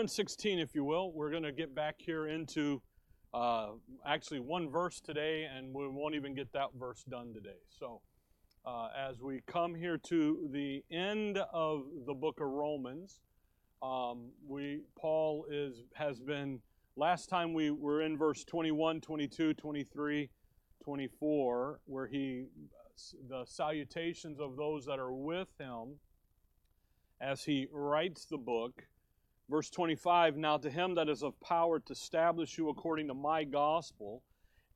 Romans 0.00 0.14
16, 0.14 0.58
if 0.58 0.74
you 0.74 0.82
will. 0.82 1.12
We're 1.12 1.30
going 1.30 1.42
to 1.42 1.52
get 1.52 1.74
back 1.74 1.96
here 1.98 2.26
into 2.26 2.80
uh, 3.34 3.72
actually 4.06 4.40
one 4.40 4.70
verse 4.70 4.98
today, 4.98 5.46
and 5.54 5.74
we 5.74 5.86
won't 5.88 6.14
even 6.14 6.34
get 6.34 6.50
that 6.54 6.68
verse 6.74 7.04
done 7.04 7.34
today. 7.34 7.58
So, 7.68 8.00
uh, 8.64 8.88
as 8.98 9.20
we 9.20 9.42
come 9.46 9.74
here 9.74 9.98
to 9.98 10.48
the 10.54 10.82
end 10.90 11.36
of 11.52 11.82
the 12.06 12.14
book 12.14 12.40
of 12.40 12.46
Romans, 12.46 13.20
um, 13.82 14.30
we 14.48 14.80
Paul 14.98 15.44
is 15.50 15.82
has 15.92 16.18
been 16.18 16.60
last 16.96 17.28
time 17.28 17.52
we 17.52 17.70
were 17.70 18.00
in 18.00 18.16
verse 18.16 18.42
21, 18.44 19.02
22, 19.02 19.52
23, 19.52 20.30
24, 20.82 21.80
where 21.84 22.06
he 22.06 22.46
the 23.28 23.44
salutations 23.44 24.40
of 24.40 24.56
those 24.56 24.86
that 24.86 24.98
are 24.98 25.12
with 25.12 25.48
him 25.58 25.96
as 27.20 27.44
he 27.44 27.66
writes 27.70 28.24
the 28.24 28.38
book. 28.38 28.82
Verse 29.50 29.68
25 29.68 30.36
Now 30.36 30.58
to 30.58 30.70
him 30.70 30.94
that 30.94 31.08
is 31.08 31.24
of 31.24 31.38
power 31.40 31.80
to 31.80 31.92
establish 31.92 32.56
you 32.56 32.68
according 32.68 33.08
to 33.08 33.14
my 33.14 33.42
gospel 33.42 34.22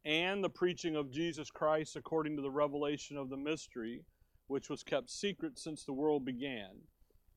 and 0.05 0.43
the 0.43 0.51
preaching 0.51 0.97
of 0.97 1.13
Jesus 1.13 1.49
Christ 1.49 1.95
according 1.95 2.35
to 2.37 2.43
the 2.43 2.51
revelation 2.51 3.17
of 3.17 3.31
the 3.31 3.37
mystery, 3.37 4.03
which 4.49 4.69
was 4.69 4.83
kept 4.83 5.11
secret 5.11 5.59
since 5.59 5.85
the 5.85 5.93
world 5.93 6.25
began, 6.25 6.71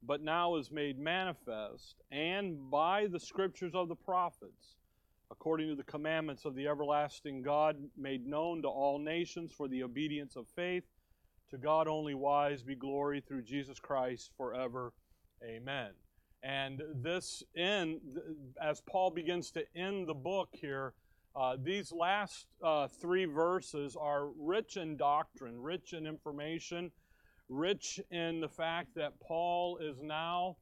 but 0.02 0.24
now 0.24 0.56
is 0.56 0.72
made 0.72 0.98
manifest, 0.98 2.02
and 2.12 2.72
by 2.72 3.06
the 3.06 3.20
scriptures 3.20 3.76
of 3.76 3.88
the 3.88 3.96
prophets, 3.96 4.76
according 5.30 5.70
to 5.70 5.76
the 5.76 5.84
commandments 5.84 6.44
of 6.44 6.56
the 6.56 6.68
everlasting 6.68 7.44
God, 7.44 7.78
made 7.96 8.26
known 8.26 8.64
to 8.64 8.68
all 8.68 8.98
nations 8.98 9.52
for 9.52 9.68
the 9.68 9.84
obedience 9.84 10.36
of 10.36 10.48
faith. 10.48 10.86
To 11.52 11.58
God 11.58 11.88
only 11.88 12.16
wise 12.16 12.64
be 12.64 12.76
glory 12.76 13.22
through 13.22 13.44
Jesus 13.44 13.80
Christ 13.80 14.32
forever. 14.38 14.92
Amen. 15.42 15.92
And 16.48 16.82
this 17.04 17.44
end, 17.58 18.00
as 18.62 18.80
Paul 18.80 19.12
begins 19.12 19.52
to 19.52 19.66
end 19.76 20.08
the 20.08 20.14
book 20.14 20.48
here, 20.54 20.94
uh, 21.36 21.58
these 21.62 21.92
last 21.92 22.48
uh, 22.64 22.88
three 22.88 23.26
verses 23.26 23.98
are 24.00 24.30
rich 24.40 24.78
in 24.78 24.96
doctrine, 24.96 25.62
rich 25.62 25.92
in 25.92 26.08
information, 26.08 26.90
rich 27.50 28.00
in 28.12 28.40
the 28.40 28.48
fact 28.48 28.96
that 28.96 29.20
Paul 29.20 29.78
is 29.80 29.98
now 30.02 30.56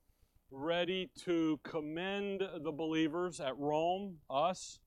ready 0.50 1.12
to 1.24 1.60
commend 1.62 2.42
the 2.64 2.72
believers 2.72 3.40
at 3.40 3.56
Rome, 3.56 4.18
us, 4.28 4.80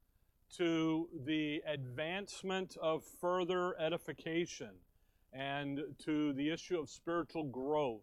to 0.56 1.08
the 1.24 1.62
advancement 1.64 2.76
of 2.82 3.04
further 3.20 3.80
edification 3.80 4.72
and 5.32 5.78
to 6.04 6.32
the 6.32 6.50
issue 6.50 6.80
of 6.80 6.90
spiritual 6.90 7.44
growth. 7.44 8.02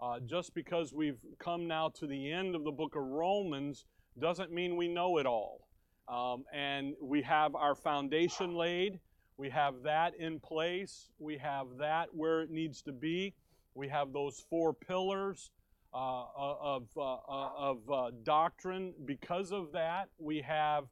Uh, 0.00 0.20
just 0.20 0.54
because 0.54 0.92
we've 0.92 1.18
come 1.40 1.66
now 1.66 1.88
to 1.88 2.06
the 2.06 2.32
end 2.32 2.54
of 2.54 2.62
the 2.62 2.70
book 2.70 2.94
of 2.94 3.02
Romans 3.02 3.84
doesn't 4.20 4.52
mean 4.52 4.76
we 4.76 4.86
know 4.86 5.18
it 5.18 5.26
all. 5.26 5.68
Um, 6.08 6.44
and 6.52 6.94
we 7.02 7.20
have 7.22 7.54
our 7.54 7.74
foundation 7.74 8.54
laid. 8.54 9.00
We 9.36 9.50
have 9.50 9.82
that 9.82 10.14
in 10.14 10.38
place. 10.38 11.10
We 11.18 11.36
have 11.38 11.66
that 11.78 12.08
where 12.12 12.42
it 12.42 12.50
needs 12.50 12.80
to 12.82 12.92
be. 12.92 13.34
We 13.74 13.88
have 13.88 14.12
those 14.12 14.44
four 14.48 14.72
pillars 14.72 15.50
uh, 15.94 16.22
uh 16.22 16.56
of, 16.60 16.88
uh, 16.96 17.14
uh, 17.14 17.50
of 17.56 17.90
uh, 17.90 18.10
doctrine. 18.22 18.94
Because 19.04 19.52
of 19.52 19.72
that, 19.72 20.08
we 20.18 20.40
have 20.42 20.84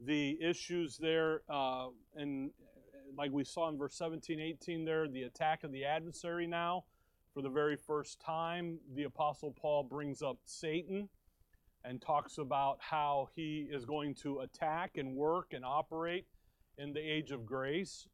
the 0.00 0.38
issues 0.40 0.96
there, 0.98 1.42
uh, 1.48 1.88
and 2.14 2.50
like 3.16 3.30
we 3.32 3.44
saw 3.44 3.68
in 3.68 3.76
verse 3.76 3.96
17, 3.96 4.40
18 4.40 4.84
there, 4.84 5.08
the 5.08 5.22
attack 5.24 5.64
of 5.64 5.72
the 5.72 5.84
adversary 5.84 6.46
now. 6.46 6.84
For 7.34 7.42
the 7.42 7.48
very 7.48 7.76
first 7.76 8.20
time, 8.20 8.78
the 8.94 9.04
Apostle 9.04 9.52
Paul 9.52 9.84
brings 9.84 10.20
up 10.20 10.38
Satan 10.44 11.08
and 11.84 12.02
talks 12.02 12.38
about 12.38 12.78
how 12.80 13.28
he 13.34 13.68
is 13.70 13.84
going 13.84 14.14
to 14.16 14.40
attack 14.40 14.96
and 14.96 15.14
work 15.14 15.52
and 15.52 15.64
operate 15.64 16.26
in 16.76 16.92
the 16.92 17.00
age 17.00 17.30
of 17.30 17.46
grace. 17.46 18.08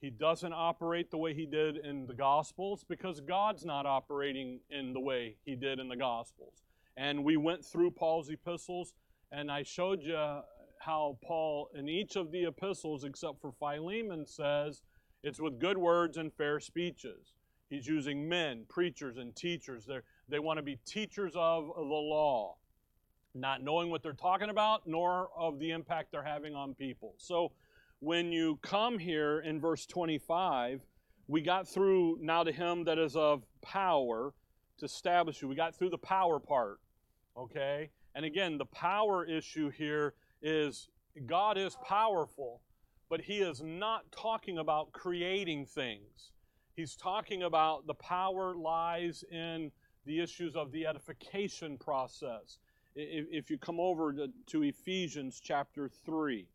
He 0.00 0.10
doesn't 0.10 0.52
operate 0.52 1.10
the 1.10 1.18
way 1.18 1.34
he 1.34 1.44
did 1.44 1.78
in 1.78 2.06
the 2.06 2.14
Gospels 2.14 2.84
because 2.88 3.20
God's 3.20 3.64
not 3.64 3.84
operating 3.84 4.60
in 4.70 4.92
the 4.92 5.00
way 5.00 5.36
he 5.44 5.56
did 5.56 5.80
in 5.80 5.88
the 5.88 5.96
Gospels. 5.96 6.62
And 6.96 7.24
we 7.24 7.36
went 7.36 7.64
through 7.64 7.90
Paul's 7.90 8.30
epistles, 8.30 8.94
and 9.32 9.50
I 9.50 9.64
showed 9.64 10.02
you 10.02 10.40
how 10.78 11.18
Paul, 11.22 11.68
in 11.74 11.88
each 11.88 12.14
of 12.16 12.30
the 12.30 12.44
epistles, 12.44 13.04
except 13.04 13.40
for 13.40 13.52
Philemon, 13.52 14.24
says 14.24 14.82
it's 15.22 15.40
with 15.40 15.58
good 15.58 15.76
words 15.76 16.16
and 16.16 16.32
fair 16.32 16.60
speeches. 16.60 17.32
He's 17.68 17.86
using 17.86 18.28
men, 18.28 18.64
preachers, 18.68 19.16
and 19.16 19.34
teachers. 19.34 19.84
They're, 19.86 20.04
they 20.28 20.38
want 20.38 20.58
to 20.58 20.62
be 20.62 20.78
teachers 20.86 21.32
of 21.34 21.66
the 21.76 21.82
law 21.82 22.56
not 23.36 23.62
knowing 23.62 23.90
what 23.90 24.02
they're 24.02 24.12
talking 24.12 24.48
about, 24.50 24.86
nor 24.86 25.28
of 25.36 25.58
the 25.58 25.70
impact 25.70 26.10
they're 26.10 26.22
having 26.22 26.54
on 26.54 26.74
people. 26.74 27.14
So 27.18 27.52
when 28.00 28.32
you 28.32 28.58
come 28.62 28.98
here 28.98 29.40
in 29.40 29.60
verse 29.60 29.86
25, 29.86 30.80
we 31.28 31.42
got 31.42 31.68
through 31.68 32.18
now 32.20 32.44
to 32.44 32.52
him 32.52 32.84
that 32.84 32.98
is 32.98 33.16
of 33.16 33.42
power 33.62 34.32
to 34.78 34.84
establish 34.84 35.42
you. 35.42 35.48
We 35.48 35.54
got 35.54 35.74
through 35.74 35.90
the 35.90 35.98
power 35.98 36.38
part, 36.38 36.78
okay? 37.36 37.90
And 38.14 38.24
again, 38.24 38.58
the 38.58 38.66
power 38.66 39.24
issue 39.24 39.70
here 39.70 40.14
is 40.42 40.88
God 41.26 41.58
is 41.58 41.76
powerful, 41.86 42.60
but 43.08 43.20
he 43.22 43.38
is 43.38 43.62
not 43.62 44.10
talking 44.12 44.58
about 44.58 44.92
creating 44.92 45.66
things. 45.66 46.32
He's 46.76 46.94
talking 46.94 47.42
about 47.42 47.86
the 47.86 47.94
power 47.94 48.54
lies 48.54 49.24
in 49.30 49.72
the 50.04 50.20
issues 50.20 50.54
of 50.54 50.70
the 50.70 50.86
edification 50.86 51.78
process 51.78 52.58
if 52.96 53.50
you 53.50 53.58
come 53.58 53.78
over 53.78 54.14
to, 54.46 54.62
Ephesians 54.62 55.40
chapter 55.42 55.88
3, 55.88 56.46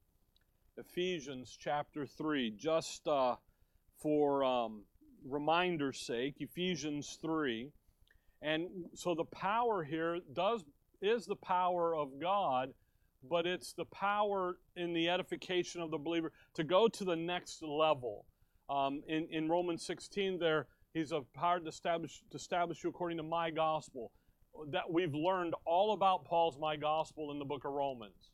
Ephesians 0.77 1.55
chapter 1.59 2.05
3, 2.05 2.51
just 2.57 3.07
uh, 3.07 3.35
for 3.99 4.43
um, 4.43 4.81
reminder's 5.29 5.99
sake, 5.99 6.35
Ephesians 6.39 7.19
3. 7.21 7.69
And 8.41 8.67
so 8.95 9.13
the 9.13 9.25
power 9.25 9.83
here 9.83 10.17
does 10.33 10.63
is 10.99 11.25
the 11.25 11.35
power 11.35 11.95
of 11.95 12.19
God, 12.19 12.69
but 13.29 13.45
it's 13.45 13.73
the 13.73 13.85
power 13.85 14.57
in 14.75 14.93
the 14.93 15.09
edification 15.09 15.81
of 15.81 15.91
the 15.91 15.97
believer 15.97 16.31
to 16.55 16.63
go 16.63 16.87
to 16.87 17.03
the 17.03 17.15
next 17.15 17.61
level. 17.61 18.25
Um, 18.71 19.03
in, 19.07 19.27
in 19.31 19.49
Romans 19.49 19.85
16, 19.85 20.39
there, 20.39 20.67
he's 20.93 21.11
a 21.11 21.21
power 21.33 21.59
to 21.59 21.67
establish, 21.67 22.21
to 22.31 22.37
establish 22.37 22.83
you 22.83 22.89
according 22.89 23.17
to 23.17 23.23
my 23.23 23.51
gospel 23.51 24.11
that 24.71 24.89
we've 24.89 25.13
learned 25.13 25.53
all 25.65 25.93
about 25.93 26.25
Paul's 26.25 26.57
My 26.57 26.75
Gospel 26.77 27.31
in 27.31 27.39
the 27.39 27.45
book 27.45 27.65
of 27.65 27.71
Romans. 27.71 28.31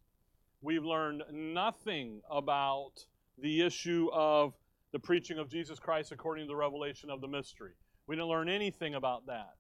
We've 0.61 0.83
learned 0.83 1.23
nothing 1.31 2.21
about 2.29 2.91
the 3.39 3.61
issue 3.61 4.09
of 4.13 4.53
the 4.91 4.99
preaching 4.99 5.39
of 5.39 5.49
Jesus 5.49 5.79
Christ 5.79 6.11
according 6.11 6.45
to 6.45 6.47
the 6.47 6.55
revelation 6.55 7.09
of 7.09 7.21
the 7.21 7.27
mystery. 7.27 7.73
We 8.07 8.15
didn't 8.15 8.29
learn 8.29 8.49
anything 8.49 8.95
about 8.95 9.25
that. 9.27 9.55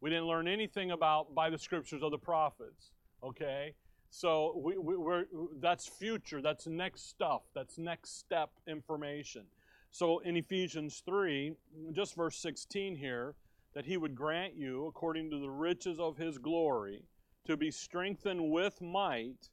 We 0.00 0.10
didn't 0.10 0.26
learn 0.26 0.46
anything 0.46 0.90
about 0.90 1.34
by 1.34 1.50
the 1.50 1.58
scriptures 1.58 2.02
of 2.02 2.10
the 2.10 2.18
prophets. 2.18 2.92
Okay? 3.22 3.74
So 4.10 4.60
we, 4.62 4.78
we, 4.78 4.94
are 4.94 5.24
that's 5.60 5.86
future, 5.86 6.40
that's 6.40 6.66
next 6.66 7.08
stuff, 7.08 7.42
that's 7.54 7.78
next 7.78 8.18
step 8.18 8.50
information. 8.66 9.44
So 9.90 10.18
in 10.20 10.36
Ephesians 10.36 11.02
3, 11.04 11.54
just 11.92 12.14
verse 12.14 12.36
16 12.38 12.96
here, 12.96 13.34
that 13.74 13.86
he 13.86 13.96
would 13.96 14.14
grant 14.14 14.54
you, 14.56 14.86
according 14.86 15.30
to 15.30 15.38
the 15.38 15.50
riches 15.50 15.98
of 15.98 16.16
his 16.16 16.38
glory, 16.38 17.04
to 17.46 17.56
be 17.56 17.70
strengthened 17.70 18.50
with 18.50 18.80
might 18.80 19.50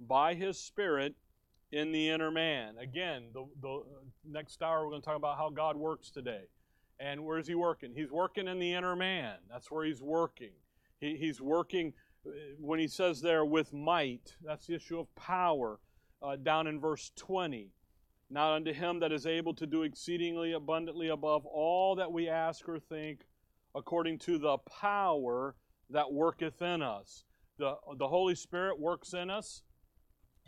by 0.00 0.34
his 0.34 0.58
Spirit 0.58 1.14
in 1.72 1.92
the 1.92 2.08
inner 2.10 2.30
man. 2.30 2.78
Again, 2.78 3.24
the, 3.32 3.46
the 3.60 3.82
next 4.28 4.62
hour 4.62 4.84
we're 4.84 4.90
going 4.90 5.02
to 5.02 5.06
talk 5.06 5.16
about 5.16 5.36
how 5.36 5.50
God 5.50 5.76
works 5.76 6.10
today. 6.10 6.44
And 6.98 7.24
where 7.24 7.38
is 7.38 7.46
he 7.46 7.54
working? 7.54 7.92
He's 7.94 8.10
working 8.10 8.48
in 8.48 8.58
the 8.58 8.72
inner 8.72 8.96
man. 8.96 9.36
That's 9.50 9.70
where 9.70 9.84
he's 9.84 10.02
working. 10.02 10.52
He, 10.98 11.16
he's 11.16 11.40
working, 11.40 11.92
uh, 12.26 12.30
when 12.58 12.80
he 12.80 12.88
says 12.88 13.20
there, 13.20 13.44
with 13.44 13.72
might, 13.72 14.36
that's 14.42 14.66
the 14.66 14.74
issue 14.74 14.98
of 14.98 15.14
power, 15.14 15.78
uh, 16.22 16.36
down 16.36 16.66
in 16.66 16.80
verse 16.80 17.12
20. 17.16 17.70
Not 18.28 18.54
unto 18.54 18.72
him 18.72 19.00
that 19.00 19.12
is 19.12 19.26
able 19.26 19.54
to 19.54 19.66
do 19.66 19.82
exceedingly 19.82 20.52
abundantly 20.52 21.08
above 21.08 21.46
all 21.46 21.94
that 21.96 22.10
we 22.10 22.28
ask 22.28 22.68
or 22.68 22.78
think, 22.78 23.20
according 23.74 24.18
to 24.20 24.38
the 24.38 24.58
power 24.58 25.54
that 25.90 26.12
worketh 26.12 26.60
in 26.60 26.82
us. 26.82 27.24
The, 27.58 27.76
the 27.96 28.08
Holy 28.08 28.34
Spirit 28.34 28.80
works 28.80 29.14
in 29.14 29.30
us, 29.30 29.62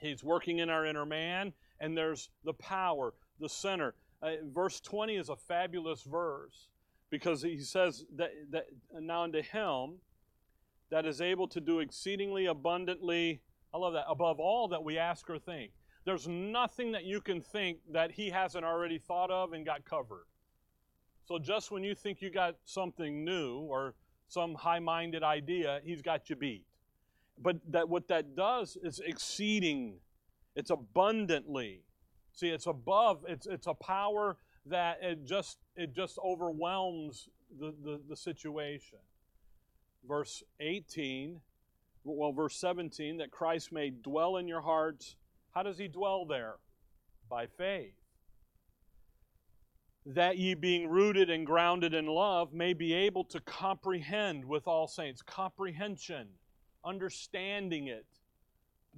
He's 0.00 0.22
working 0.22 0.58
in 0.58 0.70
our 0.70 0.86
inner 0.86 1.06
man, 1.06 1.52
and 1.80 1.96
there's 1.96 2.30
the 2.44 2.52
power, 2.54 3.14
the 3.40 3.48
center. 3.48 3.94
Uh, 4.22 4.32
verse 4.52 4.80
20 4.80 5.16
is 5.16 5.28
a 5.28 5.36
fabulous 5.36 6.02
verse 6.02 6.68
because 7.10 7.42
he 7.42 7.58
says 7.58 8.04
that, 8.16 8.30
that 8.50 8.66
now 9.00 9.22
unto 9.22 9.42
him 9.42 9.96
that 10.90 11.06
is 11.06 11.20
able 11.20 11.48
to 11.48 11.60
do 11.60 11.80
exceedingly 11.80 12.46
abundantly, 12.46 13.40
I 13.72 13.78
love 13.78 13.92
that, 13.94 14.06
above 14.08 14.40
all 14.40 14.68
that 14.68 14.82
we 14.82 14.98
ask 14.98 15.28
or 15.28 15.38
think. 15.38 15.72
There's 16.08 16.26
nothing 16.26 16.92
that 16.92 17.04
you 17.04 17.20
can 17.20 17.42
think 17.42 17.80
that 17.92 18.12
he 18.12 18.30
hasn't 18.30 18.64
already 18.64 18.96
thought 18.96 19.30
of 19.30 19.52
and 19.52 19.62
got 19.62 19.84
covered. 19.84 20.24
So 21.26 21.38
just 21.38 21.70
when 21.70 21.84
you 21.84 21.94
think 21.94 22.22
you 22.22 22.30
got 22.30 22.56
something 22.64 23.26
new 23.26 23.58
or 23.58 23.94
some 24.26 24.54
high 24.54 24.78
minded 24.78 25.22
idea, 25.22 25.82
he's 25.84 26.00
got 26.00 26.30
you 26.30 26.36
beat. 26.36 26.64
but 27.42 27.56
that 27.70 27.90
what 27.90 28.08
that 28.08 28.34
does 28.34 28.78
is 28.82 29.00
exceeding, 29.04 29.96
it's 30.56 30.70
abundantly. 30.70 31.82
See, 32.32 32.48
it's 32.48 32.66
above, 32.66 33.26
it's 33.28 33.46
it's 33.46 33.66
a 33.66 33.74
power 33.74 34.38
that 34.64 35.00
it 35.02 35.26
just 35.26 35.58
it 35.76 35.94
just 35.94 36.18
overwhelms 36.24 37.28
the, 37.60 37.74
the, 37.84 38.00
the 38.08 38.16
situation. 38.16 39.00
Verse 40.08 40.42
18, 40.60 41.42
well, 42.04 42.32
verse 42.32 42.56
17, 42.56 43.18
that 43.18 43.30
Christ 43.30 43.72
may 43.72 43.90
dwell 43.90 44.38
in 44.38 44.48
your 44.48 44.62
hearts. 44.62 45.16
How 45.58 45.64
does 45.64 45.76
he 45.76 45.88
dwell 45.88 46.24
there? 46.24 46.54
By 47.28 47.46
faith. 47.46 47.96
That 50.06 50.38
ye 50.38 50.54
being 50.54 50.86
rooted 50.86 51.30
and 51.30 51.44
grounded 51.44 51.94
in 51.94 52.06
love 52.06 52.52
may 52.52 52.74
be 52.74 52.94
able 52.94 53.24
to 53.24 53.40
comprehend 53.40 54.44
with 54.44 54.68
all 54.68 54.86
saints. 54.86 55.20
Comprehension, 55.20 56.28
understanding 56.84 57.88
it. 57.88 58.06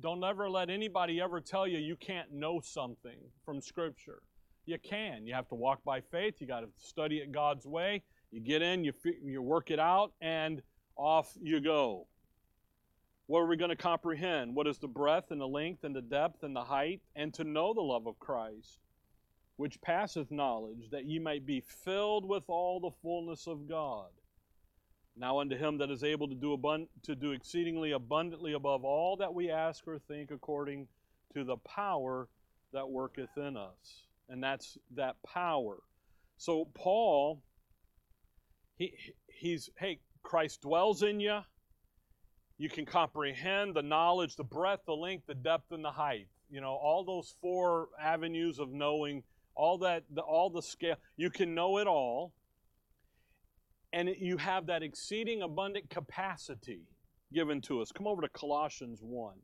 Don't 0.01 0.23
ever 0.23 0.51
let 0.51 0.69
anybody 0.69 1.19
ever 1.19 1.41
tell 1.41 1.67
you 1.67 1.79
you 1.79 1.97
can't 1.97 2.31
know 2.31 2.61
something 2.63 3.17
from 3.43 3.63
Scripture. 3.63 4.21
You 4.67 4.79
can. 4.79 5.27
You 5.27 5.33
have 5.33 5.49
to 5.49 5.55
walk 5.55 5.83
by 5.83 6.03
faith. 6.03 6.35
You 6.41 6.47
got 6.47 6.61
to 6.61 6.69
study 6.77 7.21
it 7.21 7.33
God's 7.33 7.65
way. 7.65 8.03
You 8.33 8.41
get 8.43 8.61
in, 8.61 8.85
you, 8.85 8.93
you 9.25 9.41
work 9.41 9.71
it 9.71 9.79
out, 9.79 10.13
and 10.21 10.61
off 10.95 11.33
you 11.41 11.59
go. 11.63 12.07
What 13.31 13.43
are 13.43 13.47
we 13.47 13.57
going 13.57 13.71
to 13.71 13.77
comprehend? 13.77 14.57
What 14.57 14.67
is 14.67 14.79
the 14.79 14.89
breadth 14.89 15.31
and 15.31 15.41
the 15.41 15.47
length 15.47 15.85
and 15.85 15.95
the 15.95 16.03
depth 16.03 16.43
and 16.43 16.57
the 16.57 16.65
height? 16.65 17.01
And 17.15 17.33
to 17.35 17.45
know 17.45 17.73
the 17.73 17.81
love 17.81 18.09
of 18.09 18.19
Christ, 18.19 18.81
which 19.55 19.81
passeth 19.81 20.33
knowledge, 20.33 20.91
that 20.91 21.05
ye 21.05 21.21
might 21.21 21.47
be 21.47 21.61
filled 21.61 22.29
with 22.29 22.43
all 22.49 22.81
the 22.81 22.91
fullness 23.03 23.47
of 23.47 23.69
God. 23.69 24.09
Now 25.17 25.39
unto 25.39 25.57
him 25.57 25.79
that 25.79 25.93
is 25.93 26.03
able 26.03 26.27
to 26.27 26.35
do 26.35 26.57
abund- 26.57 26.89
to 27.05 27.15
do 27.15 27.31
exceedingly 27.31 27.93
abundantly 27.93 28.55
above 28.55 28.85
all 28.85 29.17
that 29.19 29.33
we 29.33 29.49
ask 29.49 29.87
or 29.87 30.01
think 30.01 30.33
according 30.33 30.89
to 31.33 31.45
the 31.45 31.59
power 31.59 32.27
that 32.73 32.91
worketh 32.91 33.37
in 33.37 33.57
us. 33.57 34.09
And 34.29 34.43
that's 34.43 34.77
that 34.97 35.15
power. 35.23 35.77
So 36.37 36.65
Paul 36.75 37.45
he 38.77 38.93
he's 39.29 39.71
hey, 39.79 40.01
Christ 40.25 40.63
dwells 40.63 41.05
in 41.05 41.21
you. 41.21 41.43
You 42.61 42.69
can 42.69 42.85
comprehend 42.85 43.75
the 43.75 43.81
knowledge, 43.81 44.37
the 44.37 44.45
breadth, 44.45 44.83
the 44.85 44.93
length, 44.93 45.27
the 45.27 45.35
depth, 45.35 45.73
and 45.73 45.83
the 45.83 45.91
height. 45.91 46.29
You 46.51 46.61
know, 46.61 46.75
all 46.75 47.05
those 47.05 47.35
four 47.41 47.89
avenues 47.99 48.59
of 48.59 48.71
knowing, 48.71 49.23
all 49.55 49.79
that, 49.79 50.05
the, 50.13 50.21
all 50.21 50.51
the 50.51 50.61
scale. 50.61 50.97
You 51.17 51.31
can 51.31 51.55
know 51.55 51.79
it 51.79 51.87
all, 51.87 52.35
and 53.95 54.11
you 54.11 54.37
have 54.37 54.67
that 54.67 54.83
exceeding 54.83 55.41
abundant 55.41 55.89
capacity 55.89 56.83
given 57.33 57.63
to 57.63 57.81
us. 57.81 57.93
Come 57.93 58.07
over 58.07 58.21
to 58.21 58.29
Colossians 58.29 59.01
one, 59.01 59.39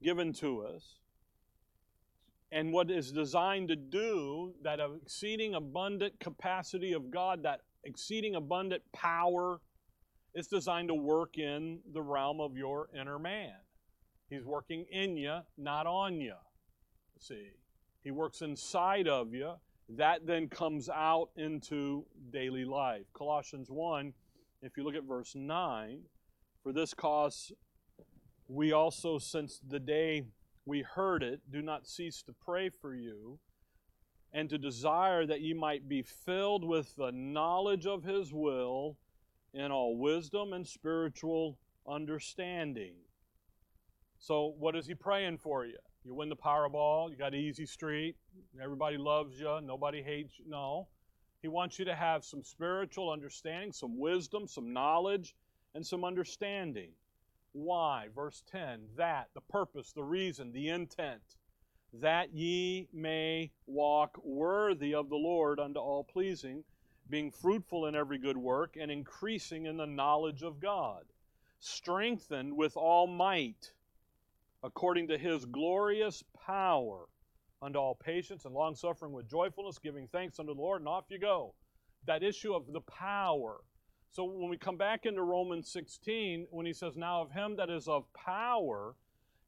given 0.00 0.32
to 0.34 0.62
us, 0.62 1.00
and 2.52 2.72
what 2.72 2.88
is 2.88 3.10
designed 3.10 3.66
to 3.66 3.76
do 3.76 4.52
that 4.62 4.78
exceeding 4.78 5.56
abundant 5.56 6.20
capacity 6.20 6.92
of 6.92 7.10
God, 7.10 7.42
that 7.42 7.62
exceeding 7.82 8.36
abundant 8.36 8.84
power 8.92 9.60
it's 10.34 10.48
designed 10.48 10.88
to 10.88 10.94
work 10.94 11.38
in 11.38 11.80
the 11.92 12.02
realm 12.02 12.40
of 12.40 12.56
your 12.56 12.88
inner 12.98 13.18
man. 13.18 13.54
He's 14.28 14.44
working 14.44 14.84
in 14.90 15.16
you, 15.16 15.38
not 15.56 15.86
on 15.86 16.20
you. 16.20 16.34
See, 17.18 17.48
He 18.04 18.10
works 18.10 18.42
inside 18.42 19.08
of 19.08 19.32
you. 19.34 19.54
That 19.88 20.26
then 20.26 20.48
comes 20.48 20.90
out 20.90 21.30
into 21.36 22.04
daily 22.30 22.64
life. 22.64 23.06
Colossians 23.14 23.70
1, 23.70 24.12
if 24.60 24.76
you 24.76 24.84
look 24.84 24.94
at 24.94 25.04
verse 25.04 25.34
9, 25.34 26.02
for 26.62 26.72
this 26.72 26.92
cause 26.92 27.52
we 28.48 28.72
also, 28.72 29.18
since 29.18 29.60
the 29.66 29.80
day 29.80 30.24
we 30.66 30.82
heard 30.82 31.22
it, 31.22 31.40
do 31.50 31.62
not 31.62 31.86
cease 31.86 32.22
to 32.22 32.34
pray 32.44 32.68
for 32.68 32.94
you 32.94 33.38
and 34.32 34.50
to 34.50 34.58
desire 34.58 35.24
that 35.24 35.40
ye 35.40 35.54
might 35.54 35.88
be 35.88 36.02
filled 36.02 36.64
with 36.64 36.94
the 36.96 37.10
knowledge 37.12 37.86
of 37.86 38.04
His 38.04 38.32
will 38.32 38.98
in 39.58 39.72
all 39.72 39.96
wisdom 39.96 40.52
and 40.52 40.66
spiritual 40.66 41.58
understanding. 41.86 42.94
So, 44.18 44.54
what 44.58 44.76
is 44.76 44.86
he 44.86 44.94
praying 44.94 45.38
for 45.38 45.64
you? 45.64 45.78
You 46.04 46.14
win 46.14 46.28
the 46.28 46.36
Powerball, 46.36 47.10
you 47.10 47.16
got 47.16 47.34
easy 47.34 47.66
street, 47.66 48.16
everybody 48.62 48.96
loves 48.96 49.38
you, 49.38 49.60
nobody 49.62 50.02
hates 50.02 50.38
you. 50.38 50.44
No. 50.48 50.88
He 51.42 51.48
wants 51.48 51.78
you 51.78 51.84
to 51.84 51.94
have 51.94 52.24
some 52.24 52.42
spiritual 52.42 53.10
understanding, 53.10 53.72
some 53.72 53.98
wisdom, 53.98 54.48
some 54.48 54.72
knowledge, 54.72 55.36
and 55.74 55.86
some 55.86 56.04
understanding. 56.04 56.90
Why? 57.52 58.08
Verse 58.14 58.42
10 58.50 58.80
that, 58.96 59.28
the 59.34 59.40
purpose, 59.40 59.92
the 59.92 60.02
reason, 60.02 60.52
the 60.52 60.68
intent, 60.68 61.22
that 61.92 62.34
ye 62.34 62.88
may 62.92 63.50
walk 63.66 64.18
worthy 64.22 64.94
of 64.94 65.08
the 65.08 65.16
Lord 65.16 65.58
unto 65.58 65.80
all 65.80 66.04
pleasing 66.04 66.64
being 67.10 67.30
fruitful 67.30 67.86
in 67.86 67.94
every 67.94 68.18
good 68.18 68.36
work, 68.36 68.76
and 68.78 68.90
increasing 68.90 69.66
in 69.66 69.76
the 69.76 69.86
knowledge 69.86 70.42
of 70.42 70.60
God, 70.60 71.04
strengthened 71.60 72.56
with 72.56 72.76
all 72.76 73.06
might, 73.06 73.72
according 74.62 75.08
to 75.08 75.18
his 75.18 75.44
glorious 75.44 76.22
power, 76.46 77.06
unto 77.60 77.78
all 77.78 77.94
patience 77.94 78.44
and 78.44 78.54
long 78.54 78.74
suffering 78.74 79.12
with 79.12 79.28
joyfulness, 79.28 79.78
giving 79.78 80.06
thanks 80.08 80.38
unto 80.38 80.54
the 80.54 80.60
Lord, 80.60 80.80
and 80.80 80.88
off 80.88 81.04
you 81.08 81.18
go. 81.18 81.54
That 82.06 82.22
issue 82.22 82.54
of 82.54 82.72
the 82.72 82.80
power. 82.82 83.58
So 84.10 84.24
when 84.24 84.48
we 84.48 84.56
come 84.56 84.76
back 84.76 85.06
into 85.06 85.22
Romans 85.22 85.68
16, 85.70 86.46
when 86.50 86.66
he 86.66 86.72
says, 86.72 86.96
Now 86.96 87.22
of 87.22 87.30
him 87.32 87.56
that 87.56 87.70
is 87.70 87.88
of 87.88 88.04
power, 88.14 88.94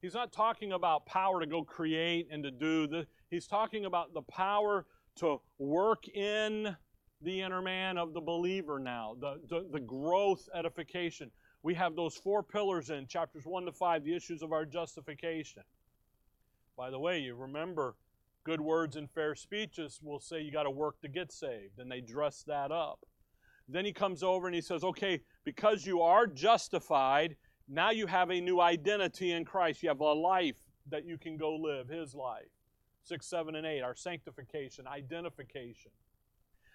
he's 0.03 0.15
not 0.15 0.33
talking 0.33 0.73
about 0.73 1.07
power 1.07 1.41
to 1.41 1.47
go 1.47 1.63
create 1.63 2.29
and 2.31 2.43
to 2.43 2.51
do 2.51 2.87
the, 2.87 3.07
he's 3.31 3.47
talking 3.47 3.85
about 3.85 4.13
the 4.13 4.23
power 4.23 4.87
to 5.17 5.41
work 5.59 6.09
in 6.09 6.77
the 7.23 7.43
inner 7.43 7.61
man 7.61 7.99
of 7.99 8.15
the 8.15 8.21
believer 8.21 8.79
now, 8.79 9.15
the, 9.21 9.41
the, 9.49 9.67
the, 9.73 9.81
growth 9.81 10.49
edification. 10.55 11.31
We 11.63 11.75
have 11.75 11.95
those 11.95 12.17
four 12.17 12.43
pillars 12.43 12.89
in 12.89 13.07
chapters 13.07 13.45
1 13.45 13.67
to 13.67 13.73
5, 13.73 14.05
the 14.05 14.15
issues 14.15 14.43
of 14.43 14.53
our 14.53 14.65
justification. 14.65 15.63
By 16.77 16.91
the 16.91 16.99
way, 16.99 17.19
you 17.19 17.35
remember 17.35 17.97
good 18.45 18.61
words 18.61 18.97
and 18.97 19.11
fair 19.11 19.35
speeches 19.35 20.01
will 20.03 20.21
say 20.21 20.41
you 20.41 20.51
got 20.51 20.63
to 20.63 20.71
work 20.71 21.01
to 21.03 21.09
get 21.09 21.31
saved, 21.31 21.79
and 21.79 21.91
they 21.91 22.01
dress 22.01 22.43
that 22.47 22.73
up. 22.73 23.01
Then 23.69 23.85
he 23.85 23.93
comes 23.93 24.23
over 24.23 24.47
and 24.47 24.55
he 24.55 24.63
says, 24.63 24.83
okay, 24.83 25.21
because 25.45 25.85
you 25.85 26.01
are 26.01 26.27
justified, 26.27 27.37
now 27.69 27.91
you 27.91 28.07
have 28.07 28.31
a 28.31 28.41
new 28.41 28.61
identity 28.61 29.33
in 29.33 29.45
Christ. 29.45 29.83
You 29.83 29.91
have 29.91 30.01
a 30.01 30.13
life 30.13 30.57
that 30.89 31.05
you 31.05 31.19
can 31.19 31.37
go 31.37 31.55
live, 31.55 31.89
his 31.89 32.15
life. 32.15 32.49
6, 33.05 33.25
7, 33.27 33.55
and 33.55 33.67
8, 33.67 33.83
our 33.83 33.95
sanctification, 33.95 34.87
identification. 34.87 35.93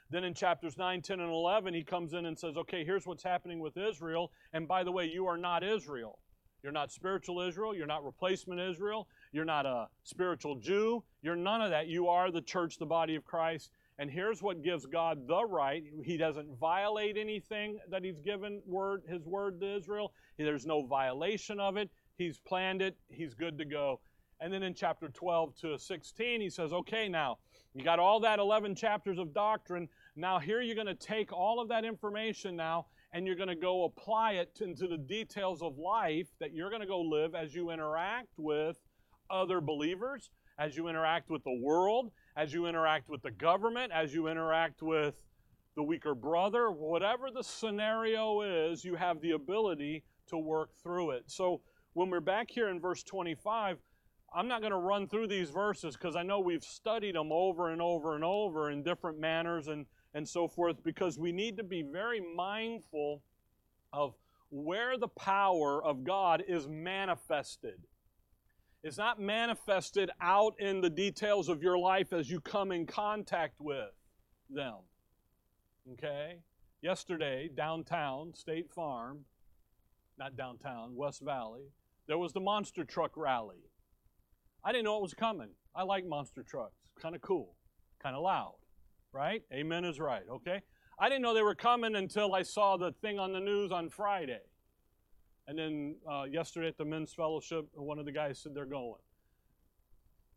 Then 0.09 0.23
in 0.23 0.33
chapters 0.33 0.77
9, 0.77 1.01
10, 1.01 1.19
and 1.19 1.31
11, 1.31 1.73
he 1.73 1.83
comes 1.83 2.13
in 2.13 2.25
and 2.25 2.37
says, 2.37 2.57
okay, 2.57 2.85
here's 2.85 3.07
what's 3.07 3.23
happening 3.23 3.59
with 3.59 3.77
Israel. 3.77 4.31
And 4.53 4.67
by 4.67 4.83
the 4.83 4.91
way, 4.91 5.05
you 5.05 5.25
are 5.25 5.37
not 5.37 5.63
Israel. 5.63 6.19
You're 6.61 6.71
not 6.71 6.91
spiritual 6.91 7.41
Israel. 7.41 7.75
You're 7.75 7.85
not 7.85 8.03
replacement 8.03 8.59
Israel. 8.59 9.07
You're 9.31 9.45
not 9.45 9.65
a 9.65 9.87
spiritual 10.03 10.55
Jew. 10.55 11.03
You're 11.21 11.35
none 11.35 11.61
of 11.61 11.69
that. 11.69 11.87
You 11.87 12.07
are 12.07 12.31
the 12.31 12.41
church, 12.41 12.77
the 12.77 12.85
body 12.85 13.15
of 13.15 13.23
Christ. 13.23 13.71
And 13.97 14.09
here's 14.09 14.41
what 14.41 14.63
gives 14.63 14.85
God 14.85 15.27
the 15.27 15.45
right. 15.45 15.83
He 16.03 16.17
doesn't 16.17 16.59
violate 16.59 17.17
anything 17.17 17.79
that 17.89 18.03
he's 18.03 18.19
given 18.19 18.61
word, 18.65 19.03
his 19.07 19.25
word 19.25 19.61
to 19.61 19.77
Israel. 19.77 20.11
There's 20.37 20.65
no 20.65 20.85
violation 20.85 21.59
of 21.59 21.77
it. 21.77 21.89
He's 22.17 22.39
planned 22.39 22.81
it. 22.81 22.97
He's 23.09 23.33
good 23.33 23.57
to 23.57 23.65
go. 23.65 23.99
And 24.41 24.51
then 24.51 24.63
in 24.63 24.73
chapter 24.73 25.07
12 25.09 25.55
to 25.61 25.79
16, 25.79 26.41
he 26.41 26.49
says, 26.49 26.73
okay, 26.73 27.07
now, 27.07 27.37
you 27.73 27.83
got 27.83 27.99
all 27.99 28.19
that 28.21 28.39
11 28.39 28.75
chapters 28.75 29.17
of 29.17 29.33
doctrine. 29.33 29.87
Now, 30.15 30.39
here 30.39 30.61
you're 30.61 30.75
going 30.75 30.87
to 30.87 30.93
take 30.95 31.31
all 31.31 31.59
of 31.59 31.69
that 31.69 31.85
information 31.85 32.55
now 32.55 32.87
and 33.13 33.25
you're 33.25 33.35
going 33.35 33.49
to 33.49 33.55
go 33.55 33.85
apply 33.85 34.33
it 34.33 34.59
into 34.61 34.87
the 34.87 34.97
details 34.97 35.61
of 35.61 35.77
life 35.77 36.27
that 36.39 36.53
you're 36.53 36.69
going 36.69 36.81
to 36.81 36.87
go 36.87 36.99
live 36.99 37.33
as 37.33 37.55
you 37.55 37.71
interact 37.71 38.27
with 38.37 38.77
other 39.29 39.61
believers, 39.61 40.31
as 40.59 40.75
you 40.75 40.89
interact 40.89 41.29
with 41.29 41.43
the 41.43 41.59
world, 41.61 42.11
as 42.35 42.53
you 42.53 42.65
interact 42.65 43.09
with 43.09 43.21
the 43.21 43.31
government, 43.31 43.91
as 43.93 44.13
you 44.13 44.27
interact 44.27 44.81
with 44.81 45.23
the 45.75 45.83
weaker 45.83 46.13
brother, 46.13 46.71
whatever 46.71 47.29
the 47.33 47.43
scenario 47.43 48.41
is, 48.41 48.83
you 48.83 48.95
have 48.95 49.21
the 49.21 49.31
ability 49.31 50.03
to 50.27 50.37
work 50.37 50.71
through 50.81 51.11
it. 51.11 51.23
So 51.27 51.61
when 51.93 52.09
we're 52.09 52.19
back 52.19 52.49
here 52.49 52.69
in 52.69 52.79
verse 52.79 53.03
25, 53.03 53.77
I'm 54.35 54.49
not 54.49 54.59
going 54.59 54.71
to 54.71 54.77
run 54.77 55.07
through 55.07 55.27
these 55.27 55.49
verses 55.49 55.95
because 55.95 56.17
I 56.17 56.23
know 56.23 56.41
we've 56.41 56.63
studied 56.63 57.15
them 57.15 57.31
over 57.31 57.69
and 57.69 57.81
over 57.81 58.15
and 58.15 58.23
over 58.23 58.69
in 58.69 58.83
different 58.83 59.17
manners 59.17 59.69
and, 59.69 59.85
and 60.13 60.27
so 60.27 60.49
forth 60.49 60.83
because 60.83 61.17
we 61.17 61.31
need 61.31 61.55
to 61.55 61.63
be 61.63 61.83
very 61.83 62.19
mindful 62.35 63.21
of 63.93 64.13
where 64.49 64.97
the 64.97 65.07
power 65.07 65.81
of 65.81 66.03
God 66.03 66.43
is 66.49 66.67
manifested. 66.67 67.79
It's 68.83 68.97
not 68.97 69.21
manifested 69.21 70.11
out 70.21 70.55
in 70.59 70.81
the 70.81 70.89
details 70.89 71.47
of 71.47 71.63
your 71.63 71.77
life 71.77 72.11
as 72.11 72.29
you 72.29 72.41
come 72.41 72.73
in 72.73 72.85
contact 72.85 73.55
with 73.59 73.93
them. 74.49 74.75
Okay? 75.93 76.39
Yesterday, 76.81 77.49
downtown, 77.55 78.33
State 78.33 78.69
Farm, 78.69 79.19
not 80.19 80.35
downtown, 80.35 80.93
West 80.93 81.21
Valley, 81.21 81.63
there 82.07 82.17
was 82.17 82.33
the 82.33 82.41
monster 82.41 82.83
truck 82.83 83.15
rally. 83.15 83.63
I 84.65 84.71
didn't 84.71 84.85
know 84.85 84.97
it 84.97 85.03
was 85.03 85.13
coming. 85.13 85.49
I 85.75 85.83
like 85.83 86.07
monster 86.07 86.41
trucks. 86.41 86.73
Kind 86.99 87.13
of 87.13 87.21
cool, 87.21 87.55
kind 88.01 88.15
of 88.15 88.23
loud, 88.23 88.55
right? 89.13 89.43
Amen 89.53 89.85
is 89.85 89.99
right, 89.99 90.23
okay? 90.29 90.61
I 90.97 91.07
didn't 91.07 91.21
know 91.21 91.35
they 91.35 91.43
were 91.43 91.55
coming 91.55 91.95
until 91.95 92.33
I 92.33 92.41
saw 92.41 92.75
the 92.75 92.91
thing 92.91 93.19
on 93.19 93.31
the 93.31 93.39
news 93.39 93.71
on 93.71 93.89
Friday. 93.89 94.41
And 95.47 95.59
then 95.59 95.97
uh, 96.09 96.23
yesterday 96.23 96.67
at 96.67 96.77
the 96.77 96.85
men's 96.85 97.13
fellowship, 97.13 97.67
one 97.75 97.99
of 97.99 98.05
the 98.05 98.11
guys 98.11 98.39
said 98.39 98.55
they're 98.55 98.65
going. 98.65 98.99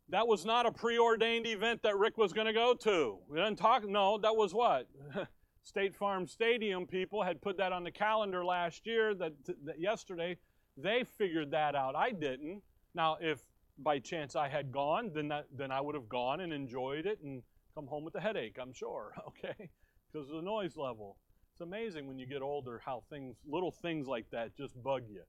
That 0.09 0.27
was 0.27 0.45
not 0.45 0.67
a 0.67 0.71
preordained 0.71 1.47
event 1.47 1.81
that 1.83 1.97
Rick 1.97 2.17
was 2.17 2.31
going 2.31 2.47
to 2.47 2.53
go 2.53 2.75
to. 2.75 3.17
We 3.29 3.37
didn't 3.37 3.57
talk. 3.57 3.87
No, 3.87 4.19
that 4.19 4.35
was 4.35 4.53
what 4.53 4.87
State 5.63 5.95
Farm 5.95 6.27
Stadium 6.27 6.85
people 6.85 7.23
had 7.23 7.41
put 7.41 7.57
that 7.57 7.71
on 7.71 7.83
the 7.83 7.91
calendar 7.91 8.45
last 8.45 8.85
year. 8.85 9.15
That, 9.15 9.33
that 9.65 9.79
yesterday 9.79 10.37
they 10.77 11.03
figured 11.17 11.51
that 11.51 11.75
out. 11.75 11.95
I 11.95 12.11
didn't. 12.11 12.61
Now, 12.93 13.17
if 13.21 13.39
by 13.83 13.99
chance 13.99 14.35
I 14.35 14.49
had 14.49 14.71
gone, 14.71 15.11
then 15.13 15.29
that 15.29 15.45
then 15.55 15.71
I 15.71 15.81
would 15.81 15.95
have 15.95 16.09
gone 16.09 16.41
and 16.41 16.51
enjoyed 16.53 17.05
it 17.05 17.19
and 17.23 17.41
come 17.75 17.87
home 17.87 18.03
with 18.03 18.15
a 18.15 18.21
headache. 18.21 18.57
I'm 18.61 18.73
sure. 18.73 19.13
Okay, 19.27 19.69
because 20.11 20.29
of 20.29 20.35
the 20.35 20.41
noise 20.41 20.75
level. 20.75 21.17
It's 21.53 21.61
amazing 21.61 22.07
when 22.07 22.17
you 22.17 22.25
get 22.25 22.41
older 22.41 22.81
how 22.85 23.03
things, 23.09 23.35
little 23.45 23.71
things 23.71 24.07
like 24.07 24.25
that, 24.31 24.55
just 24.55 24.81
bug 24.81 25.03
you. 25.09 25.23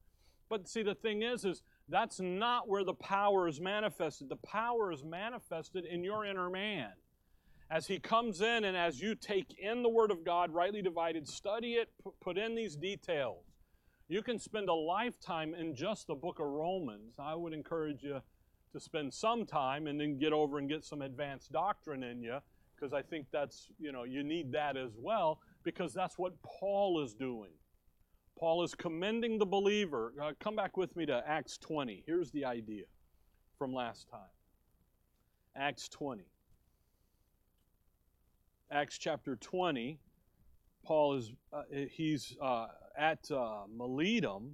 But 0.49 0.69
see, 0.69 0.83
the 0.83 0.95
thing 0.95 1.23
is, 1.23 1.45
is 1.45 1.63
that's 1.89 2.21
not 2.21 2.69
where 2.69 2.85
the 2.85 2.95
power 2.95 3.49
is 3.49 3.61
manifested. 3.61 4.29
The 4.29 4.37
power 4.37 4.93
is 4.93 5.05
manifested 5.05 5.85
in 5.85 6.03
your 6.05 6.25
inner 6.25 6.49
man. 6.49 6.91
As 7.71 7.87
he 7.87 7.99
comes 7.99 8.41
in 8.41 8.65
and 8.65 8.77
as 8.77 9.01
you 9.01 9.15
take 9.15 9.57
in 9.59 9.83
the 9.83 9.89
Word 9.89 10.11
of 10.11 10.25
God, 10.25 10.53
rightly 10.53 10.83
divided, 10.83 11.29
study 11.29 11.75
it, 11.75 11.89
put 12.21 12.37
in 12.37 12.55
these 12.55 12.75
details. 12.75 13.45
You 14.09 14.23
can 14.23 14.41
spend 14.41 14.69
a 14.69 14.75
lifetime 14.75 15.55
in 15.55 15.77
just 15.77 16.09
the 16.09 16.17
book 16.17 16.41
of 16.41 16.47
Romans. 16.47 17.15
I 17.19 17.37
would 17.37 17.53
encourage 17.53 18.03
you 18.03 18.21
to 18.73 18.81
spend 18.81 19.13
some 19.13 19.47
time 19.47 19.87
and 19.87 20.01
then 20.01 20.19
get 20.19 20.33
over 20.33 20.59
and 20.59 20.69
get 20.69 20.85
some 20.85 21.03
advanced 21.03 21.53
doctrine 21.53 22.03
in 22.03 22.23
you 22.23 22.39
because 22.75 22.93
I 22.93 23.03
think 23.03 23.27
that's, 23.33 23.71
you 23.79 23.93
know, 23.93 24.05
you 24.05 24.23
need 24.23 24.53
that 24.53 24.77
as 24.77 24.93
well 24.97 25.41
because 25.65 25.93
that's 25.93 26.19
what 26.19 26.33
Paul 26.43 27.03
is 27.03 27.15
doing. 27.15 27.51
Paul 28.39 28.63
is 28.63 28.75
commending 28.75 29.39
the 29.39 29.47
believer. 29.47 30.15
Uh, 30.21 30.33
come 30.41 30.57
back 30.57 30.77
with 30.77 30.97
me 30.97 31.05
to 31.07 31.23
Acts 31.27 31.59
20. 31.59 32.05
Here's 32.07 32.31
the 32.31 32.47
idea 32.47 32.85
from 33.59 33.75
last 33.75 34.09
time. 34.09 34.21
Acts 35.55 35.89
20. 35.89 36.23
Acts 38.71 38.97
chapter 38.97 39.37
20. 39.37 39.99
Paul 40.85 41.17
is 41.17 41.33
uh, 41.53 41.63
he's 41.91 42.35
uh, 42.41 42.69
at 42.97 43.31
uh, 43.31 43.65
Miletum, 43.77 44.53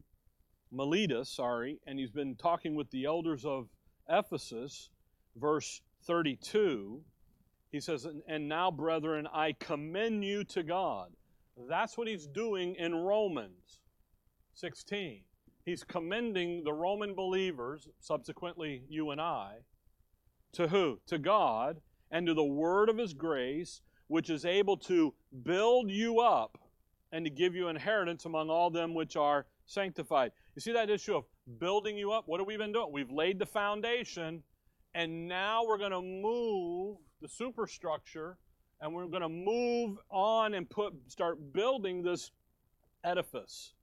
Miletus, 0.73 1.29
sorry, 1.29 1.79
and 1.87 1.99
he's 1.99 2.11
been 2.11 2.35
talking 2.35 2.75
with 2.75 2.91
the 2.91 3.05
elders 3.05 3.45
of 3.45 3.69
Ephesus, 4.09 4.91
verse 5.37 5.83
32. 6.05 7.03
He 7.71 7.81
says, 7.81 8.07
And 8.27 8.49
now, 8.49 8.71
brethren, 8.71 9.27
I 9.33 9.53
commend 9.53 10.25
you 10.25 10.45
to 10.45 10.63
God. 10.63 11.11
That's 11.69 11.97
what 11.97 12.09
he's 12.09 12.27
doing 12.27 12.75
in 12.77 12.95
Romans 12.95 13.81
16. 14.55 15.23
He's 15.65 15.83
commending 15.83 16.63
the 16.65 16.73
Roman 16.73 17.15
believers, 17.15 17.89
subsequently 17.99 18.85
you 18.89 19.11
and 19.11 19.21
I, 19.21 19.57
to 20.53 20.69
who? 20.69 21.01
To 21.07 21.19
God 21.19 21.81
and 22.11 22.27
to 22.27 22.35
the 22.35 22.45
word 22.45 22.89
of 22.89 22.99
his 22.99 23.15
grace, 23.15 23.83
which 24.07 24.31
is 24.31 24.45
able 24.45 24.77
to 24.77 25.13
build 25.43 25.91
you 25.91 26.21
up 26.21 26.59
and 27.11 27.25
to 27.25 27.31
give 27.31 27.55
you 27.55 27.69
inheritance 27.69 28.25
among 28.27 28.49
all 28.49 28.71
them 28.71 28.95
which 28.95 29.17
are 29.17 29.47
sanctified. 29.67 30.31
You 30.55 30.61
see 30.61 30.73
that 30.73 30.91
issue 30.91 31.17
of 31.17 31.25
building 31.59 31.97
you 31.97 32.13
up? 32.13 32.25
What 32.27 32.41
have 32.41 32.47
we 32.47 32.57
been 32.57 32.73
doing? 32.73 32.91
We've 32.93 33.11
laid 33.11 33.39
the 33.39 33.47
foundation, 33.47 34.43
and 34.95 35.29
now 35.29 35.65
we're 35.65 35.79
going 35.79 35.93
to 35.93 36.03
move 36.03 36.99
the 37.21 37.29
superstructure, 37.29 38.37
and 38.81 38.93
we're 38.93 39.07
going 39.07 39.23
to 39.23 39.29
move 39.29 39.99
on 40.11 40.55
and 40.55 40.69
put 40.69 40.95
start 41.09 41.53
building 41.53 42.03
this 42.03 42.31
edifice 43.05 43.75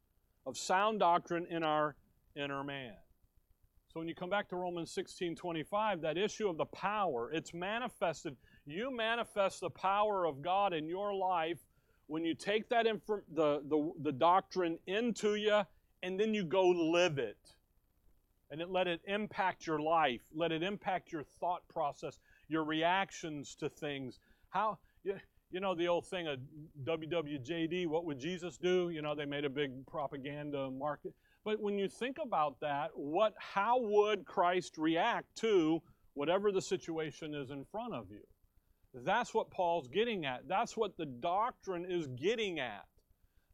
of 0.46 0.58
sound 0.58 1.00
doctrine 1.00 1.48
in 1.50 1.64
our 1.64 1.96
inner 2.36 2.64
man. 2.64 2.94
So 3.94 4.00
when 4.00 4.08
you 4.08 4.16
come 4.16 4.30
back 4.30 4.50
to 4.50 4.56
Romans 4.56 4.92
16 4.92 5.36
25, 5.36 6.02
that 6.02 6.18
issue 6.18 6.50
of 6.50 6.58
the 6.58 6.66
power, 6.66 7.32
it's 7.32 7.54
manifested. 7.54 8.36
You 8.66 8.96
manifest 8.96 9.62
the 9.62 9.70
power 9.70 10.26
of 10.26 10.42
God 10.42 10.74
in 10.74 10.88
your 10.88 11.14
life 11.14 11.60
when 12.08 12.26
you 12.26 12.34
take 12.34 12.70
that 12.70 12.88
inf- 12.88 13.24
the, 13.34 13.62
the, 13.70 13.92
the 14.02 14.12
doctrine 14.12 14.80
into 14.88 15.36
you 15.36 15.62
and 16.02 16.20
then 16.20 16.34
you 16.34 16.44
go 16.44 16.68
live 16.68 17.18
it. 17.18 17.53
And 18.52 18.62
it, 18.62 18.70
let 18.70 18.88
it 18.88 19.02
impact 19.08 19.66
your 19.66 19.80
life. 19.80 20.22
Let 20.34 20.52
it 20.52 20.64
impact 20.64 21.12
your 21.12 21.24
thought 21.24 21.68
process 21.68 22.20
your 22.48 22.64
reactions 22.64 23.56
to 23.56 23.70
things. 23.70 24.20
How, 24.50 24.78
you, 25.04 25.16
you 25.52 25.60
know, 25.60 25.76
the 25.76 25.88
old 25.88 26.06
thing 26.08 26.28
of 26.28 26.40
WWJD, 26.84 27.88
what 27.88 28.06
would 28.06 28.20
Jesus 28.20 28.58
do? 28.58 28.90
You 28.90 29.02
know, 29.02 29.16
they 29.16 29.26
made 29.26 29.46
a 29.46 29.50
big 29.50 29.86
propaganda 29.88 30.70
market. 30.72 31.14
But 31.44 31.62
when 31.62 31.78
you 31.78 31.90
think 31.90 32.18
about 32.24 32.60
that, 32.62 32.92
what, 32.96 33.34
how 33.38 33.80
would 33.82 34.26
Christ 34.26 34.78
react 34.78 35.36
to 35.38 35.82
whatever 36.14 36.52
the 36.52 36.62
situation 36.62 37.34
is 37.34 37.50
in 37.52 37.66
front 37.66 37.94
of 37.94 38.10
you? 38.10 38.24
That's 38.94 39.34
what 39.34 39.50
Paul's 39.50 39.88
getting 39.88 40.26
at. 40.26 40.48
That's 40.48 40.78
what 40.78 40.96
the 40.98 41.06
doctrine 41.06 41.86
is 41.90 42.08
getting 42.08 42.60
at. 42.60 42.86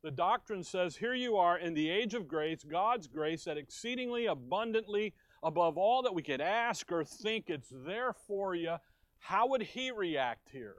The 0.01 0.11
doctrine 0.11 0.63
says, 0.63 0.95
Here 0.95 1.13
you 1.13 1.37
are 1.37 1.57
in 1.57 1.73
the 1.73 1.89
age 1.89 2.13
of 2.13 2.27
grace, 2.27 2.63
God's 2.63 3.07
grace, 3.07 3.43
that 3.43 3.57
exceedingly 3.57 4.27
abundantly 4.27 5.13
above 5.43 5.77
all 5.77 6.01
that 6.03 6.13
we 6.15 6.21
could 6.21 6.41
ask 6.41 6.91
or 6.91 7.03
think. 7.03 7.49
It's 7.49 7.71
there 7.85 8.13
for 8.13 8.55
you. 8.55 8.75
How 9.19 9.47
would 9.47 9.61
he 9.61 9.91
react 9.91 10.49
here? 10.51 10.77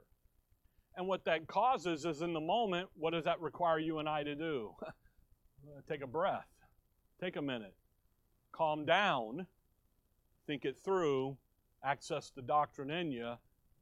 And 0.97 1.07
what 1.07 1.25
that 1.25 1.47
causes 1.47 2.05
is 2.05 2.21
in 2.21 2.33
the 2.33 2.41
moment, 2.41 2.89
what 2.95 3.11
does 3.11 3.23
that 3.25 3.39
require 3.39 3.79
you 3.79 3.99
and 3.99 4.09
I 4.09 4.23
to 4.23 4.35
do? 4.35 4.71
Take 5.87 6.01
a 6.01 6.07
breath, 6.07 6.49
take 7.19 7.35
a 7.35 7.41
minute, 7.41 7.75
calm 8.51 8.83
down, 8.83 9.45
think 10.47 10.65
it 10.65 10.75
through, 10.83 11.37
access 11.83 12.31
the 12.35 12.41
doctrine 12.41 12.89
in 12.89 13.11
you, 13.11 13.33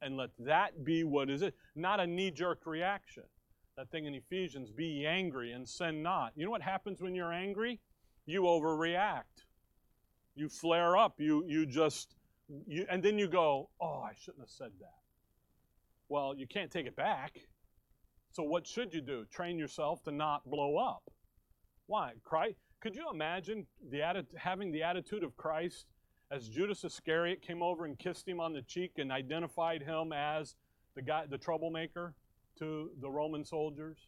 and 0.02 0.16
let 0.18 0.30
that 0.38 0.84
be 0.84 1.04
what 1.04 1.30
is 1.30 1.40
it. 1.40 1.54
Not 1.74 1.98
a 1.98 2.06
knee 2.06 2.30
jerk 2.30 2.66
reaction. 2.66 3.22
That 3.80 3.90
thing 3.90 4.04
in 4.04 4.14
Ephesians, 4.14 4.70
be 4.70 5.06
angry 5.06 5.52
and 5.52 5.66
sin 5.66 6.02
not. 6.02 6.32
You 6.36 6.44
know 6.44 6.50
what 6.50 6.60
happens 6.60 7.00
when 7.00 7.14
you're 7.14 7.32
angry? 7.32 7.80
You 8.26 8.42
overreact 8.42 9.46
you 10.34 10.48
flare 10.48 10.96
up. 10.96 11.14
You, 11.18 11.44
you 11.46 11.66
just, 11.66 12.16
you, 12.66 12.86
and 12.90 13.02
then 13.02 13.18
you 13.18 13.28
go, 13.28 13.68
oh, 13.80 14.02
I 14.02 14.12
shouldn't 14.18 14.42
have 14.42 14.50
said 14.50 14.70
that. 14.80 14.98
Well, 16.08 16.34
you 16.36 16.46
can't 16.46 16.70
take 16.70 16.86
it 16.86 16.96
back. 16.96 17.38
So 18.32 18.42
what 18.42 18.66
should 18.66 18.94
you 18.94 19.00
do? 19.00 19.24
Train 19.30 19.58
yourself 19.58 20.02
to 20.04 20.12
not 20.12 20.48
blow 20.48 20.76
up. 20.76 21.02
Why? 21.86 22.12
Christ, 22.24 22.56
could 22.80 22.94
you 22.94 23.08
imagine 23.12 23.66
the 23.90 24.24
having 24.36 24.72
the 24.72 24.82
attitude 24.82 25.24
of 25.24 25.36
Christ 25.36 25.86
as 26.30 26.48
Judas 26.48 26.84
Iscariot 26.84 27.42
came 27.42 27.62
over 27.62 27.84
and 27.84 27.98
kissed 27.98 28.26
him 28.26 28.40
on 28.40 28.52
the 28.52 28.62
cheek 28.62 28.92
and 28.98 29.10
identified 29.10 29.82
him 29.82 30.12
as 30.12 30.54
the 30.94 31.02
guy, 31.02 31.26
the 31.28 31.38
troublemaker 31.38 32.14
to 32.60 32.90
the 33.00 33.10
Roman 33.10 33.44
soldiers? 33.44 33.98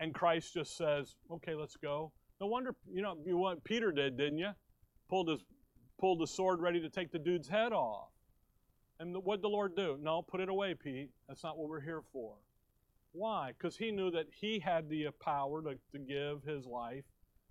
And 0.00 0.12
Christ 0.12 0.52
just 0.54 0.76
says, 0.76 1.14
"Okay, 1.30 1.54
let's 1.54 1.76
go." 1.76 2.12
No 2.40 2.48
wonder, 2.48 2.74
you 2.92 3.02
know, 3.02 3.16
you 3.24 3.36
what 3.36 3.62
Peter 3.62 3.92
did, 3.92 4.16
didn't 4.16 4.38
you? 4.38 4.50
pulled 5.12 5.28
his 5.28 5.44
pulled 6.00 6.18
the 6.18 6.26
sword 6.26 6.60
ready 6.60 6.80
to 6.80 6.88
take 6.88 7.12
the 7.12 7.18
dude's 7.18 7.46
head 7.46 7.70
off. 7.72 8.08
And 8.98 9.14
what 9.24 9.42
the 9.42 9.48
Lord 9.48 9.76
do? 9.76 9.98
No, 10.00 10.22
put 10.22 10.40
it 10.40 10.48
away, 10.48 10.74
Pete. 10.74 11.10
That's 11.28 11.44
not 11.44 11.58
what 11.58 11.68
we're 11.68 11.82
here 11.82 12.02
for. 12.12 12.36
Why? 13.12 13.52
Because 13.52 13.76
he 13.76 13.90
knew 13.90 14.10
that 14.10 14.26
he 14.34 14.58
had 14.58 14.88
the 14.88 15.08
uh, 15.08 15.10
power 15.20 15.62
to, 15.62 15.74
to 15.92 15.98
give 15.98 16.42
his 16.44 16.64
life 16.64 17.04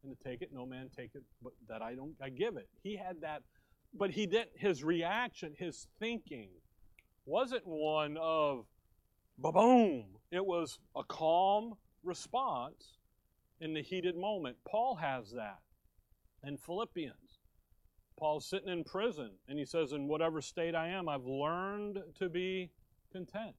and 0.04 0.18
to 0.18 0.24
take 0.28 0.42
it. 0.42 0.50
No 0.52 0.66
man 0.66 0.90
take 0.96 1.12
it, 1.14 1.22
but 1.44 1.54
that 1.70 1.84
I 1.84 1.94
don't 1.94 2.16
I 2.20 2.30
give 2.30 2.58
it. 2.58 2.68
He 2.82 2.96
had 2.96 3.22
that, 3.22 3.44
but 3.94 4.10
he 4.10 4.26
didn't 4.26 4.50
his 4.56 4.84
reaction, 4.84 5.54
his 5.58 5.86
thinking 6.00 6.50
wasn't 7.26 7.68
one 7.68 8.18
of 8.20 8.66
boom. 9.38 10.06
It 10.32 10.46
was 10.46 10.80
a 10.96 11.04
calm 11.04 11.76
response 12.04 12.98
in 13.60 13.74
the 13.74 13.82
heated 13.82 14.16
moment. 14.16 14.58
Paul 14.68 14.96
has 14.96 15.32
that 15.32 15.60
in 16.44 16.58
Philippians. 16.58 17.40
Paul's 18.18 18.48
sitting 18.48 18.70
in 18.70 18.84
prison, 18.84 19.32
and 19.48 19.58
he 19.58 19.66
says, 19.66 19.94
In 19.94 20.08
whatever 20.08 20.42
state 20.42 20.76
I 20.76 20.90
am, 20.90 21.10
I've 21.10 21.26
learned 21.26 22.00
to 22.20 22.30
be 22.30 22.70
content. 23.12 23.56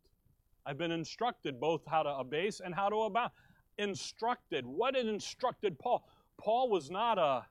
I've 0.64 0.79
been 0.79 0.93
instructed 0.93 1.61
both 1.61 1.83
how 1.87 2.05
to 2.05 2.11
abase 2.11 2.61
and 2.64 2.75
how 2.75 2.88
to 2.88 2.97
abound. 3.02 3.33
Instructed. 3.79 4.64
What 4.64 4.95
had 4.95 5.07
instructed 5.07 5.79
Paul? 5.79 6.05
Paul 6.38 6.71
was 6.71 6.91
not 6.91 7.19
a, 7.19 7.45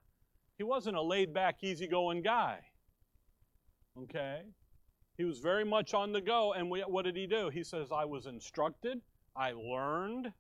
he 0.58 0.64
wasn't 0.64 0.96
a 0.96 1.02
laid 1.02 1.34
back, 1.34 1.58
easygoing 1.64 2.22
guy. 2.22 2.60
Okay? 3.98 4.44
He 5.22 5.26
was 5.26 5.38
very 5.38 5.64
much 5.64 5.94
on 5.94 6.14
the 6.14 6.20
go, 6.20 6.54
and 6.54 6.68
we, 6.68 6.82
what 6.82 7.06
did 7.06 7.16
he 7.16 7.28
do? 7.28 7.50
He 7.50 7.64
says, 7.64 7.90
I 7.92 8.06
was 8.06 8.26
instructed, 8.26 9.02
I 9.36 9.52
learned 9.52 10.34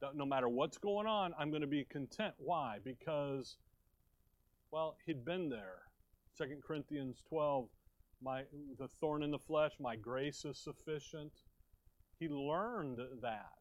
that 0.00 0.14
no 0.14 0.24
matter 0.24 0.48
what's 0.48 0.78
going 0.78 1.08
on, 1.08 1.34
I'm 1.36 1.50
going 1.50 1.62
to 1.62 1.66
be 1.66 1.82
content. 1.90 2.32
Why? 2.38 2.78
Because 2.84 3.56
Well, 4.70 4.96
he'd 5.06 5.24
been 5.24 5.48
there. 5.48 5.78
2 6.38 6.44
Corinthians 6.64 7.24
12, 7.28 7.68
my 8.22 8.44
the 8.78 8.86
thorn 8.86 9.24
in 9.24 9.32
the 9.32 9.40
flesh, 9.40 9.72
my 9.80 9.96
grace 9.96 10.44
is 10.44 10.56
sufficient. 10.56 11.32
He 12.20 12.28
learned 12.28 13.00
that. 13.22 13.58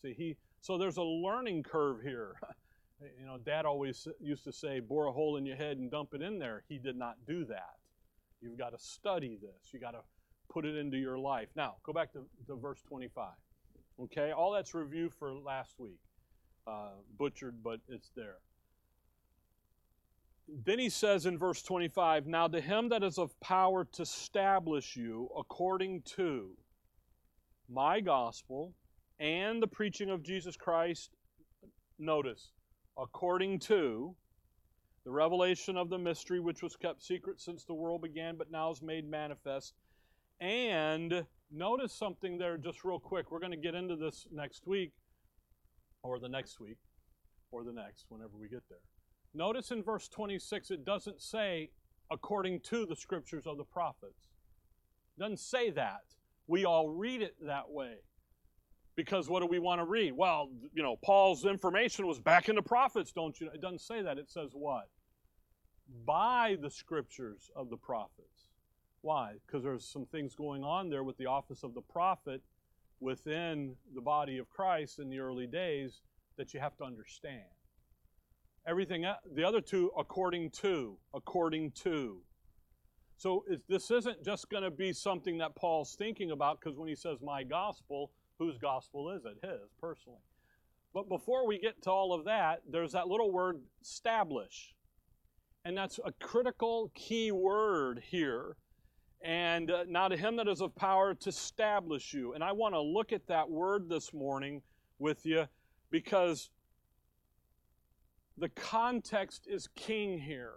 See, 0.00 0.14
he 0.14 0.36
so 0.62 0.78
there's 0.78 0.96
a 0.96 1.02
learning 1.02 1.62
curve 1.62 2.00
here. 2.00 2.36
you 3.20 3.26
know, 3.26 3.36
Dad 3.36 3.66
always 3.66 4.08
used 4.18 4.44
to 4.44 4.52
say, 4.52 4.80
"Bore 4.80 5.08
a 5.08 5.12
hole 5.12 5.36
in 5.36 5.44
your 5.44 5.56
head 5.56 5.76
and 5.76 5.90
dump 5.90 6.14
it 6.14 6.22
in 6.22 6.38
there." 6.38 6.64
He 6.70 6.78
did 6.78 6.96
not 6.96 7.16
do 7.26 7.44
that. 7.44 7.74
You've 8.44 8.58
got 8.58 8.70
to 8.70 8.78
study 8.78 9.38
this. 9.40 9.72
You've 9.72 9.82
got 9.82 9.92
to 9.92 10.00
put 10.50 10.66
it 10.66 10.76
into 10.76 10.98
your 10.98 11.18
life. 11.18 11.48
Now, 11.56 11.76
go 11.82 11.92
back 11.92 12.12
to, 12.12 12.26
to 12.46 12.56
verse 12.56 12.82
25. 12.86 13.28
Okay, 14.02 14.32
all 14.32 14.52
that's 14.52 14.74
review 14.74 15.08
for 15.08 15.32
last 15.32 15.74
week. 15.78 15.98
Uh, 16.66 16.90
butchered, 17.18 17.62
but 17.62 17.80
it's 17.88 18.10
there. 18.14 18.36
Then 20.66 20.78
he 20.78 20.90
says 20.90 21.26
in 21.26 21.38
verse 21.38 21.62
25, 21.62 22.26
Now 22.26 22.48
to 22.48 22.60
him 22.60 22.90
that 22.90 23.02
is 23.02 23.18
of 23.18 23.38
power 23.40 23.86
to 23.92 24.02
establish 24.02 24.94
you 24.96 25.30
according 25.38 26.02
to 26.16 26.50
my 27.68 28.00
gospel 28.00 28.74
and 29.18 29.62
the 29.62 29.66
preaching 29.66 30.10
of 30.10 30.22
Jesus 30.22 30.56
Christ, 30.56 31.10
notice, 31.98 32.50
according 32.98 33.60
to 33.60 34.14
the 35.04 35.10
revelation 35.10 35.76
of 35.76 35.90
the 35.90 35.98
mystery 35.98 36.40
which 36.40 36.62
was 36.62 36.76
kept 36.76 37.02
secret 37.02 37.40
since 37.40 37.64
the 37.64 37.74
world 37.74 38.02
began, 38.02 38.36
but 38.36 38.50
now 38.50 38.70
is 38.70 38.82
made 38.82 39.08
manifest. 39.08 39.74
And 40.40 41.26
notice 41.52 41.92
something 41.92 42.38
there 42.38 42.56
just 42.56 42.84
real 42.84 42.98
quick. 42.98 43.30
We're 43.30 43.40
going 43.40 43.52
to 43.52 43.56
get 43.56 43.74
into 43.74 43.96
this 43.96 44.26
next 44.32 44.66
week, 44.66 44.92
or 46.02 46.18
the 46.18 46.28
next 46.28 46.58
week, 46.58 46.78
or 47.52 47.64
the 47.64 47.72
next, 47.72 48.06
whenever 48.08 48.36
we 48.38 48.48
get 48.48 48.62
there. 48.68 48.78
Notice 49.34 49.70
in 49.70 49.82
verse 49.82 50.08
26, 50.08 50.70
it 50.70 50.84
doesn't 50.84 51.20
say 51.20 51.70
according 52.10 52.60
to 52.60 52.86
the 52.86 52.96
scriptures 52.96 53.46
of 53.46 53.58
the 53.58 53.64
prophets. 53.64 54.28
It 55.16 55.20
doesn't 55.20 55.40
say 55.40 55.70
that. 55.70 56.02
We 56.46 56.64
all 56.64 56.88
read 56.88 57.22
it 57.22 57.34
that 57.42 57.70
way. 57.70 57.96
Because 58.96 59.28
what 59.28 59.40
do 59.40 59.46
we 59.46 59.58
want 59.58 59.80
to 59.80 59.84
read? 59.84 60.12
Well, 60.16 60.50
you 60.72 60.82
know, 60.82 60.96
Paul's 61.04 61.44
information 61.44 62.06
was 62.06 62.20
back 62.20 62.48
in 62.48 62.54
the 62.54 62.62
prophets, 62.62 63.10
don't 63.12 63.38
you? 63.40 63.50
It 63.52 63.60
doesn't 63.60 63.80
say 63.80 64.02
that. 64.02 64.18
It 64.18 64.30
says 64.30 64.50
what? 64.52 64.88
By 66.06 66.56
the 66.60 66.70
scriptures 66.70 67.50
of 67.54 67.70
the 67.70 67.76
prophets. 67.76 68.50
Why? 69.02 69.34
Because 69.46 69.62
there's 69.62 69.84
some 69.84 70.06
things 70.06 70.34
going 70.34 70.64
on 70.64 70.88
there 70.88 71.04
with 71.04 71.18
the 71.18 71.26
office 71.26 71.62
of 71.62 71.74
the 71.74 71.82
prophet 71.82 72.42
within 73.00 73.76
the 73.94 74.00
body 74.00 74.38
of 74.38 74.48
Christ 74.48 74.98
in 74.98 75.10
the 75.10 75.18
early 75.18 75.46
days 75.46 76.00
that 76.36 76.54
you 76.54 76.60
have 76.60 76.76
to 76.78 76.84
understand. 76.84 77.44
Everything, 78.66 79.04
the 79.34 79.44
other 79.44 79.60
two, 79.60 79.90
according 79.98 80.50
to, 80.50 80.96
according 81.12 81.72
to. 81.72 82.22
So 83.16 83.44
this 83.68 83.90
isn't 83.90 84.24
just 84.24 84.48
going 84.48 84.64
to 84.64 84.70
be 84.70 84.92
something 84.92 85.38
that 85.38 85.54
Paul's 85.54 85.94
thinking 85.94 86.30
about 86.30 86.60
because 86.60 86.78
when 86.78 86.88
he 86.88 86.94
says 86.94 87.18
my 87.22 87.44
gospel, 87.44 88.10
whose 88.38 88.56
gospel 88.58 89.10
is 89.10 89.24
it? 89.24 89.36
His, 89.46 89.70
personally. 89.80 90.18
But 90.94 91.08
before 91.08 91.46
we 91.46 91.58
get 91.58 91.82
to 91.82 91.90
all 91.90 92.12
of 92.12 92.24
that, 92.24 92.62
there's 92.70 92.92
that 92.92 93.06
little 93.08 93.30
word 93.30 93.60
establish. 93.82 94.74
And 95.64 95.76
that's 95.76 95.98
a 96.04 96.12
critical 96.12 96.90
key 96.94 97.32
word 97.32 98.02
here. 98.06 98.56
And 99.22 99.70
uh, 99.70 99.84
now 99.88 100.08
to 100.08 100.16
him 100.16 100.36
that 100.36 100.48
is 100.48 100.60
of 100.60 100.74
power 100.76 101.14
to 101.14 101.30
stablish 101.30 102.12
you. 102.12 102.34
And 102.34 102.44
I 102.44 102.52
want 102.52 102.74
to 102.74 102.80
look 102.80 103.12
at 103.12 103.26
that 103.28 103.48
word 103.48 103.88
this 103.88 104.12
morning 104.12 104.60
with 104.98 105.24
you 105.24 105.46
because 105.90 106.50
the 108.36 108.50
context 108.50 109.46
is 109.48 109.68
king 109.74 110.18
here. 110.18 110.54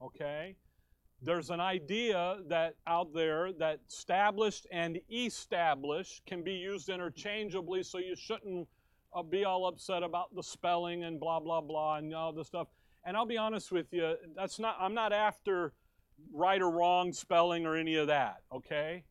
Okay? 0.00 0.54
There's 1.20 1.50
an 1.50 1.60
idea 1.60 2.36
that 2.48 2.76
out 2.86 3.12
there 3.12 3.52
that 3.54 3.80
established 3.88 4.68
and 4.70 5.00
established 5.10 6.24
can 6.26 6.44
be 6.44 6.52
used 6.52 6.88
interchangeably, 6.88 7.82
so 7.82 7.98
you 7.98 8.14
shouldn't 8.14 8.68
uh, 9.12 9.22
be 9.24 9.44
all 9.44 9.66
upset 9.66 10.04
about 10.04 10.32
the 10.36 10.42
spelling 10.44 11.02
and 11.02 11.18
blah 11.18 11.40
blah 11.40 11.60
blah 11.60 11.96
and 11.96 12.14
all 12.14 12.32
this 12.32 12.46
stuff. 12.46 12.68
And 13.04 13.16
I'll 13.16 13.26
be 13.26 13.38
honest 13.38 13.72
with 13.72 13.92
you, 13.92 14.14
that's 14.36 14.58
not 14.58 14.76
I'm 14.80 14.94
not 14.94 15.12
after 15.12 15.72
right 16.32 16.60
or 16.60 16.70
wrong 16.70 17.12
spelling 17.12 17.64
or 17.64 17.76
any 17.76 17.96
of 17.96 18.08
that, 18.08 18.42
okay? 18.52 19.04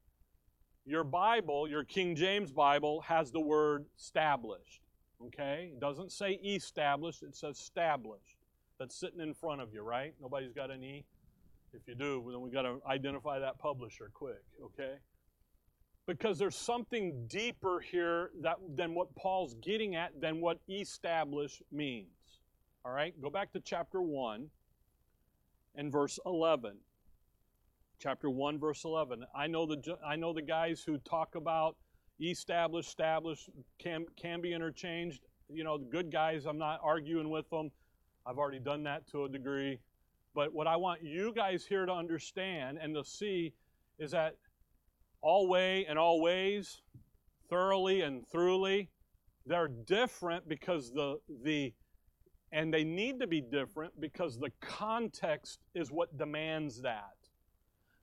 Your 0.86 1.04
Bible, 1.04 1.68
your 1.68 1.84
King 1.84 2.16
James 2.16 2.52
Bible 2.52 3.02
has 3.02 3.32
the 3.32 3.42
word 3.42 3.86
stablished. 3.96 4.82
Okay? 5.26 5.72
It 5.74 5.80
doesn't 5.80 6.12
say 6.12 6.34
established, 6.34 7.24
it 7.24 7.36
says 7.36 7.58
stablished. 7.58 8.38
That's 8.80 8.96
sitting 8.96 9.20
in 9.20 9.34
front 9.34 9.62
of 9.62 9.74
you, 9.74 9.82
right? 9.82 10.14
Nobody's 10.22 10.54
got 10.54 10.70
an 10.70 10.84
E? 10.84 11.04
If 11.74 11.88
you 11.88 11.96
do, 11.96 12.24
then 12.32 12.42
we 12.42 12.50
got 12.50 12.62
to 12.62 12.80
identify 12.88 13.40
that 13.40 13.60
publisher 13.60 14.10
quick, 14.14 14.44
okay? 14.64 14.96
Because 16.06 16.38
there's 16.38 16.56
something 16.56 17.28
deeper 17.28 17.80
here 17.80 18.32
that, 18.42 18.58
than 18.76 18.94
what 18.94 19.14
Paul's 19.16 19.56
getting 19.56 19.96
at, 19.96 20.22
than 20.22 20.40
what 20.40 20.60
establish 20.70 21.62
means. 21.72 22.08
All 22.88 22.94
right? 22.94 23.14
Go 23.22 23.30
back 23.30 23.52
to 23.52 23.60
chapter 23.60 24.02
1 24.02 24.48
and 25.76 25.92
verse 25.92 26.20
11. 26.26 26.78
Chapter 28.00 28.30
1, 28.30 28.60
verse 28.60 28.86
11. 28.86 29.26
I 29.36 29.48
know 29.48 29.66
the, 29.66 29.98
I 30.06 30.16
know 30.16 30.32
the 30.32 30.42
guys 30.42 30.84
who 30.86 30.98
talk 31.00 31.36
about 31.36 31.76
established, 32.22 32.88
established 32.88 33.50
can, 33.78 34.06
can 34.16 34.40
be 34.40 34.54
interchanged. 34.54 35.20
You 35.50 35.66
know, 35.66 35.78
the 35.78 35.84
good 35.84 36.14
guys, 36.14 36.46
I'm 36.46 36.58
not 36.58 36.80
arguing 36.82 37.30
with 37.30 37.50
them. 37.50 37.72
I've 38.26 38.38
already 38.38 38.60
done 38.60 38.84
that 38.84 39.06
to 39.12 39.26
a 39.26 39.30
degree. 39.30 39.80
But 40.34 40.54
what 40.54 40.68
I 40.68 40.78
want 40.78 41.04
you 41.04 41.34
guys 41.36 41.66
here 41.66 41.86
to 41.86 41.92
understand 41.92 42.78
and 42.82 42.96
to 42.96 43.04
see 43.04 43.54
is 44.00 44.12
that 44.12 44.36
all 45.22 45.50
way 45.50 45.86
and 45.90 46.00
all 46.00 46.22
ways, 46.22 46.84
thoroughly 47.50 48.00
and 48.00 48.26
throughly, 48.30 48.88
they're 49.46 49.68
different 49.68 50.48
because 50.48 50.94
the 50.94 51.20
the 51.44 51.74
and 52.52 52.74
they 52.74 52.84
need 52.84 53.20
to 53.20 53.28
be 53.28 53.42
different 53.42 54.00
because 54.00 54.40
the 54.40 54.52
context 54.62 55.60
is 55.76 55.92
what 55.92 56.18
demands 56.18 56.82
that. 56.82 57.16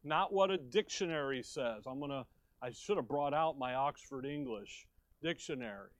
Not 0.02 0.32
what 0.32 0.50
a 0.50 0.58
dictionary 0.58 1.42
says. 1.42 1.84
I'm 1.86 1.98
going 1.98 2.10
to 2.10 2.26
I 2.64 2.70
should 2.70 2.96
have 2.96 3.08
brought 3.08 3.34
out 3.34 3.58
my 3.58 3.74
Oxford 3.74 4.24
English 4.24 4.86
dictionary. 5.22 5.90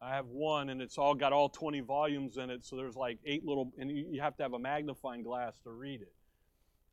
I 0.00 0.14
have 0.14 0.26
one, 0.26 0.68
and 0.68 0.80
it's 0.80 0.96
all 0.96 1.14
got 1.14 1.32
all 1.32 1.48
20 1.48 1.80
volumes 1.80 2.36
in 2.36 2.50
it, 2.50 2.64
so 2.64 2.76
there's 2.76 2.94
like 2.94 3.18
eight 3.24 3.44
little, 3.44 3.72
and 3.78 3.90
you 3.90 4.20
have 4.20 4.36
to 4.36 4.44
have 4.44 4.52
a 4.52 4.58
magnifying 4.58 5.24
glass 5.24 5.58
to 5.64 5.70
read 5.70 6.02
it. 6.02 6.12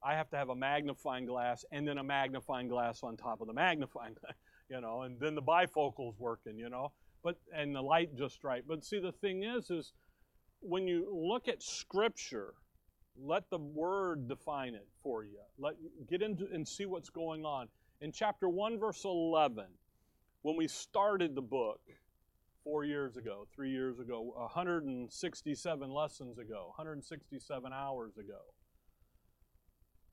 I 0.03 0.15
have 0.15 0.29
to 0.31 0.37
have 0.37 0.49
a 0.49 0.55
magnifying 0.55 1.27
glass 1.27 1.63
and 1.71 1.87
then 1.87 1.99
a 1.99 2.03
magnifying 2.03 2.67
glass 2.67 3.03
on 3.03 3.15
top 3.15 3.41
of 3.41 3.47
the 3.47 3.53
magnifying, 3.53 4.15
you 4.69 4.81
know, 4.81 5.03
and 5.03 5.19
then 5.19 5.35
the 5.35 5.41
bifocal's 5.41 6.17
working, 6.17 6.57
you 6.57 6.69
know, 6.69 6.91
but 7.23 7.35
and 7.55 7.75
the 7.75 7.81
light 7.81 8.15
just 8.15 8.43
right. 8.43 8.63
But 8.67 8.83
see, 8.83 8.99
the 8.99 9.11
thing 9.11 9.43
is, 9.43 9.69
is 9.69 9.93
when 10.61 10.87
you 10.87 11.07
look 11.11 11.47
at 11.47 11.61
Scripture, 11.61 12.53
let 13.17 13.49
the 13.49 13.57
Word 13.57 14.27
define 14.27 14.73
it 14.73 14.87
for 15.03 15.23
you. 15.23 15.39
Let 15.57 15.75
get 16.09 16.21
into 16.21 16.47
and 16.53 16.67
see 16.67 16.85
what's 16.85 17.09
going 17.09 17.45
on. 17.45 17.67
In 18.01 18.11
chapter 18.11 18.49
1, 18.49 18.79
verse 18.79 19.03
11, 19.03 19.65
when 20.41 20.55
we 20.55 20.67
started 20.67 21.35
the 21.35 21.41
book 21.41 21.81
four 22.63 22.83
years 22.83 23.17
ago, 23.17 23.47
three 23.53 23.71
years 23.71 23.99
ago, 23.99 24.31
167 24.35 25.89
lessons 25.89 26.37
ago, 26.39 26.67
167 26.75 27.73
hours 27.73 28.17
ago, 28.17 28.39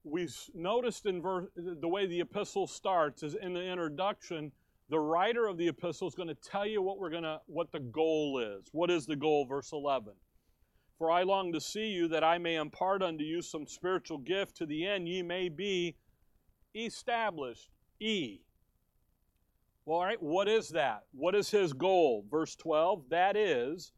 we 0.04 0.28
noticed 0.54 1.06
in 1.06 1.22
verse, 1.22 1.46
the 1.56 1.88
way 1.88 2.06
the 2.06 2.20
epistle 2.20 2.66
starts 2.66 3.22
is 3.22 3.34
in 3.34 3.52
the 3.52 3.62
introduction 3.62 4.52
the 4.90 4.98
writer 4.98 5.46
of 5.46 5.58
the 5.58 5.68
epistle 5.68 6.08
is 6.08 6.14
going 6.14 6.28
to 6.28 6.34
tell 6.34 6.66
you 6.66 6.80
what 6.80 6.98
we're 6.98 7.11
going 7.11 7.24
to 7.24 7.40
what 7.46 7.70
the 7.72 7.80
goal 7.80 8.38
is. 8.38 8.68
What 8.72 8.90
is 8.90 9.04
the 9.04 9.16
goal? 9.16 9.44
Verse 9.44 9.72
11 9.72 10.14
for 10.98 11.11
i 11.11 11.22
long 11.22 11.52
to 11.52 11.61
see 11.61 11.87
you 11.87 12.08
that 12.08 12.24
i 12.24 12.37
may 12.38 12.56
impart 12.56 13.02
unto 13.02 13.24
you 13.24 13.40
some 13.40 13.66
spiritual 13.66 14.18
gift 14.18 14.56
to 14.56 14.66
the 14.66 14.87
end 14.87 15.08
ye 15.08 15.22
may 15.22 15.48
be 15.48 15.96
established 16.74 17.70
E. 18.00 18.40
Well, 19.84 19.98
all 19.98 20.04
right, 20.04 20.22
what 20.22 20.48
is 20.48 20.68
that? 20.70 21.04
What 21.12 21.34
is 21.34 21.50
his 21.50 21.72
goal? 21.72 22.24
Verse 22.30 22.54
12, 22.56 23.08
that 23.11 23.37
is, 23.37 23.92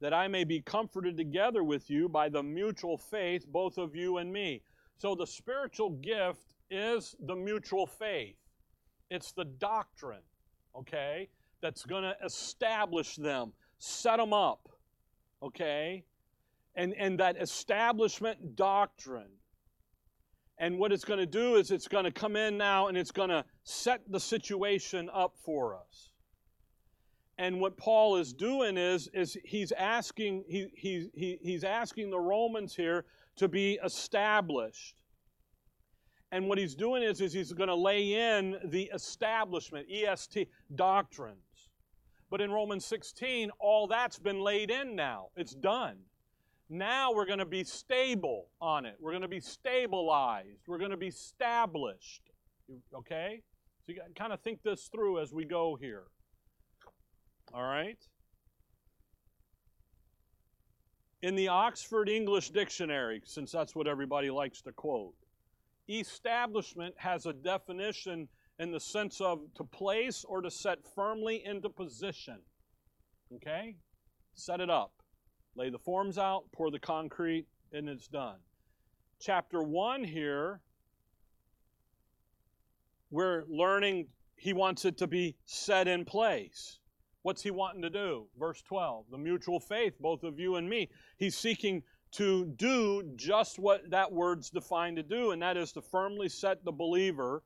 that 0.00 0.12
I 0.12 0.28
may 0.28 0.44
be 0.44 0.60
comforted 0.60 1.16
together 1.16 1.62
with 1.62 1.88
you 1.88 2.08
by 2.08 2.28
the 2.28 2.42
mutual 2.42 2.98
faith, 2.98 3.46
both 3.46 3.78
of 3.78 3.94
you 3.94 4.18
and 4.18 4.32
me. 4.32 4.62
So 4.98 5.14
the 5.14 5.26
spiritual 5.26 5.90
gift 5.90 6.54
is 6.70 7.14
the 7.20 7.36
mutual 7.36 7.86
faith, 7.86 8.36
it's 9.10 9.32
the 9.32 9.44
doctrine, 9.44 10.24
okay, 10.76 11.28
that's 11.62 11.84
going 11.84 12.02
to 12.02 12.16
establish 12.24 13.16
them, 13.16 13.52
set 13.78 14.16
them 14.16 14.32
up, 14.32 14.68
okay? 15.42 16.04
And, 16.76 16.94
and 16.94 17.18
that 17.20 17.40
establishment 17.40 18.54
doctrine 18.54 19.30
and 20.58 20.78
what 20.78 20.92
it's 20.92 21.04
going 21.04 21.18
to 21.18 21.26
do 21.26 21.56
is 21.56 21.70
it's 21.70 21.88
going 21.88 22.04
to 22.04 22.10
come 22.10 22.34
in 22.34 22.56
now 22.56 22.88
and 22.88 22.96
it's 22.96 23.10
going 23.10 23.28
to 23.28 23.44
set 23.64 24.00
the 24.08 24.20
situation 24.20 25.10
up 25.12 25.34
for 25.44 25.76
us. 25.76 26.10
And 27.38 27.60
what 27.60 27.76
Paul 27.76 28.16
is 28.16 28.32
doing 28.32 28.78
is, 28.78 29.08
is 29.12 29.36
he's 29.44 29.70
asking 29.72 30.44
he, 30.48 30.68
he, 30.74 31.10
he, 31.14 31.38
he's 31.42 31.64
asking 31.64 32.10
the 32.10 32.18
Romans 32.18 32.74
here 32.74 33.04
to 33.36 33.48
be 33.48 33.78
established. 33.84 35.02
And 36.32 36.48
what 36.48 36.56
he's 36.56 36.74
doing 36.74 37.02
is, 37.02 37.20
is 37.20 37.34
he's 37.34 37.52
going 37.52 37.68
to 37.68 37.74
lay 37.74 38.38
in 38.38 38.56
the 38.64 38.90
establishment, 38.94 39.86
EST, 39.92 40.48
doctrines. 40.74 41.36
But 42.30 42.40
in 42.40 42.50
Romans 42.50 42.86
16, 42.86 43.50
all 43.60 43.86
that's 43.86 44.18
been 44.18 44.40
laid 44.40 44.70
in 44.70 44.96
now. 44.96 45.28
It's 45.36 45.54
done. 45.54 45.98
Now 46.68 47.12
we're 47.12 47.26
going 47.26 47.38
to 47.38 47.44
be 47.44 47.64
stable 47.64 48.48
on 48.60 48.86
it. 48.86 48.96
We're 49.00 49.12
going 49.12 49.22
to 49.22 49.28
be 49.28 49.40
stabilized. 49.40 50.62
We're 50.66 50.78
going 50.78 50.90
to 50.90 50.96
be 50.96 51.10
stablished. 51.10 52.22
Okay? 52.94 53.42
So 53.86 53.92
you 53.92 54.00
kind 54.18 54.32
of 54.32 54.40
think 54.40 54.62
this 54.62 54.88
through 54.92 55.20
as 55.20 55.32
we 55.32 55.44
go 55.44 55.78
here. 55.80 56.04
All 57.54 57.62
right? 57.62 57.98
In 61.22 61.36
the 61.36 61.48
Oxford 61.48 62.08
English 62.08 62.50
Dictionary, 62.50 63.22
since 63.24 63.52
that's 63.52 63.74
what 63.74 63.86
everybody 63.86 64.30
likes 64.30 64.60
to 64.62 64.72
quote, 64.72 65.14
establishment 65.88 66.94
has 66.98 67.26
a 67.26 67.32
definition 67.32 68.28
in 68.58 68.72
the 68.72 68.80
sense 68.80 69.20
of 69.20 69.40
to 69.54 69.64
place 69.64 70.24
or 70.28 70.40
to 70.40 70.50
set 70.50 70.78
firmly 70.94 71.42
into 71.44 71.68
position. 71.68 72.38
Okay? 73.34 73.76
Set 74.34 74.60
it 74.60 74.70
up. 74.70 74.95
Lay 75.56 75.70
the 75.70 75.78
forms 75.78 76.18
out, 76.18 76.44
pour 76.52 76.70
the 76.70 76.78
concrete, 76.78 77.46
and 77.72 77.88
it's 77.88 78.08
done. 78.08 78.36
Chapter 79.18 79.62
1 79.62 80.04
here, 80.04 80.60
we're 83.10 83.44
learning 83.48 84.08
he 84.36 84.52
wants 84.52 84.84
it 84.84 84.98
to 84.98 85.06
be 85.06 85.34
set 85.46 85.88
in 85.88 86.04
place. 86.04 86.78
What's 87.22 87.42
he 87.42 87.50
wanting 87.50 87.80
to 87.82 87.90
do? 87.90 88.26
Verse 88.38 88.60
12, 88.62 89.06
the 89.10 89.16
mutual 89.16 89.58
faith, 89.58 89.94
both 89.98 90.24
of 90.24 90.38
you 90.38 90.56
and 90.56 90.68
me. 90.68 90.90
He's 91.16 91.36
seeking 91.36 91.82
to 92.12 92.44
do 92.44 93.02
just 93.16 93.58
what 93.58 93.90
that 93.90 94.12
word's 94.12 94.50
defined 94.50 94.96
to 94.96 95.02
do, 95.02 95.30
and 95.30 95.40
that 95.40 95.56
is 95.56 95.72
to 95.72 95.80
firmly 95.80 96.28
set 96.28 96.64
the 96.66 96.72
believer 96.72 97.42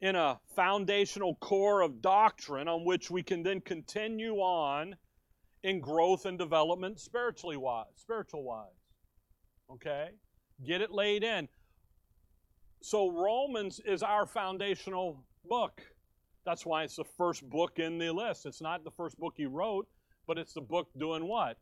in 0.00 0.16
a 0.16 0.40
foundational 0.56 1.34
core 1.36 1.82
of 1.82 2.00
doctrine 2.00 2.66
on 2.66 2.86
which 2.86 3.10
we 3.10 3.22
can 3.22 3.42
then 3.42 3.60
continue 3.60 4.36
on 4.36 4.96
in 5.62 5.80
growth 5.80 6.24
and 6.24 6.38
development 6.38 6.98
spiritually 6.98 7.56
wise, 7.56 7.86
spiritual 7.96 8.42
wise. 8.42 8.68
Okay? 9.70 10.10
Get 10.66 10.80
it 10.80 10.90
laid 10.90 11.22
in. 11.22 11.48
So 12.82 13.10
Romans 13.10 13.80
is 13.84 14.02
our 14.02 14.26
foundational 14.26 15.24
book. 15.48 15.82
That's 16.46 16.64
why 16.64 16.84
it's 16.84 16.96
the 16.96 17.04
first 17.04 17.48
book 17.48 17.78
in 17.78 17.98
the 17.98 18.10
list. 18.10 18.46
It's 18.46 18.62
not 18.62 18.84
the 18.84 18.90
first 18.90 19.18
book 19.18 19.34
he 19.36 19.46
wrote, 19.46 19.86
but 20.26 20.38
it's 20.38 20.54
the 20.54 20.62
book 20.62 20.88
doing 20.98 21.28
what? 21.28 21.58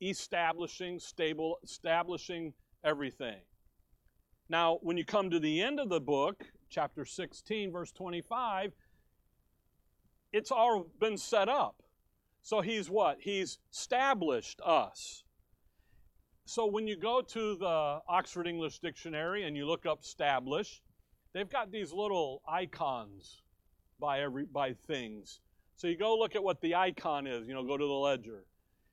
Establishing, 0.00 1.00
stable, 1.00 1.58
establishing 1.64 2.52
everything. 2.84 3.40
Now, 4.48 4.78
when 4.82 4.96
you 4.96 5.04
come 5.04 5.30
to 5.30 5.40
the 5.40 5.60
end 5.60 5.80
of 5.80 5.88
the 5.88 6.00
book, 6.00 6.44
chapter 6.68 7.04
16, 7.04 7.72
verse 7.72 7.90
25, 7.92 8.72
it's 10.32 10.50
all 10.50 10.86
been 11.00 11.16
set 11.16 11.48
up. 11.48 11.82
So 12.42 12.60
he's 12.60 12.90
what? 12.90 13.18
He's 13.20 13.58
established 13.72 14.60
us. 14.64 15.22
So 16.44 16.66
when 16.66 16.88
you 16.88 16.96
go 16.96 17.22
to 17.22 17.54
the 17.54 18.00
Oxford 18.08 18.48
English 18.48 18.80
Dictionary 18.80 19.44
and 19.44 19.56
you 19.56 19.64
look 19.64 19.86
up 19.86 20.02
establish, 20.02 20.82
they've 21.32 21.48
got 21.48 21.70
these 21.70 21.92
little 21.92 22.42
icons 22.46 23.42
by 24.00 24.20
every 24.20 24.44
by 24.44 24.74
things. 24.88 25.40
So 25.76 25.86
you 25.86 25.96
go 25.96 26.18
look 26.18 26.34
at 26.34 26.42
what 26.42 26.60
the 26.60 26.74
icon 26.74 27.28
is, 27.28 27.46
you 27.46 27.54
know, 27.54 27.64
go 27.64 27.76
to 27.76 27.86
the 27.86 27.92
ledger. 27.92 28.44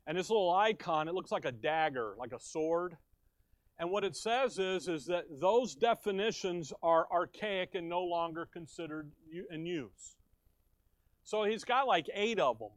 And 0.05 0.17
this 0.17 0.29
little 0.29 0.51
icon, 0.51 1.07
it 1.07 1.15
looks 1.15 1.31
like 1.31 1.45
a 1.45 1.51
dagger, 1.51 2.15
like 2.17 2.33
a 2.33 2.39
sword. 2.39 2.97
And 3.79 3.89
what 3.89 4.03
it 4.03 4.15
says 4.15 4.59
is, 4.59 4.87
is 4.87 5.05
that 5.07 5.25
those 5.39 5.73
definitions 5.73 6.71
are 6.83 7.07
archaic 7.11 7.73
and 7.73 7.89
no 7.89 8.03
longer 8.03 8.45
considered 8.45 9.11
in 9.51 9.65
use. 9.65 10.17
So 11.23 11.43
he's 11.43 11.63
got 11.63 11.87
like 11.87 12.07
eight 12.13 12.39
of 12.39 12.59
them 12.59 12.69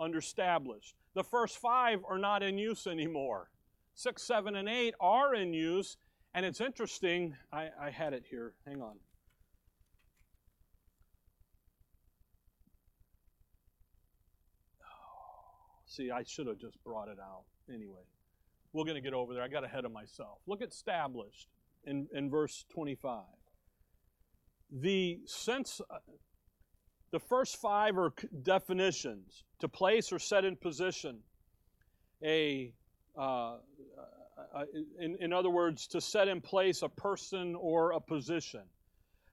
underestablished. 0.00 0.94
The 1.14 1.24
first 1.24 1.58
five 1.58 2.00
are 2.08 2.18
not 2.18 2.42
in 2.42 2.58
use 2.58 2.86
anymore. 2.86 3.50
Six, 3.94 4.22
seven, 4.22 4.56
and 4.56 4.68
eight 4.68 4.94
are 5.00 5.34
in 5.34 5.52
use. 5.52 5.96
And 6.34 6.46
it's 6.46 6.60
interesting, 6.60 7.36
I, 7.52 7.68
I 7.80 7.90
had 7.90 8.12
it 8.12 8.24
here. 8.30 8.54
Hang 8.66 8.80
on. 8.80 8.94
Oh, 14.82 15.82
see, 15.86 16.10
I 16.10 16.22
should 16.22 16.46
have 16.46 16.58
just 16.58 16.82
brought 16.84 17.08
it 17.08 17.18
out. 17.20 17.44
Anyway, 17.68 18.04
we're 18.72 18.84
going 18.84 18.94
to 18.94 19.00
get 19.00 19.12
over 19.12 19.34
there. 19.34 19.42
I 19.42 19.48
got 19.48 19.64
ahead 19.64 19.84
of 19.84 19.92
myself. 19.92 20.38
Look 20.46 20.62
at 20.62 20.68
established 20.68 21.48
in, 21.84 22.06
in 22.14 22.30
verse 22.30 22.64
25. 22.72 23.22
The 24.70 25.18
sense, 25.26 25.80
the 27.12 27.18
first 27.18 27.56
five 27.56 27.98
are 27.98 28.12
definitions 28.42 29.44
to 29.58 29.68
place 29.68 30.12
or 30.12 30.18
set 30.18 30.44
in 30.44 30.56
position. 30.56 31.18
A, 32.24 32.72
uh, 33.16 33.56
in, 34.98 35.16
in 35.20 35.32
other 35.32 35.50
words, 35.50 35.86
to 35.88 36.00
set 36.00 36.28
in 36.28 36.40
place 36.40 36.82
a 36.82 36.88
person 36.88 37.54
or 37.56 37.92
a 37.92 38.00
position. 38.00 38.62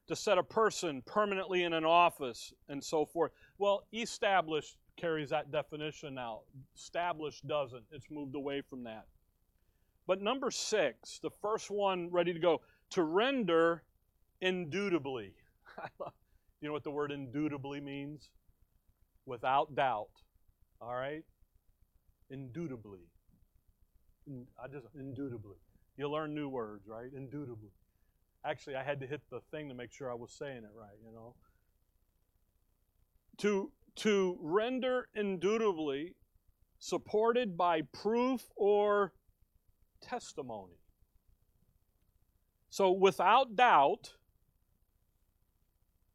To 0.08 0.16
set 0.16 0.38
a 0.38 0.42
person 0.42 1.02
permanently 1.02 1.64
in 1.64 1.72
an 1.72 1.84
office 1.84 2.52
and 2.68 2.82
so 2.82 3.04
forth. 3.04 3.32
Well, 3.58 3.84
established 3.92 4.76
carries 4.96 5.30
that 5.30 5.52
definition 5.52 6.14
now. 6.14 6.40
Established 6.76 7.46
doesn't. 7.46 7.84
It's 7.92 8.10
moved 8.10 8.34
away 8.34 8.62
from 8.62 8.84
that. 8.84 9.06
But 10.06 10.22
number 10.22 10.50
six, 10.50 11.20
the 11.22 11.30
first 11.42 11.70
one 11.70 12.10
ready 12.10 12.32
to 12.32 12.38
go, 12.38 12.62
to 12.90 13.02
render 13.02 13.82
indubitably. 14.40 15.34
you 16.60 16.68
know 16.68 16.72
what 16.72 16.84
the 16.84 16.90
word 16.90 17.12
indubitably 17.12 17.80
means? 17.80 18.30
Without 19.26 19.74
doubt. 19.74 20.08
All 20.80 20.94
right? 20.94 21.24
Indubitably. 22.30 23.00
I 24.62 24.68
just 24.68 24.86
indubitably. 24.94 25.56
You 25.96 26.10
learn 26.10 26.34
new 26.34 26.48
words, 26.48 26.86
right? 26.86 27.10
Indubitably. 27.14 27.70
Actually, 28.44 28.76
I 28.76 28.82
had 28.82 29.00
to 29.00 29.06
hit 29.06 29.22
the 29.30 29.40
thing 29.50 29.68
to 29.68 29.74
make 29.74 29.92
sure 29.92 30.10
I 30.10 30.14
was 30.14 30.32
saying 30.32 30.58
it 30.58 30.70
right, 30.74 30.96
you 31.04 31.12
know. 31.12 31.34
To 33.38 33.72
to 33.96 34.38
render 34.40 35.08
indubitably 35.14 36.14
supported 36.78 37.56
by 37.56 37.82
proof 37.82 38.44
or 38.56 39.12
testimony. 40.00 40.78
So, 42.70 42.92
without 42.92 43.56
doubt, 43.56 44.12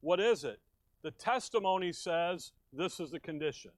what 0.04 0.20
is 0.20 0.44
it? 0.44 0.60
The 1.02 1.12
testimony 1.12 1.92
says 1.92 2.52
this 2.72 3.00
is 3.00 3.10
the 3.10 3.20
condition 3.20 3.72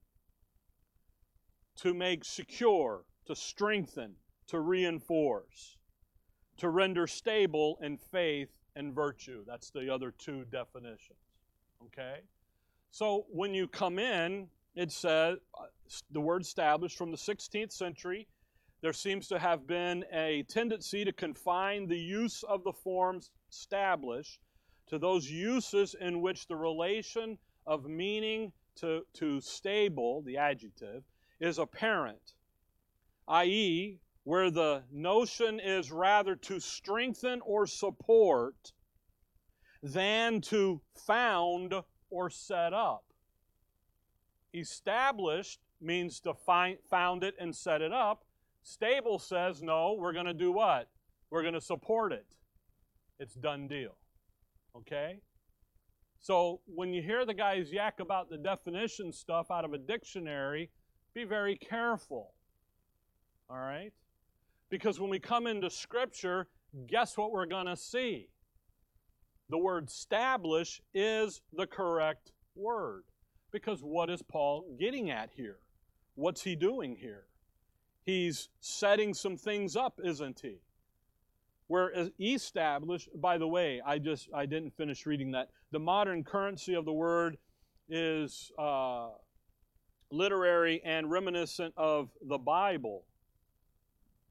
to 1.78 1.94
make 1.94 2.26
secure, 2.26 3.04
to 3.28 3.36
strengthen, 3.36 4.16
to 4.48 4.60
reinforce, 4.60 5.78
to 6.58 6.70
render 6.70 7.08
stable 7.08 7.78
in 7.82 7.98
faith 7.98 8.50
and 8.76 8.94
virtue. 8.94 9.44
That's 9.46 9.70
the 9.70 9.94
other 9.94 10.14
two 10.18 10.46
definitions. 10.52 11.20
Okay? 11.86 12.20
So 12.92 13.26
when 13.30 13.54
you 13.54 13.68
come 13.68 14.00
in, 14.00 14.48
it 14.76 14.92
says 14.92 15.38
uh, 15.60 15.66
the 16.12 16.22
word 16.22 16.42
established 16.42 16.98
from 16.98 17.12
the 17.12 17.18
16th 17.18 17.72
century 17.72 18.28
there 18.86 18.94
seems 18.94 19.28
to 19.30 19.40
have 19.40 19.66
been 19.66 20.06
a 20.14 20.44
tendency 20.44 21.04
to 21.06 21.12
confine 21.12 21.88
the 21.88 21.98
use 21.98 22.44
of 22.44 22.64
the 22.64 22.72
forms 22.72 23.32
established 23.50 24.40
to 24.88 25.00
those 25.00 25.30
uses 25.30 25.96
in 26.00 26.22
which 26.22 26.48
the 26.48 26.56
relation 26.56 27.38
of 27.66 27.86
meaning 27.86 28.52
to, 28.76 29.02
to 29.14 29.42
stable, 29.42 30.22
the 30.22 30.38
adjective, 30.38 31.04
is 31.40 31.58
apparent, 31.58 32.34
i.e., 33.28 34.00
where 34.24 34.50
the 34.50 34.84
notion 34.92 35.60
is 35.60 35.92
rather 35.92 36.36
to 36.36 36.60
strengthen 36.60 37.42
or 37.42 37.68
support 37.68 38.74
than 39.84 40.42
to 40.42 40.82
found 41.06 41.74
or 42.10 42.30
set 42.30 42.74
up. 42.74 43.04
Established 44.54 45.60
means 45.82 46.20
to 46.22 46.34
find, 46.34 46.78
found 46.90 47.24
it 47.24 47.36
and 47.40 47.56
set 47.56 47.82
it 47.82 47.94
up. 47.94 48.26
Stable 48.64 49.20
says, 49.20 49.62
no, 49.62 49.96
we're 50.00 50.14
going 50.14 50.26
to 50.26 50.34
do 50.34 50.52
what? 50.52 50.90
We're 51.30 51.44
going 51.44 51.54
to 51.54 51.62
support 51.62 52.12
it. 52.12 52.26
It's 53.20 53.36
done 53.36 53.68
deal. 53.68 53.96
Okay? 54.78 55.20
So 56.20 56.62
when 56.66 56.94
you 56.94 57.02
hear 57.02 57.26
the 57.26 57.34
guys 57.34 57.72
yak 57.72 58.00
about 58.00 58.30
the 58.30 58.38
definition 58.38 59.12
stuff 59.12 59.52
out 59.52 59.64
of 59.64 59.74
a 59.74 59.78
dictionary, 59.78 60.72
be 61.14 61.24
very 61.24 61.56
careful. 61.56 62.34
All 63.50 63.60
right? 63.60 63.94
Because 64.70 65.00
when 65.00 65.10
we 65.10 65.20
come 65.20 65.48
into 65.48 65.70
Scripture, 65.70 66.48
guess 66.88 67.18
what 67.18 67.32
we're 67.32 67.46
going 67.46 67.68
to 67.68 67.78
see? 67.78 68.30
The 69.50 69.58
word 69.58 69.90
establish 69.90 70.82
is 70.94 71.42
the 71.54 71.68
correct 71.68 72.32
word. 72.56 73.04
Because 73.52 73.82
what 73.82 74.10
is 74.10 74.22
Paul 74.22 74.66
getting 74.80 75.12
at 75.12 75.30
here? 75.36 75.60
What's 76.16 76.42
he 76.42 76.56
doing 76.56 76.96
here? 76.96 77.26
He's 78.04 78.50
setting 78.60 79.14
some 79.14 79.38
things 79.38 79.76
up, 79.76 80.00
isn't 80.04 80.40
he? 80.42 80.58
Where 81.68 81.92
established, 82.20 83.10
by 83.16 83.38
the 83.38 83.48
way, 83.48 83.82
I 83.86 83.98
just 83.98 84.30
I 84.34 84.46
didn't 84.46 84.78
finish 84.78 85.06
reading 85.06 85.32
that. 85.32 85.50
The 85.72 85.80
modern 85.80 86.24
currency 86.24 86.76
of 86.76 86.86
the 86.86 86.94
word 86.94 87.38
is 87.90 88.52
uh, 88.60 89.10
literary 90.12 90.82
and 90.86 91.10
reminiscent 91.10 91.74
of 91.78 92.10
the 92.22 92.38
Bible 92.38 93.06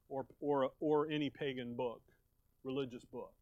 or, 0.09 0.25
or, 0.39 0.71
or 0.79 1.09
any 1.09 1.29
pagan 1.29 1.75
book, 1.75 2.01
religious 2.63 3.03
book. 3.03 3.33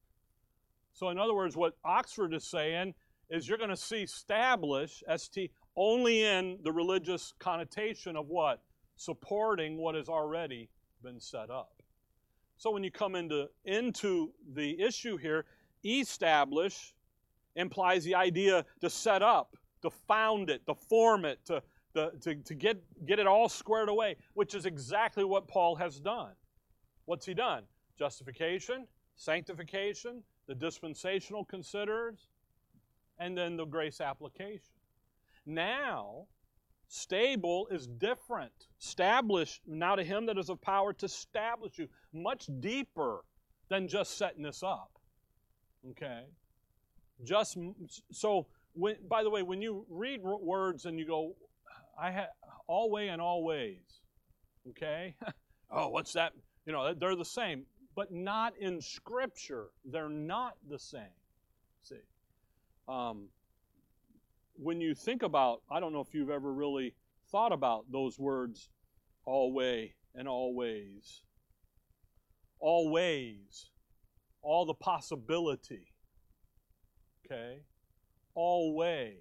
So, 0.93 1.10
in 1.10 1.17
other 1.17 1.34
words, 1.34 1.56
what 1.56 1.73
Oxford 1.84 2.34
is 2.34 2.45
saying 2.45 2.93
is 3.29 3.47
you're 3.47 3.58
going 3.58 3.69
to 3.69 3.75
see 3.77 4.06
stablish, 4.06 5.01
ST, 5.17 5.51
only 5.75 6.23
in 6.23 6.60
the 6.63 6.71
religious 6.71 7.34
connotation 7.39 8.15
of 8.15 8.27
what? 8.27 8.62
Supporting 8.95 9.77
what 9.77 9.95
has 9.95 10.08
already 10.08 10.69
been 11.01 11.19
set 11.19 11.49
up. 11.49 11.73
So 12.58 12.72
when 12.72 12.84
you 12.84 12.92
come 12.92 13.16
into, 13.16 13.50
into 13.66 14.32
the 14.54 14.80
issue 14.82 15.18
here, 15.18 15.46
establish 15.84 16.94
implies 17.56 18.04
the 18.04 18.16
idea 18.16 18.66
to 18.82 18.89
set 18.89 19.22
up, 19.22 19.56
to 19.82 19.89
found 19.89 20.50
it, 20.50 20.66
to 20.66 20.74
form 20.74 21.26
it, 21.26 21.39
to, 21.46 21.62
to, 21.94 22.12
to, 22.22 22.36
to 22.36 22.56
get, 22.56 22.82
get 23.06 23.20
it 23.20 23.28
all 23.28 23.50
squared 23.50 23.89
away, 23.89 24.16
which 24.34 24.56
is 24.56 24.66
exactly 24.66 25.24
what 25.24 25.48
Paul 25.48 25.76
has 25.76 26.00
done. 26.00 26.32
What's 27.06 27.26
he 27.26 27.34
done? 27.34 27.63
Justification, 28.00 28.88
sanctification, 29.16 30.24
the 30.48 30.56
dispensational 30.56 31.46
considers, 31.46 32.30
and 33.20 33.38
then 33.38 33.58
the 33.58 33.66
grace 33.66 34.02
application. 34.02 34.74
Now, 35.46 36.28
stable 36.93 37.67
is 37.71 37.88
different. 37.88 38.51
Establish, 38.79 39.60
now 39.65 39.95
to 39.95 40.03
him 40.03 40.27
that 40.27 40.38
is 40.38 40.49
of 40.49 40.62
power 40.62 40.93
to 40.93 41.06
establish 41.08 41.79
you, 41.79 41.88
much 42.13 42.47
deeper 42.60 43.23
than 43.69 43.88
just 43.88 44.17
setting 44.17 44.43
this 44.43 44.62
up. 44.62 44.91
Okay? 45.89 46.25
Just 47.23 47.58
so 48.12 48.47
when 48.73 48.95
by 49.10 49.23
the 49.23 49.29
way, 49.29 49.41
when 49.41 49.62
you 49.62 49.86
read 49.89 50.21
words 50.21 50.86
and 50.86 50.99
you 50.99 51.08
go, 51.08 51.36
I 51.99 52.12
had 52.12 52.27
alway 52.67 53.08
and 53.08 53.21
always, 53.21 54.01
okay? 54.69 55.15
oh, 55.71 55.89
what's 55.89 56.13
that? 56.13 56.34
You 56.65 56.73
know, 56.73 56.93
they're 56.93 57.15
the 57.15 57.25
same, 57.25 57.65
but 57.95 58.12
not 58.12 58.53
in 58.60 58.82
Scripture. 58.82 59.67
They're 59.86 60.10
not 60.10 60.53
the 60.69 60.79
same. 60.79 61.17
See, 61.82 61.95
um, 62.88 63.29
when 64.56 64.82
you 64.82 64.94
think 64.94 65.24
about, 65.24 65.62
I 65.70 65.80
don't 65.80 65.94
know 65.94 66.02
if 66.02 66.13
you've 66.13 66.30
ever 66.30 66.52
really 66.52 66.96
thought 67.32 67.52
about 67.52 67.86
those 67.92 68.20
words, 68.20 68.70
always 69.26 69.92
and 70.16 70.28
always. 70.28 71.24
Always. 72.60 73.72
All 74.42 74.66
the 74.66 74.74
possibility. 74.74 75.94
Okay? 77.26 77.62
All 78.36 78.76
way. 78.76 79.18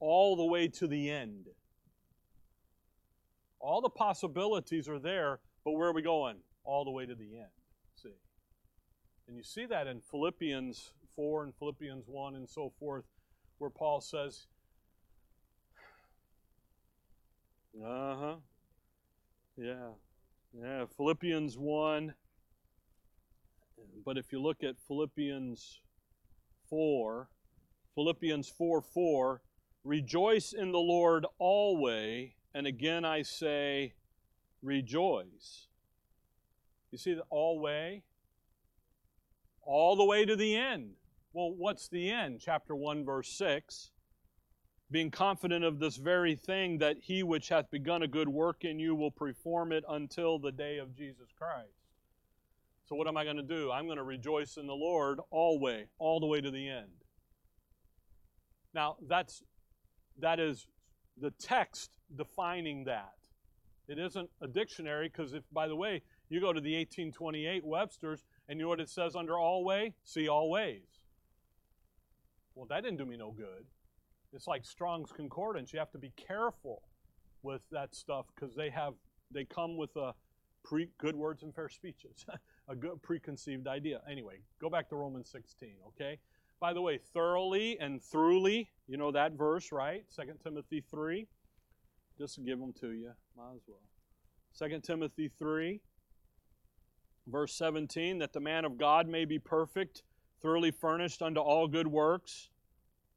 All 0.00 0.36
the 0.36 0.44
way 0.44 0.68
to 0.68 0.86
the 0.86 1.10
end. 1.10 1.46
All 3.60 3.80
the 3.80 3.88
possibilities 3.88 4.88
are 4.88 4.98
there, 4.98 5.40
but 5.64 5.72
where 5.72 5.88
are 5.88 5.94
we 5.94 6.02
going? 6.02 6.36
All 6.64 6.84
the 6.84 6.90
way 6.90 7.06
to 7.06 7.14
the 7.14 7.36
end. 7.36 7.48
See? 7.96 8.10
And 9.26 9.36
you 9.36 9.42
see 9.42 9.64
that 9.66 9.86
in 9.86 10.00
Philippians 10.00 10.92
4 11.16 11.44
and 11.44 11.54
Philippians 11.54 12.04
1 12.06 12.34
and 12.34 12.48
so 12.48 12.72
forth 12.78 13.04
where 13.58 13.70
Paul 13.70 14.00
says, 14.00 14.46
uh 17.84 18.16
huh, 18.16 18.34
yeah, 19.56 19.90
yeah, 20.52 20.84
Philippians 20.96 21.56
1. 21.58 22.14
But 24.04 24.18
if 24.18 24.32
you 24.32 24.40
look 24.40 24.62
at 24.62 24.76
Philippians 24.86 25.80
4, 26.68 27.28
Philippians 27.94 28.48
4 28.48 28.82
4, 28.82 29.42
rejoice 29.84 30.52
in 30.52 30.72
the 30.72 30.78
Lord 30.78 31.26
alway, 31.38 32.34
and 32.54 32.66
again 32.66 33.04
I 33.04 33.22
say, 33.22 33.94
rejoice. 34.62 35.68
You 36.90 36.98
see 36.98 37.14
the 37.14 37.24
all 37.30 37.60
way? 37.60 38.04
All 39.62 39.96
the 39.96 40.04
way 40.04 40.24
to 40.24 40.36
the 40.36 40.56
end. 40.56 40.94
Well, 41.34 41.52
what's 41.52 41.88
the 41.88 42.12
end? 42.12 42.40
Chapter 42.40 42.76
1, 42.76 43.04
verse 43.04 43.28
6. 43.36 43.90
Being 44.92 45.10
confident 45.10 45.64
of 45.64 45.80
this 45.80 45.96
very 45.96 46.36
thing, 46.36 46.78
that 46.78 46.96
he 47.00 47.24
which 47.24 47.48
hath 47.48 47.68
begun 47.72 48.04
a 48.04 48.08
good 48.08 48.28
work 48.28 48.64
in 48.64 48.78
you 48.78 48.94
will 48.94 49.10
perform 49.10 49.72
it 49.72 49.82
until 49.88 50.38
the 50.38 50.52
day 50.52 50.78
of 50.78 50.96
Jesus 50.96 51.26
Christ. 51.36 51.74
So, 52.84 52.94
what 52.94 53.08
am 53.08 53.16
I 53.16 53.24
going 53.24 53.36
to 53.36 53.42
do? 53.42 53.72
I'm 53.72 53.86
going 53.86 53.98
to 53.98 54.04
rejoice 54.04 54.56
in 54.56 54.68
the 54.68 54.74
Lord 54.74 55.18
alway, 55.32 55.86
all 55.98 56.20
the 56.20 56.26
way 56.26 56.40
to 56.40 56.52
the 56.52 56.68
end. 56.68 57.02
Now, 58.72 58.96
that's 59.08 59.42
that 60.20 60.38
is 60.38 60.68
the 61.20 61.32
text 61.32 61.98
defining 62.14 62.84
that. 62.84 63.14
It 63.88 63.98
isn't 63.98 64.30
a 64.40 64.46
dictionary 64.46 65.08
because 65.08 65.32
if, 65.32 65.42
by 65.50 65.66
the 65.66 65.76
way, 65.76 66.02
you 66.28 66.40
go 66.40 66.52
to 66.52 66.60
the 66.60 66.76
1828 66.76 67.64
Webster's 67.64 68.22
and 68.48 68.58
you 68.58 68.66
know 68.66 68.68
what 68.68 68.80
it 68.80 68.88
says 68.88 69.16
under 69.16 69.36
alway? 69.36 69.94
See 70.04 70.28
always. 70.28 70.93
Well, 72.54 72.66
that 72.70 72.82
didn't 72.82 72.98
do 72.98 73.06
me 73.06 73.16
no 73.16 73.32
good. 73.32 73.64
It's 74.32 74.46
like 74.46 74.64
Strong's 74.64 75.12
Concordance. 75.12 75.72
You 75.72 75.78
have 75.78 75.92
to 75.92 75.98
be 75.98 76.12
careful 76.16 76.82
with 77.42 77.62
that 77.70 77.94
stuff 77.94 78.26
because 78.34 78.54
they 78.54 78.70
have 78.70 78.94
they 79.30 79.44
come 79.44 79.76
with 79.76 79.94
a 79.96 80.12
pre 80.64 80.88
good 80.98 81.14
words 81.14 81.42
and 81.42 81.54
fair 81.54 81.68
speeches, 81.68 82.24
a 82.68 82.74
good 82.74 83.02
preconceived 83.02 83.68
idea. 83.68 84.00
Anyway, 84.10 84.38
go 84.60 84.68
back 84.68 84.88
to 84.88 84.96
Romans 84.96 85.28
16, 85.30 85.70
okay? 85.88 86.18
By 86.60 86.72
the 86.72 86.80
way, 86.80 86.98
thoroughly 87.12 87.78
and 87.78 88.00
throughly, 88.00 88.68
you 88.88 88.96
know 88.96 89.12
that 89.12 89.32
verse, 89.32 89.70
right? 89.70 90.04
2 90.16 90.22
Timothy 90.42 90.82
3. 90.90 91.26
Just 92.16 92.36
to 92.36 92.40
give 92.40 92.60
them 92.60 92.72
to 92.80 92.92
you, 92.92 93.10
might 93.36 93.54
as 93.56 93.62
well. 93.66 94.68
2 94.68 94.80
Timothy 94.80 95.28
3, 95.36 95.80
verse 97.26 97.54
17, 97.54 98.18
that 98.20 98.32
the 98.32 98.38
man 98.38 98.64
of 98.64 98.78
God 98.78 99.08
may 99.08 99.24
be 99.24 99.38
perfect, 99.38 100.04
throughly 100.44 100.70
furnished 100.70 101.22
unto 101.22 101.40
all 101.40 101.66
good 101.66 101.86
works. 101.86 102.50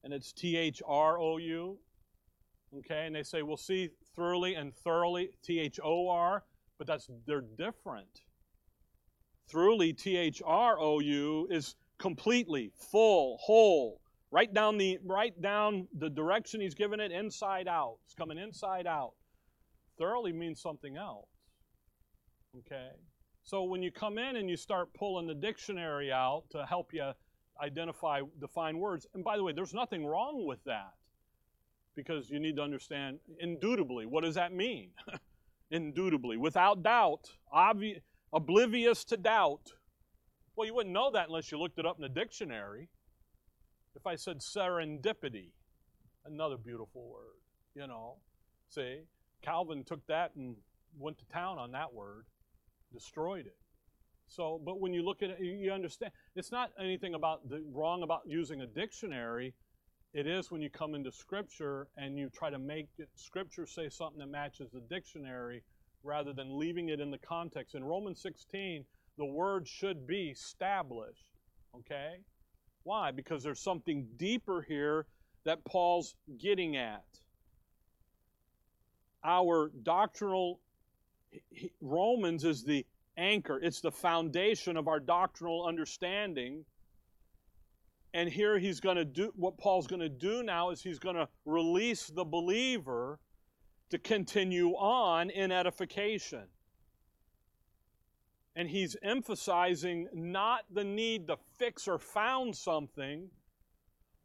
And 0.03 0.13
it's 0.13 0.31
T 0.31 0.55
H 0.55 0.81
R 0.87 1.19
O 1.19 1.37
U. 1.37 1.77
Okay, 2.79 3.05
and 3.05 3.15
they 3.15 3.23
say, 3.23 3.41
we'll 3.41 3.57
see 3.57 3.89
thoroughly 4.15 4.55
and 4.55 4.73
thoroughly, 4.73 5.31
T 5.43 5.59
H 5.59 5.79
O 5.83 6.07
R, 6.09 6.43
but 6.77 6.87
that's 6.87 7.09
they're 7.25 7.43
different. 7.57 8.21
Throughly, 9.51 9.97
T 9.97 10.17
H 10.17 10.41
R 10.45 10.77
O 10.79 10.99
U, 10.99 11.47
is 11.49 11.75
completely, 11.97 12.71
full, 12.91 13.37
whole, 13.41 14.01
right 14.31 14.53
down 14.53 14.77
the 14.77 14.99
right 15.05 15.39
down 15.41 15.87
the 15.97 16.09
direction 16.09 16.61
he's 16.61 16.75
given 16.75 16.99
it, 16.99 17.11
inside 17.11 17.67
out. 17.67 17.97
It's 18.05 18.13
coming 18.13 18.37
inside 18.37 18.87
out. 18.87 19.13
Thoroughly 19.97 20.31
means 20.31 20.61
something 20.61 20.95
else. 20.95 21.27
Okay? 22.59 22.89
So 23.47 23.63
when 23.63 23.81
you 23.81 23.91
come 23.91 24.17
in 24.17 24.35
and 24.35 24.49
you 24.49 24.57
start 24.57 24.93
pulling 24.93 25.25
the 25.25 25.33
dictionary 25.33 26.11
out 26.11 26.43
to 26.49 26.65
help 26.65 26.93
you 26.93 27.13
identify, 27.63 28.19
define 28.41 28.77
words, 28.77 29.07
and 29.13 29.23
by 29.23 29.37
the 29.37 29.43
way, 29.43 29.53
there's 29.53 29.73
nothing 29.73 30.05
wrong 30.05 30.45
with 30.45 30.61
that 30.65 30.91
because 31.95 32.29
you 32.29 32.41
need 32.41 32.57
to 32.57 32.61
understand 32.61 33.19
indubitably. 33.39 34.05
What 34.05 34.25
does 34.25 34.35
that 34.35 34.51
mean? 34.51 34.89
indubitably, 35.71 36.35
without 36.35 36.83
doubt, 36.83 37.29
obvi- 37.55 38.01
oblivious 38.33 39.05
to 39.05 39.15
doubt. 39.15 39.71
Well, 40.57 40.67
you 40.67 40.75
wouldn't 40.75 40.93
know 40.93 41.09
that 41.11 41.29
unless 41.29 41.49
you 41.49 41.57
looked 41.57 41.79
it 41.79 41.85
up 41.85 41.95
in 41.95 42.01
the 42.01 42.09
dictionary. 42.09 42.89
If 43.95 44.05
I 44.05 44.17
said 44.17 44.39
serendipity, 44.39 45.51
another 46.25 46.57
beautiful 46.57 47.09
word, 47.09 47.39
you 47.75 47.87
know. 47.87 48.17
See, 48.67 49.03
Calvin 49.41 49.85
took 49.85 50.05
that 50.07 50.31
and 50.35 50.57
went 50.99 51.17
to 51.19 51.25
town 51.27 51.59
on 51.59 51.71
that 51.71 51.93
word 51.93 52.25
destroyed 52.93 53.45
it. 53.45 53.57
So, 54.27 54.61
but 54.63 54.79
when 54.79 54.93
you 54.93 55.03
look 55.03 55.23
at 55.23 55.29
it, 55.31 55.39
you 55.39 55.71
understand 55.71 56.11
it's 56.35 56.51
not 56.51 56.71
anything 56.79 57.13
about 57.13 57.47
the 57.49 57.63
wrong 57.73 58.03
about 58.03 58.21
using 58.25 58.61
a 58.61 58.67
dictionary. 58.67 59.53
It 60.13 60.27
is 60.27 60.51
when 60.51 60.61
you 60.61 60.69
come 60.69 60.95
into 60.95 61.11
Scripture 61.11 61.87
and 61.97 62.17
you 62.17 62.29
try 62.29 62.49
to 62.49 62.59
make 62.59 62.87
Scripture 63.15 63.65
say 63.65 63.89
something 63.89 64.19
that 64.19 64.29
matches 64.29 64.69
the 64.71 64.81
dictionary 64.89 65.63
rather 66.03 66.33
than 66.33 66.57
leaving 66.57 66.89
it 66.89 66.99
in 66.99 67.11
the 67.11 67.17
context. 67.17 67.75
In 67.75 67.83
Romans 67.83 68.21
16, 68.21 68.83
the 69.17 69.25
word 69.25 69.67
should 69.67 70.05
be 70.05 70.29
established. 70.29 71.31
Okay? 71.75 72.17
Why? 72.83 73.11
Because 73.11 73.43
there's 73.43 73.59
something 73.59 74.07
deeper 74.17 74.61
here 74.67 75.05
that 75.45 75.63
Paul's 75.65 76.15
getting 76.39 76.77
at. 76.77 77.05
Our 79.23 79.71
doctrinal 79.83 80.61
Romans 81.81 82.43
is 82.43 82.63
the 82.63 82.85
anchor, 83.17 83.59
it's 83.61 83.81
the 83.81 83.91
foundation 83.91 84.77
of 84.77 84.87
our 84.87 84.99
doctrinal 84.99 85.65
understanding. 85.65 86.63
And 88.13 88.29
here 88.29 88.57
he's 88.57 88.79
going 88.79 88.95
to 88.97 89.05
do 89.05 89.31
what 89.35 89.57
Paul's 89.57 89.85
going 89.87 89.99
to 89.99 90.09
do 90.09 90.41
now 90.41 90.69
is 90.69 90.81
he's 90.81 90.99
going 90.99 91.15
to 91.15 91.27
release 91.45 92.07
the 92.07 92.23
believer 92.23 93.19
to 93.89 93.97
continue 93.97 94.71
on 94.71 95.29
in 95.29 95.51
edification. 95.51 96.43
And 98.55 98.69
he's 98.69 98.95
emphasizing 99.03 100.07
not 100.13 100.61
the 100.71 100.83
need 100.83 101.27
to 101.27 101.37
fix 101.59 101.87
or 101.87 101.99
found 101.99 102.55
something, 102.55 103.29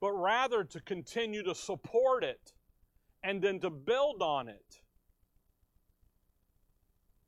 but 0.01 0.13
rather 0.13 0.65
to 0.65 0.81
continue 0.81 1.43
to 1.43 1.55
support 1.55 2.25
it 2.25 2.53
and 3.23 3.43
then 3.43 3.61
to 3.61 3.71
build 3.71 4.23
on 4.23 4.49
it 4.49 4.82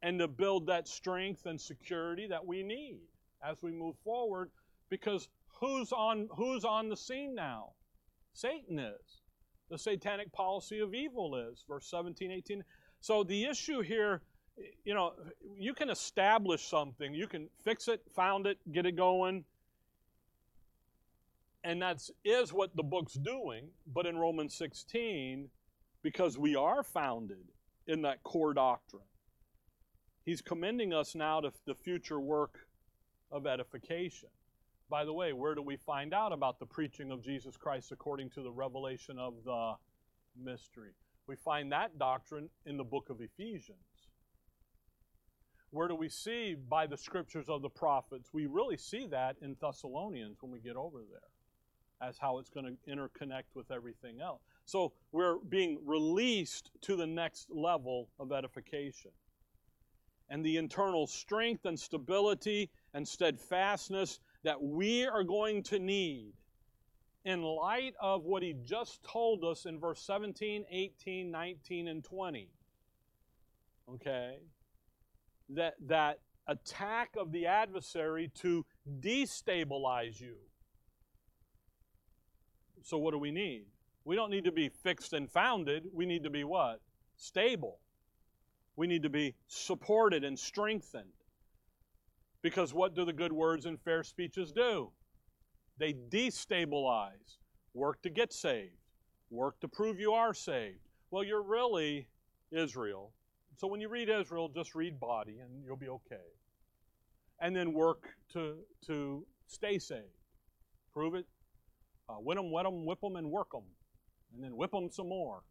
and 0.04 0.18
to 0.18 0.28
build 0.28 0.66
that 0.66 0.86
strength 0.86 1.46
and 1.46 1.58
security 1.58 2.26
that 2.28 2.46
we 2.46 2.62
need 2.62 3.00
as 3.42 3.62
we 3.62 3.72
move 3.72 3.96
forward 4.04 4.50
because 4.90 5.28
who's 5.58 5.92
on 5.92 6.28
who's 6.36 6.62
on 6.62 6.90
the 6.90 6.96
scene 6.96 7.34
now? 7.34 7.70
Satan 8.34 8.78
is. 8.78 9.22
The 9.70 9.78
satanic 9.78 10.30
policy 10.30 10.80
of 10.80 10.94
evil 10.94 11.36
is 11.36 11.64
verse 11.66 11.86
17 11.86 12.30
18 12.30 12.62
so 13.00 13.24
the 13.24 13.44
issue 13.44 13.80
here 13.80 14.20
you 14.84 14.92
know 14.92 15.14
you 15.56 15.72
can 15.72 15.88
establish 15.88 16.62
something. 16.62 17.14
You 17.14 17.26
can 17.26 17.48
fix 17.64 17.88
it 17.88 18.02
found 18.14 18.46
it 18.46 18.58
get 18.70 18.84
it 18.84 18.96
going. 18.96 19.44
And 21.64 21.80
that's 21.80 22.10
is 22.26 22.52
what 22.52 22.76
the 22.76 22.82
book's 22.82 23.14
doing 23.14 23.68
but 23.86 24.04
in 24.04 24.18
romans 24.18 24.54
16 24.54 25.48
because 26.02 26.36
we 26.36 26.54
are 26.54 26.82
founded 26.82 27.48
in 27.86 28.02
that 28.02 28.22
core 28.22 28.52
doctrine 28.52 29.00
He's 30.24 30.40
commending 30.40 30.94
us 30.94 31.14
now 31.14 31.40
to 31.40 31.52
the 31.66 31.74
future 31.74 32.18
work 32.18 32.66
of 33.30 33.46
edification. 33.46 34.30
By 34.88 35.04
the 35.04 35.12
way, 35.12 35.32
where 35.32 35.54
do 35.54 35.62
we 35.62 35.76
find 35.76 36.14
out 36.14 36.32
about 36.32 36.58
the 36.58 36.66
preaching 36.66 37.10
of 37.10 37.22
Jesus 37.22 37.56
Christ 37.56 37.92
according 37.92 38.30
to 38.30 38.42
the 38.42 38.50
revelation 38.50 39.18
of 39.18 39.34
the 39.44 39.74
mystery? 40.42 40.92
We 41.26 41.36
find 41.36 41.70
that 41.72 41.98
doctrine 41.98 42.48
in 42.64 42.76
the 42.76 42.84
book 42.84 43.10
of 43.10 43.20
Ephesians. 43.20 43.78
Where 45.70 45.88
do 45.88 45.94
we 45.94 46.08
see 46.08 46.54
by 46.54 46.86
the 46.86 46.96
scriptures 46.96 47.48
of 47.48 47.60
the 47.60 47.68
prophets? 47.68 48.30
We 48.32 48.46
really 48.46 48.76
see 48.76 49.06
that 49.10 49.36
in 49.42 49.56
Thessalonians 49.60 50.38
when 50.40 50.52
we 50.52 50.60
get 50.60 50.76
over 50.76 50.98
there, 50.98 52.08
as 52.08 52.16
how 52.18 52.38
it's 52.38 52.50
going 52.50 52.66
to 52.66 52.90
interconnect 52.90 53.54
with 53.54 53.70
everything 53.70 54.20
else. 54.20 54.42
So 54.64 54.92
we're 55.12 55.38
being 55.38 55.80
released 55.84 56.70
to 56.82 56.96
the 56.96 57.06
next 57.06 57.50
level 57.50 58.08
of 58.20 58.32
edification 58.32 59.10
and 60.28 60.44
the 60.44 60.56
internal 60.56 61.06
strength 61.06 61.64
and 61.64 61.78
stability 61.78 62.70
and 62.94 63.06
steadfastness 63.06 64.20
that 64.42 64.62
we 64.62 65.06
are 65.06 65.24
going 65.24 65.62
to 65.62 65.78
need 65.78 66.32
in 67.24 67.42
light 67.42 67.94
of 68.00 68.24
what 68.24 68.42
he 68.42 68.54
just 68.64 69.02
told 69.02 69.44
us 69.44 69.64
in 69.64 69.78
verse 69.78 70.00
17, 70.00 70.64
18, 70.70 71.30
19, 71.30 71.88
and 71.88 72.04
20. 72.04 72.48
Okay? 73.94 74.38
That, 75.50 75.74
that 75.86 76.20
attack 76.46 77.10
of 77.18 77.32
the 77.32 77.46
adversary 77.46 78.30
to 78.36 78.64
destabilize 79.00 80.20
you. 80.20 80.36
So, 82.82 82.98
what 82.98 83.12
do 83.12 83.18
we 83.18 83.30
need? 83.30 83.64
We 84.04 84.16
don't 84.16 84.30
need 84.30 84.44
to 84.44 84.52
be 84.52 84.68
fixed 84.68 85.14
and 85.14 85.30
founded. 85.30 85.84
We 85.92 86.04
need 86.04 86.24
to 86.24 86.30
be 86.30 86.44
what? 86.44 86.80
Stable. 87.16 87.78
We 88.76 88.86
need 88.86 89.02
to 89.04 89.10
be 89.10 89.34
supported 89.46 90.24
and 90.24 90.38
strengthened. 90.38 91.12
Because 92.42 92.74
what 92.74 92.94
do 92.94 93.04
the 93.04 93.12
good 93.12 93.32
words 93.32 93.66
and 93.66 93.80
fair 93.80 94.02
speeches 94.02 94.52
do? 94.52 94.90
They 95.78 95.94
destabilize. 95.94 97.38
Work 97.72 98.02
to 98.02 98.10
get 98.10 98.32
saved. 98.32 98.76
Work 99.30 99.60
to 99.60 99.68
prove 99.68 99.98
you 99.98 100.12
are 100.12 100.34
saved. 100.34 100.78
Well, 101.10 101.24
you're 101.24 101.42
really 101.42 102.08
Israel. 102.52 103.12
So 103.56 103.66
when 103.66 103.80
you 103.80 103.88
read 103.88 104.08
Israel, 104.08 104.48
just 104.48 104.74
read 104.74 105.00
body 105.00 105.38
and 105.40 105.64
you'll 105.64 105.76
be 105.76 105.88
okay. 105.88 106.16
And 107.40 107.54
then 107.54 107.72
work 107.72 108.08
to, 108.32 108.56
to 108.86 109.24
stay 109.46 109.78
saved. 109.78 110.02
Prove 110.92 111.14
it. 111.14 111.26
Uh, 112.08 112.16
win 112.18 112.36
them, 112.36 112.50
wet 112.50 112.64
them, 112.64 112.84
whip 112.84 113.00
them, 113.00 113.16
and 113.16 113.30
work 113.30 113.50
them. 113.52 113.64
And 114.34 114.44
then 114.44 114.56
whip 114.56 114.70
them 114.70 114.90
some 114.90 115.08
more. 115.08 115.42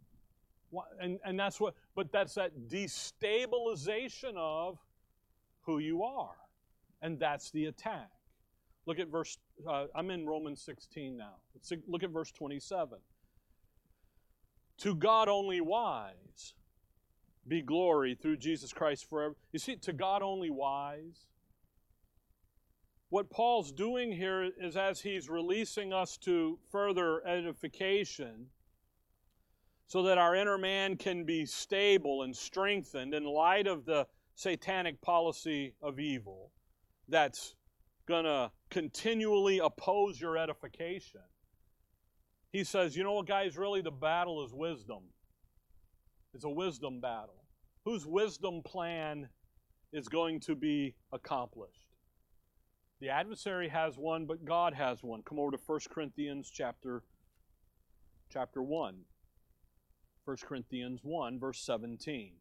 And, 0.99 1.19
and 1.25 1.39
that's 1.39 1.59
what, 1.59 1.75
but 1.95 2.11
that's 2.11 2.35
that 2.35 2.51
destabilization 2.67 4.33
of 4.35 4.77
who 5.61 5.79
you 5.79 6.03
are. 6.03 6.35
And 7.01 7.19
that's 7.19 7.51
the 7.51 7.65
attack. 7.65 8.09
Look 8.85 8.99
at 8.99 9.07
verse, 9.07 9.37
uh, 9.67 9.85
I'm 9.95 10.09
in 10.09 10.25
Romans 10.25 10.61
16 10.61 11.17
now. 11.17 11.35
Let's 11.55 11.71
look 11.87 12.03
at 12.03 12.09
verse 12.09 12.31
27. 12.31 12.97
To 14.79 14.95
God 14.95 15.29
only 15.29 15.61
wise 15.61 16.53
be 17.47 17.61
glory 17.61 18.15
through 18.15 18.37
Jesus 18.37 18.71
Christ 18.73 19.09
forever. 19.09 19.35
You 19.51 19.59
see, 19.59 19.75
to 19.77 19.93
God 19.93 20.21
only 20.21 20.49
wise. 20.49 21.25
What 23.09 23.29
Paul's 23.29 23.71
doing 23.71 24.11
here 24.11 24.49
is 24.59 24.75
as 24.75 25.01
he's 25.01 25.29
releasing 25.29 25.93
us 25.93 26.17
to 26.19 26.57
further 26.71 27.25
edification, 27.27 28.47
so 29.93 30.01
that 30.01 30.17
our 30.17 30.35
inner 30.35 30.57
man 30.57 30.97
can 30.97 31.23
be 31.23 31.45
stable 31.45 32.23
and 32.23 32.35
strengthened 32.35 33.13
in 33.13 33.23
light 33.23 33.67
of 33.67 33.85
the 33.85 34.07
satanic 34.33 34.99
policy 35.01 35.75
of 35.83 35.99
evil 35.99 36.49
that's 37.07 37.53
going 38.07 38.23
to 38.23 38.49
continually 38.71 39.59
oppose 39.59 40.19
your 40.19 40.35
edification. 40.35 41.21
He 42.51 42.63
says, 42.63 42.97
you 42.97 43.03
know 43.03 43.13
what, 43.13 43.27
guys, 43.27 43.55
really 43.55 43.81
the 43.81 43.91
battle 43.91 44.43
is 44.43 44.51
wisdom. 44.51 45.03
It's 46.33 46.43
a 46.43 46.49
wisdom 46.49 46.99
battle. 46.99 47.43
Whose 47.85 48.03
wisdom 48.03 48.63
plan 48.65 49.29
is 49.91 50.07
going 50.07 50.39
to 50.39 50.55
be 50.55 50.95
accomplished? 51.11 51.85
The 52.99 53.09
adversary 53.09 53.69
has 53.69 53.95
one, 53.95 54.25
but 54.25 54.43
God 54.43 54.73
has 54.73 55.03
one. 55.03 55.21
Come 55.21 55.37
over 55.37 55.51
to 55.51 55.59
1 55.63 55.79
Corinthians 55.91 56.49
chapter, 56.51 57.03
chapter 58.31 58.63
1. 58.63 58.95
1 60.25 60.37
Corinthians 60.47 61.01
1, 61.03 61.39
verse 61.39 61.59
17. 61.59 62.33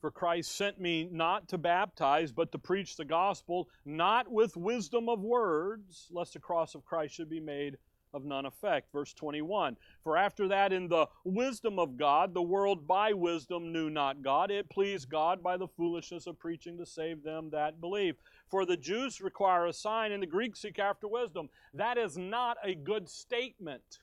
For 0.00 0.10
Christ 0.10 0.56
sent 0.56 0.80
me 0.80 1.06
not 1.10 1.48
to 1.48 1.58
baptize, 1.58 2.32
but 2.32 2.50
to 2.52 2.58
preach 2.58 2.96
the 2.96 3.04
gospel, 3.04 3.68
not 3.84 4.30
with 4.30 4.56
wisdom 4.56 5.10
of 5.10 5.20
words, 5.20 6.08
lest 6.10 6.32
the 6.32 6.38
cross 6.40 6.74
of 6.74 6.86
Christ 6.86 7.14
should 7.14 7.28
be 7.28 7.40
made 7.40 7.76
of 8.14 8.24
none 8.24 8.46
effect. 8.46 8.90
Verse 8.92 9.12
21 9.12 9.76
For 10.02 10.16
after 10.16 10.48
that, 10.48 10.72
in 10.72 10.88
the 10.88 11.06
wisdom 11.24 11.78
of 11.78 11.98
God, 11.98 12.32
the 12.32 12.42
world 12.42 12.86
by 12.86 13.12
wisdom 13.12 13.72
knew 13.72 13.90
not 13.90 14.22
God. 14.22 14.50
It 14.50 14.70
pleased 14.70 15.10
God 15.10 15.42
by 15.42 15.58
the 15.58 15.68
foolishness 15.68 16.26
of 16.26 16.38
preaching 16.38 16.78
to 16.78 16.86
save 16.86 17.22
them 17.22 17.50
that 17.50 17.80
believe. 17.80 18.16
For 18.50 18.64
the 18.64 18.78
Jews 18.78 19.20
require 19.20 19.66
a 19.66 19.72
sign, 19.72 20.12
and 20.12 20.22
the 20.22 20.26
Greeks 20.26 20.62
seek 20.62 20.78
after 20.78 21.06
wisdom. 21.06 21.50
That 21.74 21.98
is 21.98 22.16
not 22.16 22.56
a 22.64 22.74
good 22.74 23.08
statement. 23.08 23.98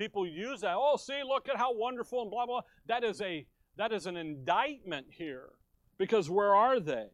People 0.00 0.26
use 0.26 0.62
that. 0.62 0.76
Oh, 0.78 0.96
see, 0.96 1.22
look 1.22 1.46
at 1.50 1.58
how 1.58 1.74
wonderful 1.74 2.22
and 2.22 2.30
blah 2.30 2.46
blah. 2.46 2.62
That 2.86 3.04
is 3.04 3.20
a 3.20 3.46
that 3.76 3.92
is 3.92 4.06
an 4.06 4.16
indictment 4.16 5.06
here. 5.10 5.50
Because 5.98 6.30
where 6.30 6.54
are 6.54 6.80
they? 6.80 7.08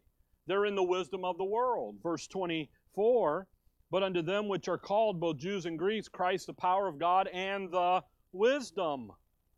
They're 0.47 0.67
in 0.67 0.77
the 0.77 0.85
wisdom 0.85 1.25
of 1.25 1.37
the 1.37 1.45
world. 1.45 1.97
Verse 2.01 2.29
24, 2.29 3.49
but 3.91 4.05
unto 4.05 4.23
them 4.23 4.47
which 4.47 4.69
are 4.69 4.79
called 4.79 5.19
both 5.19 5.39
Jews 5.39 5.67
and 5.67 5.77
Greeks, 5.77 6.09
Christ 6.09 6.47
the 6.47 6.53
power 6.53 6.87
of 6.87 7.01
God 7.01 7.27
and 7.33 7.73
the 7.73 8.05
wisdom 8.31 9.11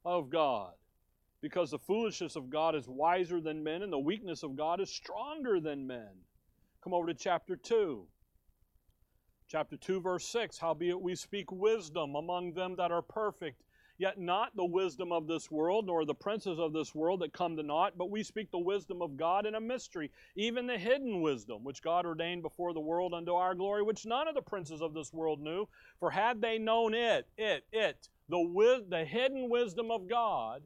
of 0.06 0.30
God. 0.30 0.72
Because 1.42 1.70
the 1.70 1.78
foolishness 1.78 2.34
of 2.34 2.48
God 2.48 2.74
is 2.74 2.88
wiser 2.88 3.42
than 3.42 3.62
men, 3.62 3.82
and 3.82 3.92
the 3.92 3.98
weakness 3.98 4.42
of 4.42 4.56
God 4.56 4.80
is 4.80 4.88
stronger 4.88 5.60
than 5.60 5.86
men. 5.86 6.08
Come 6.82 6.94
over 6.94 7.06
to 7.06 7.14
chapter 7.14 7.56
2. 7.56 8.06
Chapter 9.50 9.78
2, 9.78 10.02
verse 10.02 10.26
6 10.26 10.58
Howbeit 10.58 11.00
we 11.00 11.14
speak 11.14 11.50
wisdom 11.50 12.16
among 12.16 12.52
them 12.52 12.76
that 12.76 12.92
are 12.92 13.00
perfect, 13.00 13.62
yet 13.96 14.18
not 14.18 14.54
the 14.54 14.64
wisdom 14.64 15.10
of 15.10 15.26
this 15.26 15.50
world, 15.50 15.86
nor 15.86 16.04
the 16.04 16.14
princes 16.14 16.58
of 16.58 16.74
this 16.74 16.94
world 16.94 17.22
that 17.22 17.32
come 17.32 17.56
to 17.56 17.62
naught, 17.62 17.96
but 17.96 18.10
we 18.10 18.22
speak 18.22 18.50
the 18.50 18.58
wisdom 18.58 19.00
of 19.00 19.16
God 19.16 19.46
in 19.46 19.54
a 19.54 19.60
mystery, 19.60 20.10
even 20.36 20.66
the 20.66 20.76
hidden 20.76 21.22
wisdom, 21.22 21.64
which 21.64 21.80
God 21.80 22.04
ordained 22.04 22.42
before 22.42 22.74
the 22.74 22.80
world 22.80 23.14
unto 23.14 23.32
our 23.32 23.54
glory, 23.54 23.82
which 23.82 24.04
none 24.04 24.28
of 24.28 24.34
the 24.34 24.42
princes 24.42 24.82
of 24.82 24.92
this 24.92 25.14
world 25.14 25.40
knew. 25.40 25.66
For 25.98 26.10
had 26.10 26.42
they 26.42 26.58
known 26.58 26.92
it, 26.92 27.26
it, 27.38 27.64
it, 27.72 28.10
the, 28.28 28.84
the 28.86 29.06
hidden 29.06 29.48
wisdom 29.48 29.90
of 29.90 30.06
God, 30.06 30.62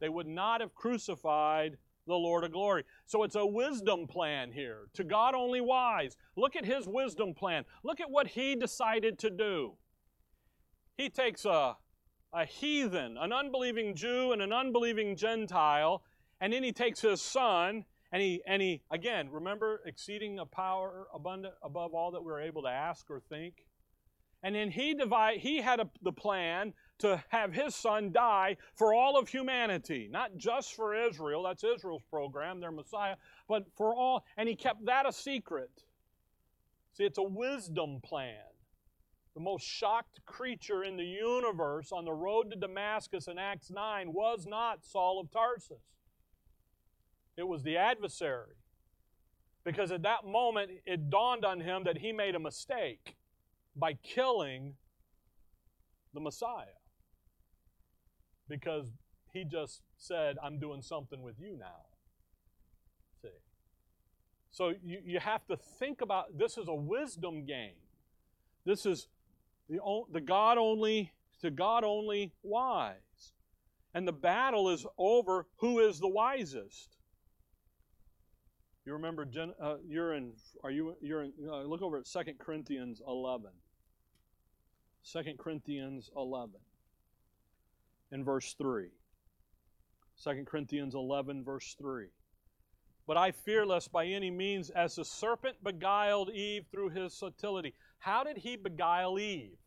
they 0.00 0.08
would 0.08 0.26
not 0.26 0.60
have 0.60 0.74
crucified 0.74 1.78
the 2.06 2.14
Lord 2.14 2.44
of 2.44 2.52
glory. 2.52 2.84
So 3.06 3.22
it's 3.22 3.34
a 3.34 3.44
wisdom 3.44 4.06
plan 4.06 4.52
here. 4.52 4.88
To 4.94 5.04
God 5.04 5.34
only 5.34 5.60
wise. 5.60 6.16
Look 6.36 6.56
at 6.56 6.64
his 6.64 6.86
wisdom 6.86 7.34
plan. 7.34 7.64
Look 7.82 8.00
at 8.00 8.10
what 8.10 8.28
he 8.28 8.56
decided 8.56 9.18
to 9.20 9.30
do. 9.30 9.74
He 10.96 11.10
takes 11.10 11.44
a, 11.44 11.76
a 12.32 12.44
heathen, 12.44 13.16
an 13.18 13.32
unbelieving 13.32 13.94
Jew, 13.94 14.32
and 14.32 14.40
an 14.40 14.52
unbelieving 14.52 15.16
Gentile, 15.16 16.02
and 16.40 16.52
then 16.52 16.62
he 16.62 16.72
takes 16.72 17.00
his 17.00 17.20
son, 17.20 17.84
and 18.12 18.22
he, 18.22 18.42
and 18.46 18.62
he 18.62 18.82
again, 18.90 19.28
remember, 19.30 19.82
exceeding 19.84 20.38
a 20.38 20.46
power 20.46 21.06
abundant 21.14 21.54
above 21.62 21.92
all 21.94 22.10
that 22.12 22.22
we 22.22 22.26
we're 22.26 22.42
able 22.42 22.62
to 22.62 22.68
ask 22.68 23.10
or 23.10 23.20
think. 23.20 23.66
And 24.42 24.54
then 24.54 24.70
he 24.70 24.94
divide, 24.94 25.38
he 25.38 25.60
had 25.60 25.80
a, 25.80 25.90
the 26.02 26.12
plan 26.12 26.72
to 26.98 27.22
have 27.28 27.52
his 27.52 27.74
son 27.74 28.12
die 28.12 28.56
for 28.74 28.94
all 28.94 29.18
of 29.18 29.28
humanity, 29.28 30.08
not 30.10 30.36
just 30.36 30.74
for 30.74 30.94
Israel, 30.94 31.42
that's 31.42 31.64
Israel's 31.64 32.02
program, 32.10 32.60
their 32.60 32.70
Messiah, 32.70 33.16
but 33.48 33.66
for 33.76 33.94
all, 33.94 34.24
and 34.36 34.48
he 34.48 34.54
kept 34.54 34.86
that 34.86 35.06
a 35.06 35.12
secret. 35.12 35.84
See, 36.94 37.04
it's 37.04 37.18
a 37.18 37.22
wisdom 37.22 38.00
plan. 38.02 38.36
The 39.34 39.42
most 39.42 39.66
shocked 39.66 40.24
creature 40.24 40.82
in 40.82 40.96
the 40.96 41.04
universe 41.04 41.92
on 41.92 42.06
the 42.06 42.12
road 42.12 42.50
to 42.50 42.56
Damascus 42.56 43.28
in 43.28 43.38
Acts 43.38 43.70
9 43.70 44.12
was 44.14 44.46
not 44.46 44.82
Saul 44.82 45.20
of 45.20 45.30
Tarsus. 45.30 45.76
It 47.36 47.46
was 47.46 47.62
the 47.62 47.76
adversary. 47.76 48.54
Because 49.62 49.92
at 49.92 50.02
that 50.04 50.24
moment, 50.24 50.70
it 50.86 51.10
dawned 51.10 51.44
on 51.44 51.60
him 51.60 51.84
that 51.84 51.98
he 51.98 52.12
made 52.12 52.34
a 52.34 52.38
mistake 52.38 53.16
by 53.74 53.94
killing 53.94 54.74
the 56.14 56.20
Messiah. 56.20 56.78
Because 58.48 58.90
he 59.32 59.44
just 59.44 59.82
said, 59.98 60.36
I'm 60.42 60.58
doing 60.58 60.82
something 60.82 61.22
with 61.22 61.36
you 61.38 61.56
now. 61.58 61.84
See? 63.22 63.28
So 64.50 64.72
you, 64.82 65.00
you 65.04 65.20
have 65.20 65.46
to 65.48 65.56
think 65.56 66.00
about 66.00 66.38
this 66.38 66.56
is 66.56 66.68
a 66.68 66.74
wisdom 66.74 67.44
game. 67.44 67.76
This 68.64 68.86
is 68.86 69.08
the, 69.68 69.78
the 70.12 70.20
God 70.20 70.58
only, 70.58 71.12
to 71.42 71.50
God 71.50 71.84
only 71.84 72.32
wise. 72.42 72.96
And 73.94 74.06
the 74.06 74.12
battle 74.12 74.70
is 74.70 74.86
over 74.98 75.46
who 75.56 75.80
is 75.80 75.98
the 75.98 76.08
wisest. 76.08 76.96
You 78.84 78.92
remember, 78.92 79.24
Gen, 79.24 79.52
uh, 79.60 79.76
you're 79.86 80.14
in, 80.14 80.32
are 80.62 80.70
you, 80.70 80.94
you're 81.00 81.24
in, 81.24 81.32
uh, 81.48 81.62
look 81.62 81.82
over 81.82 81.98
at 81.98 82.04
2 82.06 82.20
Corinthians 82.38 83.02
11. 83.06 83.50
2 85.12 85.22
Corinthians 85.38 86.10
11 86.16 86.52
in 88.12 88.24
verse 88.24 88.54
3. 88.54 88.88
2 90.22 90.44
Corinthians 90.46 90.94
11, 90.94 91.44
verse 91.44 91.74
3. 91.78 92.06
But 93.06 93.16
I 93.16 93.30
fear 93.30 93.64
lest 93.64 93.92
by 93.92 94.06
any 94.06 94.30
means, 94.30 94.70
as 94.70 94.96
the 94.96 95.04
serpent 95.04 95.62
beguiled 95.62 96.30
Eve 96.30 96.66
through 96.70 96.90
his 96.90 97.14
subtlety. 97.14 97.74
How 97.98 98.24
did 98.24 98.38
he 98.38 98.56
beguile 98.56 99.18
Eve? 99.18 99.58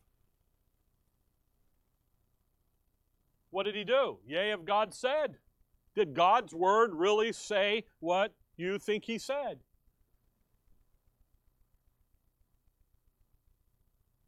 What 3.50 3.64
did 3.64 3.74
he 3.74 3.84
do? 3.84 4.18
Yea, 4.26 4.52
if 4.52 4.64
God 4.64 4.94
said. 4.94 5.36
Did 5.94 6.14
God's 6.14 6.54
word 6.54 6.94
really 6.94 7.32
say 7.32 7.84
what 7.98 8.32
you 8.56 8.78
think 8.78 9.04
he 9.04 9.18
said? 9.18 9.58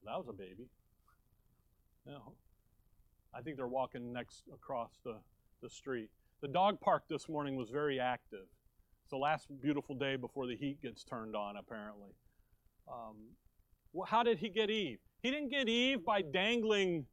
That 0.05 0.19
was 0.19 0.27
a 0.29 0.33
baby. 0.33 0.69
No. 2.05 2.35
I 3.35 3.41
think 3.41 3.57
they're 3.57 3.67
walking 3.67 4.13
next 4.13 4.45
across 4.53 4.99
the, 5.05 5.17
the 5.63 5.71
street. 5.71 6.11
The 6.43 6.49
dog 6.49 6.81
park 6.81 7.05
this 7.09 7.29
morning 7.29 7.57
was 7.57 7.71
very 7.71 7.99
active. 7.99 8.47
It's 9.03 9.11
the 9.11 9.17
last 9.17 9.49
beautiful 9.61 9.95
day 9.95 10.17
before 10.17 10.47
the 10.47 10.57
heat 10.57 10.83
gets 10.83 11.05
turned 11.05 11.35
on, 11.35 11.57
apparently. 11.57 12.11
Um, 12.89 13.17
well, 13.93 14.07
how 14.07 14.23
did 14.23 14.39
he 14.39 14.49
get 14.49 14.71
Eve? 14.71 14.99
He 15.23 15.31
didn't 15.31 15.51
get 15.51 15.69
Eve 15.69 16.05
by 16.05 16.23
dangling 16.23 17.07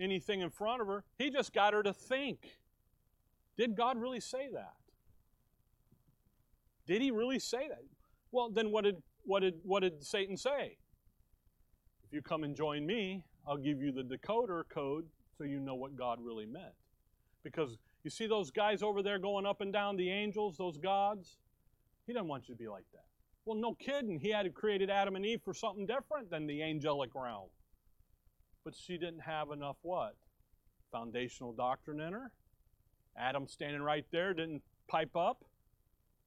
anything 0.00 0.40
in 0.40 0.50
front 0.50 0.82
of 0.82 0.88
her, 0.88 1.04
he 1.18 1.30
just 1.30 1.52
got 1.52 1.72
her 1.72 1.82
to 1.82 1.92
think. 1.92 2.58
Did 3.56 3.76
God 3.76 3.98
really 3.98 4.20
say 4.20 4.48
that? 4.52 4.74
Did 6.86 7.02
he 7.02 7.10
really 7.10 7.38
say 7.38 7.68
that? 7.68 7.82
Well, 8.30 8.50
then 8.50 8.70
what 8.70 8.84
did, 8.84 8.96
what 9.22 9.40
did, 9.40 9.54
what 9.62 9.80
did 9.80 10.04
Satan 10.04 10.36
say? 10.36 10.76
If 12.04 12.12
you 12.12 12.20
come 12.20 12.44
and 12.44 12.54
join 12.54 12.86
me, 12.86 13.24
I'll 13.48 13.56
give 13.56 13.80
you 13.80 13.90
the 13.90 14.02
decoder 14.02 14.62
code 14.68 15.06
so 15.36 15.44
you 15.44 15.60
know 15.60 15.74
what 15.74 15.96
God 15.96 16.18
really 16.22 16.46
meant. 16.46 16.74
Because 17.42 17.78
you 18.02 18.10
see 18.10 18.26
those 18.26 18.50
guys 18.50 18.82
over 18.82 19.02
there 19.02 19.18
going 19.18 19.46
up 19.46 19.60
and 19.60 19.72
down, 19.72 19.96
the 19.96 20.10
angels, 20.10 20.56
those 20.56 20.78
gods? 20.78 21.38
He 22.06 22.12
doesn't 22.12 22.28
want 22.28 22.48
you 22.48 22.54
to 22.54 22.58
be 22.58 22.68
like 22.68 22.84
that. 22.92 23.04
Well, 23.44 23.56
no 23.56 23.74
kidding. 23.74 24.18
He 24.18 24.30
had 24.30 24.52
created 24.54 24.90
Adam 24.90 25.16
and 25.16 25.24
Eve 25.24 25.40
for 25.44 25.54
something 25.54 25.86
different 25.86 26.30
than 26.30 26.46
the 26.46 26.62
angelic 26.62 27.14
realm. 27.14 27.48
But 28.64 28.74
she 28.74 28.98
didn't 28.98 29.20
have 29.20 29.50
enough 29.52 29.76
what? 29.82 30.16
Foundational 30.90 31.52
doctrine 31.52 32.00
in 32.00 32.12
her. 32.12 32.32
Adam 33.16 33.46
standing 33.46 33.82
right 33.82 34.04
there 34.10 34.34
didn't 34.34 34.62
pipe 34.88 35.14
up. 35.16 35.44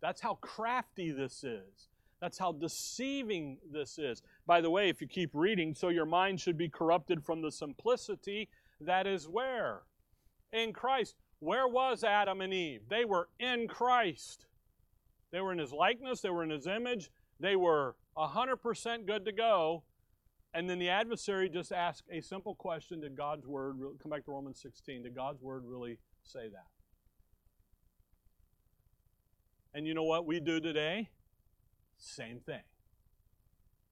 That's 0.01 0.21
how 0.21 0.35
crafty 0.35 1.11
this 1.11 1.43
is. 1.43 1.89
That's 2.21 2.37
how 2.37 2.51
deceiving 2.51 3.57
this 3.71 3.97
is. 3.97 4.21
By 4.45 4.61
the 4.61 4.69
way, 4.69 4.89
if 4.89 5.01
you 5.01 5.07
keep 5.07 5.31
reading, 5.33 5.73
so 5.73 5.89
your 5.89 6.05
mind 6.05 6.39
should 6.39 6.57
be 6.57 6.69
corrupted 6.69 7.23
from 7.23 7.41
the 7.41 7.51
simplicity 7.51 8.49
that 8.81 9.07
is 9.07 9.27
where? 9.27 9.81
In 10.51 10.73
Christ. 10.73 11.15
Where 11.39 11.67
was 11.67 12.03
Adam 12.03 12.41
and 12.41 12.53
Eve? 12.53 12.81
They 12.89 13.05
were 13.05 13.29
in 13.39 13.67
Christ. 13.67 14.45
They 15.31 15.41
were 15.41 15.51
in 15.51 15.59
his 15.59 15.71
likeness, 15.71 16.21
they 16.21 16.29
were 16.29 16.43
in 16.43 16.49
his 16.49 16.65
image, 16.65 17.11
they 17.39 17.55
were 17.55 17.95
100% 18.17 19.05
good 19.05 19.25
to 19.25 19.31
go. 19.31 19.83
And 20.53 20.67
then 20.67 20.79
the 20.79 20.89
adversary 20.89 21.47
just 21.47 21.71
asked 21.71 22.05
a 22.11 22.21
simple 22.21 22.55
question 22.55 23.01
Did 23.01 23.15
God's 23.15 23.45
word, 23.45 23.77
come 24.01 24.09
back 24.09 24.25
to 24.25 24.31
Romans 24.31 24.59
16, 24.61 25.03
did 25.03 25.15
God's 25.15 25.41
word 25.41 25.63
really 25.65 25.99
say 26.23 26.49
that? 26.49 26.65
And 29.73 29.85
you 29.85 29.93
know 29.93 30.03
what 30.03 30.25
we 30.25 30.39
do 30.39 30.59
today? 30.59 31.09
Same 31.97 32.39
thing. 32.39 32.63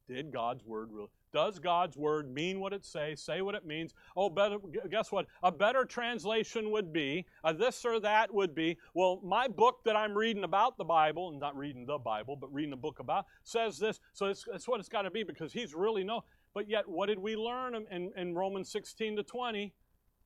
Did 0.08 0.32
God's 0.32 0.66
word 0.66 0.90
really? 0.92 1.10
Does 1.34 1.60
God's 1.60 1.98
word 1.98 2.34
mean 2.34 2.60
what 2.60 2.74
it 2.74 2.86
says? 2.86 3.22
Say 3.22 3.42
what 3.42 3.56
it 3.56 3.66
means? 3.66 3.94
Oh, 4.16 4.30
better, 4.30 4.58
guess 4.90 5.12
what? 5.12 5.28
A 5.44 5.52
better 5.52 5.86
translation 5.86 6.72
would 6.72 6.94
be, 6.94 7.26
a 7.44 7.54
this 7.54 7.84
or 7.86 8.00
that 8.00 8.34
would 8.34 8.56
be, 8.56 8.78
well, 8.94 9.20
my 9.24 9.48
book 9.48 9.80
that 9.86 9.96
I'm 9.96 10.18
reading 10.18 10.44
about 10.44 10.78
the 10.78 10.86
Bible, 10.86 11.30
and 11.30 11.40
not 11.40 11.58
reading 11.58 11.86
the 11.86 11.98
Bible, 11.98 12.36
but 12.36 12.54
reading 12.54 12.74
a 12.74 12.78
book 12.78 13.00
about, 13.00 13.26
says 13.44 13.78
this, 13.78 14.00
so 14.14 14.28
it's, 14.28 14.46
it's 14.54 14.68
what 14.68 14.80
it's 14.80 14.90
got 14.90 15.04
to 15.04 15.12
be 15.12 15.24
because 15.24 15.52
he's 15.52 15.74
really 15.76 16.04
no. 16.04 16.24
But 16.54 16.70
yet, 16.70 16.88
what 16.88 17.08
did 17.08 17.20
we 17.20 17.36
learn 17.36 17.76
in, 17.92 18.12
in 18.16 18.34
Romans 18.34 18.72
16 18.72 19.18
to 19.18 19.24
20? 19.24 19.74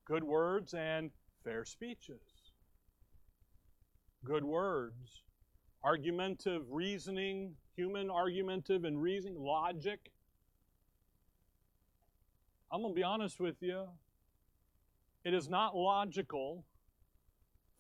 Good 0.06 0.24
words 0.24 0.74
and 0.74 1.12
fair 1.44 1.66
speeches. 1.66 2.22
Good 4.24 4.44
words 4.44 5.24
argumentative 5.84 6.64
reasoning, 6.70 7.56
human 7.76 8.10
argumentative 8.10 8.86
and 8.86 9.02
reasoning, 9.02 9.42
logic. 9.42 10.12
I'm 12.72 12.82
going 12.82 12.94
to 12.94 12.96
be 12.96 13.04
honest 13.04 13.40
with 13.40 13.62
you. 13.62 13.88
It 15.24 15.34
is 15.34 15.50
not 15.50 15.76
logical 15.76 16.66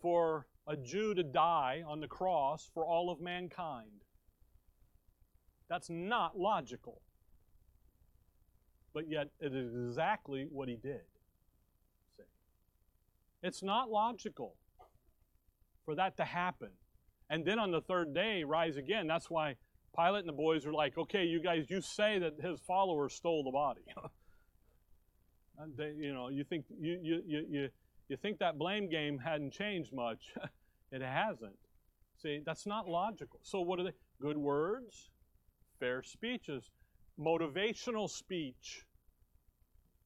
for 0.01 0.47
a 0.67 0.75
Jew 0.75 1.13
to 1.13 1.23
die 1.23 1.83
on 1.87 1.99
the 1.99 2.07
cross 2.07 2.69
for 2.73 2.85
all 2.85 3.09
of 3.09 3.19
mankind. 3.19 4.03
That's 5.69 5.89
not 5.89 6.37
logical. 6.37 7.01
But 8.93 9.09
yet, 9.09 9.29
it 9.39 9.55
is 9.55 9.73
exactly 9.73 10.47
what 10.51 10.67
he 10.67 10.75
did. 10.75 11.01
See? 12.17 12.23
It's 13.41 13.63
not 13.63 13.89
logical 13.89 14.55
for 15.85 15.95
that 15.95 16.17
to 16.17 16.25
happen 16.25 16.71
and 17.31 17.45
then 17.45 17.57
on 17.57 17.71
the 17.71 17.81
third 17.81 18.13
day 18.13 18.43
rise 18.43 18.75
again. 18.75 19.07
That's 19.07 19.29
why 19.29 19.55
Pilate 19.95 20.19
and 20.19 20.27
the 20.27 20.33
boys 20.33 20.65
are 20.65 20.73
like, 20.73 20.97
okay, 20.97 21.23
you 21.23 21.41
guys, 21.41 21.65
you 21.69 21.81
say 21.81 22.19
that 22.19 22.33
his 22.41 22.59
followers 22.59 23.13
stole 23.13 23.43
the 23.43 23.51
body. 23.51 23.81
they, 25.77 25.91
you 25.97 26.13
know, 26.13 26.29
you 26.29 26.43
think 26.43 26.65
you, 26.79 26.99
you, 27.01 27.21
you, 27.25 27.45
you, 27.49 27.69
you 28.09 28.17
think 28.17 28.39
that 28.39 28.57
blame 28.57 28.89
game 28.89 29.19
hadn't 29.19 29.51
changed 29.53 29.93
much. 29.93 30.33
it 30.91 31.01
hasn't. 31.01 31.57
See, 32.21 32.41
that's 32.45 32.65
not 32.65 32.87
logical. 32.87 33.39
So 33.43 33.61
what 33.61 33.79
are 33.79 33.83
they? 33.83 33.93
Good 34.21 34.37
words, 34.37 35.09
fair 35.79 36.03
speeches, 36.03 36.69
motivational 37.19 38.09
speech. 38.09 38.85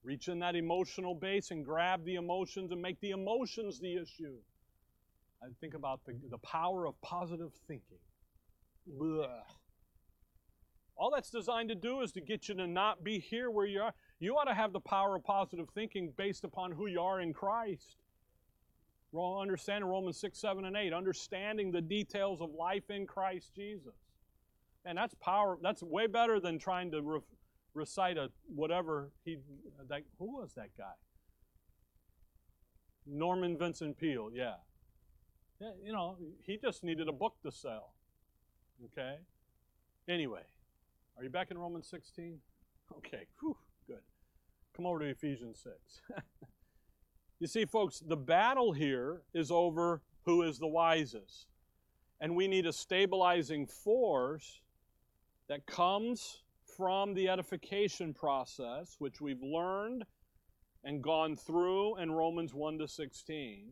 Reach 0.03 0.27
in 0.27 0.39
that 0.39 0.55
emotional 0.55 1.15
base 1.15 1.51
and 1.51 1.65
grab 1.65 2.05
the 2.05 2.15
emotions 2.15 2.71
and 2.71 2.81
make 2.81 2.99
the 3.01 3.09
emotions 3.09 3.79
the 3.79 3.95
issue. 3.95 4.37
I 5.43 5.47
think 5.59 5.73
about 5.73 5.99
the, 6.05 6.13
the 6.29 6.37
power 6.37 6.85
of 6.85 6.99
positive 7.01 7.51
thinking. 7.67 7.97
All 10.95 11.11
that's 11.13 11.29
designed 11.29 11.69
to 11.69 11.75
do 11.75 12.01
is 12.01 12.11
to 12.13 12.21
get 12.21 12.47
you 12.47 12.55
to 12.55 12.67
not 12.67 13.03
be 13.03 13.19
here 13.19 13.49
where 13.51 13.65
you 13.65 13.81
are. 13.81 13.93
You 14.19 14.33
ought 14.35 14.45
to 14.45 14.53
have 14.53 14.71
the 14.73 14.79
power 14.79 15.15
of 15.15 15.23
positive 15.23 15.67
thinking 15.73 16.13
based 16.17 16.43
upon 16.43 16.71
who 16.71 16.87
you 16.87 17.01
are 17.01 17.21
in 17.21 17.33
Christ. 17.33 17.97
Understanding 19.15 19.89
Romans 19.89 20.19
6, 20.19 20.37
7, 20.37 20.65
and 20.65 20.75
8. 20.75 20.91
Understanding 20.93 21.71
the 21.71 21.81
details 21.81 22.41
of 22.41 22.49
life 22.51 22.89
in 22.89 23.07
Christ 23.07 23.51
Jesus. 23.55 23.95
And 24.83 24.97
that's 24.97 25.13
power. 25.15 25.57
That's 25.61 25.81
way 25.81 26.07
better 26.07 26.39
than 26.39 26.59
trying 26.59 26.91
to 26.91 27.01
re- 27.01 27.19
recite 27.73 28.17
a 28.17 28.29
whatever 28.53 29.11
he. 29.23 29.37
That, 29.87 30.01
who 30.19 30.37
was 30.37 30.53
that 30.55 30.69
guy? 30.77 30.93
Norman 33.07 33.57
Vincent 33.57 33.97
Peale. 33.97 34.29
Yeah, 34.33 34.55
you 35.83 35.93
know, 35.93 36.17
he 36.45 36.57
just 36.57 36.83
needed 36.83 37.07
a 37.07 37.13
book 37.13 37.35
to 37.43 37.51
sell. 37.51 37.93
Okay? 38.85 39.15
Anyway, 40.09 40.41
are 41.17 41.23
you 41.23 41.29
back 41.29 41.51
in 41.51 41.57
Romans 41.57 41.87
16? 41.89 42.37
Okay, 42.97 43.25
Whew. 43.39 43.57
Come 44.75 44.85
over 44.85 44.99
to 44.99 45.05
Ephesians 45.05 45.59
6. 45.63 46.23
You 47.39 47.47
see, 47.47 47.65
folks, 47.65 47.99
the 47.99 48.15
battle 48.15 48.71
here 48.71 49.21
is 49.33 49.51
over 49.51 50.01
who 50.23 50.43
is 50.43 50.57
the 50.57 50.67
wisest. 50.67 51.47
And 52.21 52.35
we 52.35 52.47
need 52.47 52.65
a 52.65 52.71
stabilizing 52.71 53.67
force 53.67 54.61
that 55.49 55.65
comes 55.65 56.43
from 56.77 57.13
the 57.13 57.27
edification 57.29 58.13
process, 58.13 58.95
which 58.99 59.19
we've 59.19 59.41
learned 59.41 60.05
and 60.83 61.03
gone 61.03 61.35
through 61.35 61.97
in 61.97 62.11
Romans 62.11 62.53
1 62.53 62.77
to 62.79 62.87
16, 62.87 63.71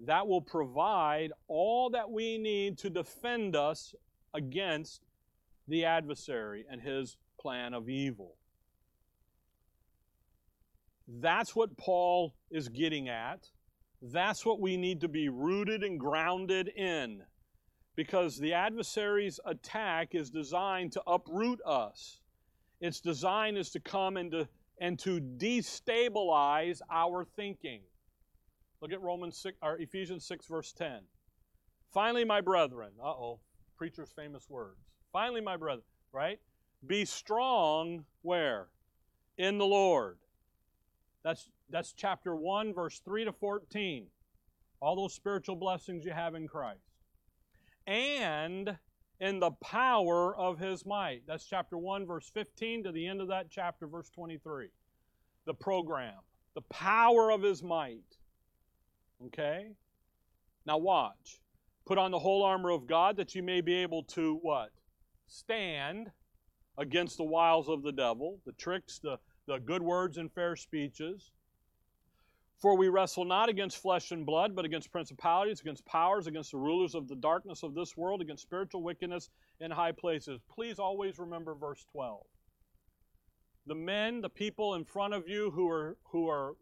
that 0.00 0.26
will 0.26 0.40
provide 0.40 1.32
all 1.48 1.90
that 1.90 2.10
we 2.10 2.38
need 2.38 2.78
to 2.78 2.90
defend 2.90 3.56
us 3.56 3.94
against 4.34 5.02
the 5.66 5.84
adversary 5.84 6.64
and 6.70 6.80
his 6.80 7.16
plan 7.40 7.74
of 7.74 7.88
evil. 7.88 8.36
That's 11.06 11.54
what 11.54 11.76
Paul 11.76 12.34
is 12.50 12.68
getting 12.68 13.08
at. 13.08 13.48
That's 14.00 14.44
what 14.44 14.60
we 14.60 14.76
need 14.76 15.00
to 15.02 15.08
be 15.08 15.28
rooted 15.28 15.82
and 15.82 15.98
grounded 15.98 16.68
in. 16.68 17.22
Because 17.96 18.38
the 18.38 18.54
adversary's 18.54 19.38
attack 19.46 20.14
is 20.14 20.30
designed 20.30 20.92
to 20.92 21.02
uproot 21.06 21.60
us. 21.64 22.20
Its 22.80 23.00
design 23.00 23.56
is 23.56 23.70
to 23.70 23.80
come 23.80 24.16
and 24.16 24.30
to, 24.32 24.48
and 24.80 24.98
to 24.98 25.20
destabilize 25.20 26.80
our 26.90 27.24
thinking. 27.24 27.82
Look 28.80 28.92
at 28.92 29.00
Romans 29.00 29.38
6 29.38 29.56
or 29.62 29.78
Ephesians 29.78 30.26
6 30.26 30.46
verse 30.46 30.72
10. 30.72 31.00
Finally, 31.92 32.24
my 32.24 32.40
brethren, 32.40 32.90
uh-oh, 33.00 33.38
preacher's 33.76 34.10
famous 34.10 34.50
words. 34.50 34.80
Finally, 35.12 35.40
my 35.40 35.56
brethren, 35.56 35.84
right? 36.12 36.40
Be 36.84 37.04
strong 37.04 38.04
where? 38.22 38.66
In 39.38 39.58
the 39.58 39.64
Lord. 39.64 40.18
That's 41.24 41.48
that's 41.70 41.92
chapter 41.92 42.36
1 42.36 42.74
verse 42.74 43.00
3 43.04 43.24
to 43.24 43.32
14. 43.32 44.06
All 44.80 44.96
those 44.96 45.14
spiritual 45.14 45.56
blessings 45.56 46.04
you 46.04 46.12
have 46.12 46.34
in 46.34 46.46
Christ. 46.46 46.80
And 47.86 48.76
in 49.20 49.40
the 49.40 49.52
power 49.52 50.36
of 50.36 50.58
his 50.58 50.84
might. 50.84 51.22
That's 51.26 51.44
chapter 51.44 51.78
1, 51.78 52.06
verse 52.06 52.30
15 52.32 52.84
to 52.84 52.92
the 52.92 53.06
end 53.06 53.20
of 53.20 53.28
that 53.28 53.46
chapter, 53.50 53.86
verse 53.86 54.10
23. 54.10 54.68
The 55.46 55.54
program, 55.54 56.18
the 56.54 56.62
power 56.62 57.30
of 57.30 57.42
his 57.42 57.62
might. 57.62 58.18
Okay? 59.26 59.68
Now 60.66 60.78
watch. 60.78 61.40
Put 61.86 61.98
on 61.98 62.10
the 62.10 62.18
whole 62.18 62.42
armor 62.42 62.70
of 62.70 62.86
God 62.86 63.16
that 63.16 63.34
you 63.34 63.42
may 63.42 63.60
be 63.60 63.74
able 63.74 64.02
to 64.04 64.38
what? 64.42 64.70
Stand 65.26 66.10
against 66.78 67.18
the 67.18 67.24
wiles 67.24 67.68
of 67.68 67.82
the 67.82 67.92
devil, 67.92 68.40
the 68.46 68.52
tricks, 68.52 68.98
the, 68.98 69.18
the 69.46 69.58
good 69.58 69.82
words 69.82 70.18
and 70.18 70.32
fair 70.32 70.56
speeches. 70.56 71.32
For 72.58 72.76
we 72.76 72.88
wrestle 72.88 73.24
not 73.24 73.48
against 73.48 73.78
flesh 73.78 74.10
and 74.10 74.24
blood, 74.24 74.54
but 74.56 74.64
against 74.64 74.90
principalities, 74.90 75.60
against 75.60 75.84
powers, 75.84 76.26
against 76.26 76.52
the 76.52 76.58
rulers 76.58 76.94
of 76.94 77.08
the 77.08 77.16
darkness 77.16 77.62
of 77.62 77.74
this 77.74 77.96
world, 77.96 78.22
against 78.22 78.42
spiritual 78.42 78.82
wickedness 78.82 79.28
in 79.60 79.70
high 79.70 79.92
places. 79.92 80.40
Please 80.48 80.78
always 80.78 81.18
remember 81.18 81.54
verse 81.54 81.84
12. 81.92 82.24
The 83.66 83.74
men, 83.74 84.20
the 84.20 84.28
people 84.28 84.74
in 84.74 84.84
front 84.84 85.14
of 85.14 85.28
you 85.28 85.50
who 85.50 85.68
are, 85.68 85.96
who 86.04 86.28
are 86.28 86.54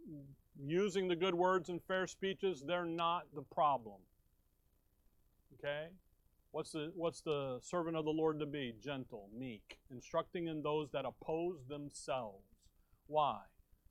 using 0.64 1.08
the 1.08 1.16
good 1.16 1.34
words 1.34 1.68
and 1.68 1.80
fair 1.82 2.06
speeches, 2.06 2.64
they're 2.66 2.84
not 2.84 3.26
the 3.34 3.42
problem. 3.42 4.00
Okay? 5.58 5.88
What's 6.52 6.72
the, 6.72 6.92
what's 6.94 7.20
the 7.20 7.58
servant 7.62 7.96
of 7.96 8.04
the 8.04 8.10
Lord 8.10 8.38
to 8.40 8.46
be? 8.46 8.74
Gentle, 8.82 9.28
meek, 9.36 9.78
instructing 9.90 10.48
in 10.48 10.62
those 10.62 10.90
that 10.92 11.04
oppose 11.04 11.64
themselves. 11.68 12.51
Why? 13.12 13.38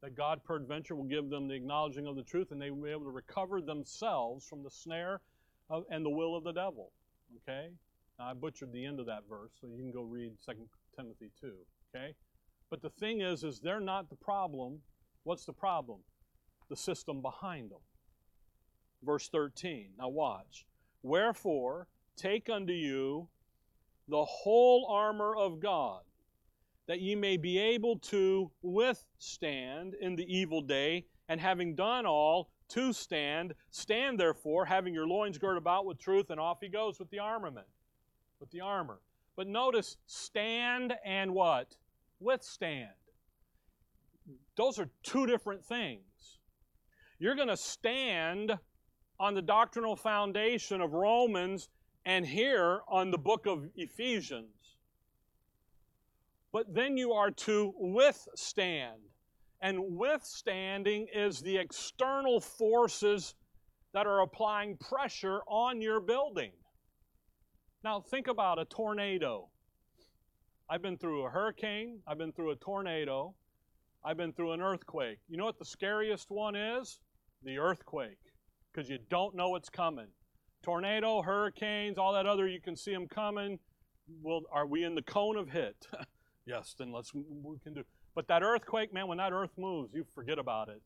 that 0.01 0.17
God 0.17 0.43
peradventure 0.43 0.95
will 0.95 1.03
give 1.03 1.29
them 1.29 1.47
the 1.47 1.53
acknowledging 1.53 2.07
of 2.07 2.15
the 2.15 2.23
truth 2.23 2.51
and 2.51 2.61
they 2.61 2.71
will 2.71 2.83
be 2.83 2.91
able 2.91 3.03
to 3.03 3.11
recover 3.11 3.61
themselves 3.61 4.45
from 4.47 4.63
the 4.63 4.69
snare 4.69 5.21
of, 5.69 5.83
and 5.91 6.03
the 6.03 6.09
will 6.09 6.35
of 6.35 6.43
the 6.43 6.51
devil. 6.51 6.91
Okay? 7.37 7.69
Now, 8.17 8.25
I 8.25 8.33
butchered 8.33 8.73
the 8.73 8.83
end 8.83 8.99
of 8.99 9.05
that 9.05 9.23
verse, 9.29 9.51
so 9.59 9.67
you 9.67 9.77
can 9.77 9.91
go 9.91 10.01
read 10.01 10.31
2 10.45 10.53
Timothy 10.95 11.31
2. 11.39 11.53
Okay? 11.95 12.15
But 12.69 12.81
the 12.81 12.89
thing 12.89 13.21
is, 13.21 13.43
is 13.43 13.59
they're 13.59 13.79
not 13.79 14.09
the 14.09 14.15
problem. 14.15 14.79
What's 15.23 15.45
the 15.45 15.53
problem? 15.53 15.99
The 16.69 16.75
system 16.75 17.21
behind 17.21 17.69
them. 17.69 17.81
Verse 19.03 19.29
13. 19.29 19.91
Now 19.99 20.09
watch. 20.09 20.65
Wherefore, 21.03 21.87
take 22.17 22.49
unto 22.49 22.73
you 22.73 23.27
the 24.07 24.25
whole 24.25 24.87
armor 24.89 25.35
of 25.35 25.59
God 25.59 26.01
that 26.87 27.01
ye 27.01 27.15
may 27.15 27.37
be 27.37 27.57
able 27.57 27.97
to 27.99 28.51
withstand 28.61 29.93
in 29.99 30.15
the 30.15 30.25
evil 30.25 30.61
day, 30.61 31.05
and 31.29 31.39
having 31.39 31.75
done 31.75 32.05
all, 32.05 32.49
to 32.69 32.93
stand. 32.93 33.53
Stand 33.69 34.19
therefore, 34.19 34.65
having 34.65 34.93
your 34.93 35.07
loins 35.07 35.37
girt 35.37 35.57
about 35.57 35.85
with 35.85 35.99
truth, 35.99 36.29
and 36.29 36.39
off 36.39 36.59
he 36.61 36.69
goes 36.69 36.99
with 36.99 37.09
the 37.09 37.19
armament, 37.19 37.67
with 38.39 38.49
the 38.51 38.61
armor. 38.61 38.99
But 39.35 39.47
notice, 39.47 39.97
stand 40.05 40.93
and 41.05 41.33
what? 41.33 41.75
Withstand. 42.19 42.89
Those 44.55 44.79
are 44.79 44.89
two 45.03 45.25
different 45.25 45.65
things. 45.65 46.39
You're 47.19 47.35
going 47.35 47.47
to 47.47 47.57
stand 47.57 48.57
on 49.19 49.35
the 49.35 49.41
doctrinal 49.41 49.95
foundation 49.95 50.81
of 50.81 50.93
Romans 50.93 51.69
and 52.05 52.25
here 52.25 52.81
on 52.87 53.11
the 53.11 53.17
book 53.17 53.45
of 53.45 53.69
Ephesians 53.75 54.60
but 56.51 56.73
then 56.73 56.97
you 56.97 57.13
are 57.13 57.31
to 57.31 57.73
withstand. 57.77 58.99
And 59.61 59.97
withstanding 59.97 61.07
is 61.13 61.39
the 61.39 61.57
external 61.57 62.39
forces 62.39 63.35
that 63.93 64.07
are 64.07 64.21
applying 64.21 64.77
pressure 64.77 65.41
on 65.47 65.81
your 65.81 65.99
building. 65.99 66.51
Now, 67.83 68.01
think 68.01 68.27
about 68.27 68.59
a 68.59 68.65
tornado. 68.65 69.49
I've 70.69 70.81
been 70.81 70.97
through 70.97 71.25
a 71.25 71.29
hurricane, 71.29 71.99
I've 72.07 72.17
been 72.17 72.31
through 72.31 72.51
a 72.51 72.55
tornado, 72.55 73.35
I've 74.05 74.17
been 74.17 74.31
through 74.31 74.53
an 74.53 74.61
earthquake. 74.61 75.19
You 75.27 75.37
know 75.37 75.45
what 75.45 75.59
the 75.59 75.65
scariest 75.65 76.31
one 76.31 76.55
is? 76.55 76.99
The 77.43 77.57
earthquake, 77.57 78.19
because 78.71 78.89
you 78.89 78.97
don't 79.09 79.35
know 79.35 79.49
what's 79.49 79.69
coming. 79.69 80.07
Tornado, 80.63 81.21
hurricanes, 81.21 81.97
all 81.97 82.13
that 82.13 82.25
other, 82.25 82.47
you 82.47 82.61
can 82.61 82.75
see 82.75 82.93
them 82.93 83.07
coming. 83.07 83.59
Well, 84.21 84.41
are 84.51 84.65
we 84.65 84.83
in 84.83 84.95
the 84.95 85.01
cone 85.01 85.37
of 85.37 85.49
hit? 85.49 85.87
Yes, 86.51 86.75
then 86.77 86.91
let's 86.91 87.13
we 87.13 87.57
can 87.63 87.73
do. 87.73 87.83
But 88.13 88.27
that 88.27 88.43
earthquake, 88.43 88.93
man, 88.93 89.07
when 89.07 89.19
that 89.19 89.31
earth 89.31 89.51
moves, 89.57 89.93
you 89.93 90.03
forget 90.13 90.37
about 90.37 90.67
it. 90.67 90.81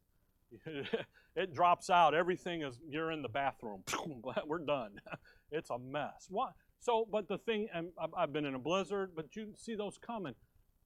it 1.35 1.55
drops 1.55 1.89
out. 1.89 2.13
Everything 2.13 2.61
is 2.61 2.79
you're 2.87 3.11
in 3.11 3.23
the 3.23 3.29
bathroom. 3.29 3.81
We're 4.47 4.59
done. 4.59 4.91
It's 5.51 5.69
a 5.69 5.77
mess. 5.77 6.25
What? 6.29 6.53
So, 6.79 7.07
but 7.09 7.29
the 7.29 7.37
thing, 7.37 7.67
and 7.73 7.89
I've 8.17 8.33
been 8.33 8.45
in 8.45 8.55
a 8.55 8.59
blizzard, 8.59 9.11
but 9.15 9.35
you 9.35 9.53
see 9.55 9.75
those 9.75 9.97
coming. 9.97 10.33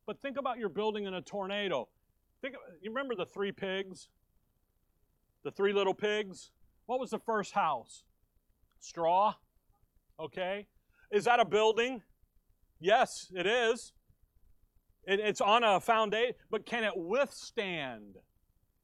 But 0.05 0.21
think 0.21 0.37
about 0.37 0.59
your 0.59 0.69
building 0.69 1.05
in 1.05 1.13
a 1.13 1.21
tornado. 1.21 1.87
Think, 2.41 2.55
you 2.81 2.91
remember 2.91 3.15
the 3.15 3.25
three 3.25 3.53
pigs? 3.53 4.09
The 5.43 5.49
three 5.49 5.73
little 5.73 5.93
pigs? 5.93 6.51
What 6.87 6.99
was 6.99 7.09
the 7.09 7.19
first 7.19 7.53
house? 7.53 8.03
Straw? 8.79 9.33
Okay. 10.19 10.67
Is 11.09 11.23
that 11.23 11.39
a 11.39 11.45
building? 11.45 12.03
Yes, 12.79 13.31
it 13.33 13.47
is. 13.47 13.93
It, 15.09 15.19
it's 15.19 15.41
on 15.41 15.63
a 15.63 15.79
foundation, 15.79 16.35
but 16.51 16.67
can 16.67 16.83
it 16.83 16.93
withstand? 16.95 18.17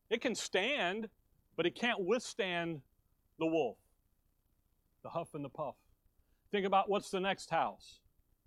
It 0.09 0.21
can 0.21 0.33
stand, 0.33 1.07
but 1.55 1.67
it 1.67 1.75
can't 1.75 2.03
withstand 2.03 2.81
the 3.37 3.45
wolf, 3.45 3.77
the 5.03 5.09
huff 5.09 5.35
and 5.35 5.45
the 5.45 5.49
puff. 5.49 5.75
Think 6.51 6.65
about 6.65 6.89
what's 6.89 7.11
the 7.11 7.19
next 7.19 7.51
house? 7.51 7.99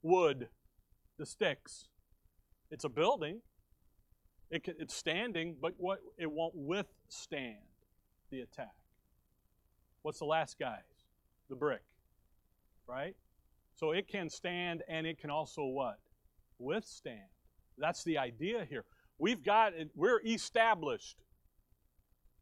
Wood, 0.02 0.48
the 1.18 1.24
sticks. 1.24 1.86
It's 2.72 2.82
a 2.82 2.88
building. 2.88 3.42
It 4.50 4.64
can, 4.64 4.74
it's 4.80 4.94
standing, 4.94 5.54
but 5.62 5.74
what 5.76 6.00
it 6.18 6.32
won't 6.32 6.56
withstand 6.56 7.58
the 8.32 8.40
attack. 8.40 8.74
What's 10.02 10.18
the 10.18 10.24
last 10.24 10.58
guys? 10.58 10.82
The 11.48 11.54
brick, 11.54 11.82
right? 12.88 13.14
So 13.76 13.92
it 13.92 14.08
can 14.08 14.28
stand 14.28 14.82
and 14.88 15.06
it 15.06 15.20
can 15.20 15.30
also 15.30 15.64
what? 15.64 16.00
Withstand. 16.58 17.28
That's 17.78 18.04
the 18.04 18.18
idea 18.18 18.66
here. 18.68 18.84
We've 19.18 19.42
got 19.42 19.72
we're 19.94 20.20
established. 20.24 21.16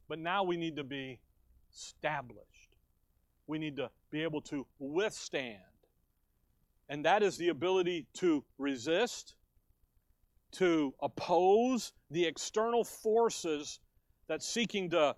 But 0.09 0.19
now 0.19 0.45
we 0.45 0.57
need 0.57 0.77
to 0.77 0.85
be 0.85 1.21
stablished. 1.71 2.77
We 3.47 3.59
need 3.59 3.77
to 3.77 3.91
be 4.11 4.23
able 4.23 4.41
to 4.43 4.67
withstand. 4.79 5.59
And 6.89 7.05
that 7.05 7.23
is 7.23 7.37
the 7.37 7.49
ability 7.49 8.07
to 8.15 8.45
resist, 8.59 9.35
to 10.53 10.95
oppose 11.03 11.93
the 12.11 12.25
external 12.25 12.85
forces 12.85 13.81
that 14.29 14.43
seeking 14.43 14.91
to, 14.91 15.17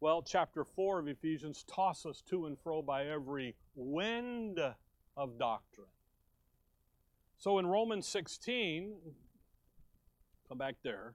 well, 0.00 0.22
chapter 0.22 0.64
4 0.64 1.00
of 1.00 1.08
Ephesians, 1.08 1.64
toss 1.64 2.06
us 2.06 2.22
to 2.28 2.46
and 2.46 2.56
fro 2.58 2.82
by 2.82 3.06
every 3.06 3.56
wind 3.74 4.60
of 5.16 5.38
doctrine. 5.38 5.88
So 7.38 7.58
in 7.58 7.66
Romans 7.66 8.06
16, 8.06 8.94
Come 10.50 10.58
back 10.58 10.74
there. 10.82 11.14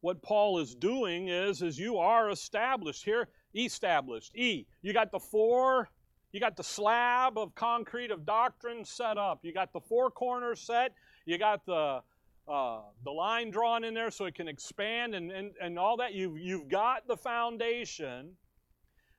what 0.00 0.22
Paul 0.22 0.58
is 0.58 0.74
doing 0.74 1.28
is, 1.28 1.62
is 1.62 1.78
you 1.78 1.98
are 1.98 2.30
established 2.30 3.04
here, 3.04 3.28
established. 3.54 4.34
E. 4.36 4.66
You 4.82 4.92
got 4.92 5.12
the 5.12 5.18
four, 5.18 5.88
you 6.32 6.40
got 6.40 6.56
the 6.56 6.64
slab 6.64 7.38
of 7.38 7.54
concrete 7.54 8.10
of 8.10 8.24
doctrine 8.24 8.84
set 8.84 9.18
up. 9.18 9.40
You 9.42 9.52
got 9.52 9.72
the 9.72 9.80
four 9.80 10.10
corners 10.10 10.60
set. 10.60 10.94
You 11.26 11.38
got 11.38 11.66
the 11.66 12.00
uh, 12.48 12.80
the 13.04 13.10
line 13.10 13.50
drawn 13.50 13.84
in 13.84 13.94
there 13.94 14.10
so 14.10 14.24
it 14.24 14.34
can 14.34 14.48
expand 14.48 15.14
and, 15.14 15.30
and, 15.30 15.52
and 15.62 15.78
all 15.78 15.96
that. 15.98 16.14
You've, 16.14 16.36
you've 16.38 16.68
got 16.68 17.06
the 17.06 17.16
foundation. 17.16 18.32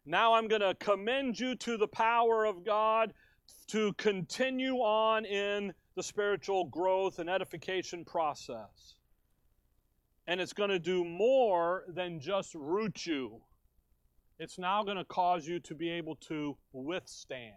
Now 0.05 0.33
I'm 0.33 0.49
going 0.49 0.61
to 0.61 0.75
commend 0.75 1.39
you 1.39 1.55
to 1.55 1.77
the 1.77 1.87
power 1.87 2.43
of 2.43 2.65
God 2.65 3.13
to 3.67 3.93
continue 3.93 4.77
on 4.77 5.23
in 5.23 5.73
the 5.95 6.03
spiritual 6.03 6.65
growth 6.65 7.19
and 7.19 7.29
edification 7.29 8.03
process. 8.03 8.95
And 10.27 10.39
it's 10.39 10.53
going 10.53 10.69
to 10.69 10.79
do 10.79 11.03
more 11.03 11.83
than 11.87 12.19
just 12.19 12.55
root 12.55 13.05
you. 13.05 13.41
It's 14.39 14.57
now 14.57 14.83
going 14.83 14.97
to 14.97 15.05
cause 15.05 15.47
you 15.47 15.59
to 15.59 15.75
be 15.75 15.89
able 15.89 16.15
to 16.27 16.57
withstand 16.73 17.53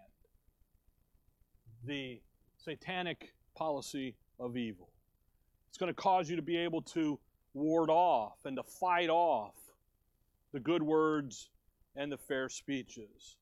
the 1.85 2.21
satanic 2.57 3.35
policy 3.55 4.17
of 4.41 4.57
evil. 4.57 4.89
It's 5.69 5.79
going 5.79 5.91
to 5.91 5.95
cause 5.95 6.29
you 6.29 6.37
to 6.37 6.43
be 6.43 6.57
able 6.57 6.83
to 6.83 7.19
ward 7.53 7.91
off 7.91 8.39
and 8.45 8.57
to 8.57 8.62
fight 8.62 9.09
off 9.09 9.55
the 10.53 10.61
good 10.61 10.83
words 10.83 11.51
and 11.97 12.11
the 12.11 12.19
fair 12.19 12.49
speeches. 12.49 13.37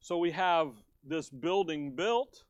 So 0.00 0.18
we 0.18 0.30
have 0.32 0.72
this 1.04 1.30
building 1.30 1.94
built, 1.94 2.44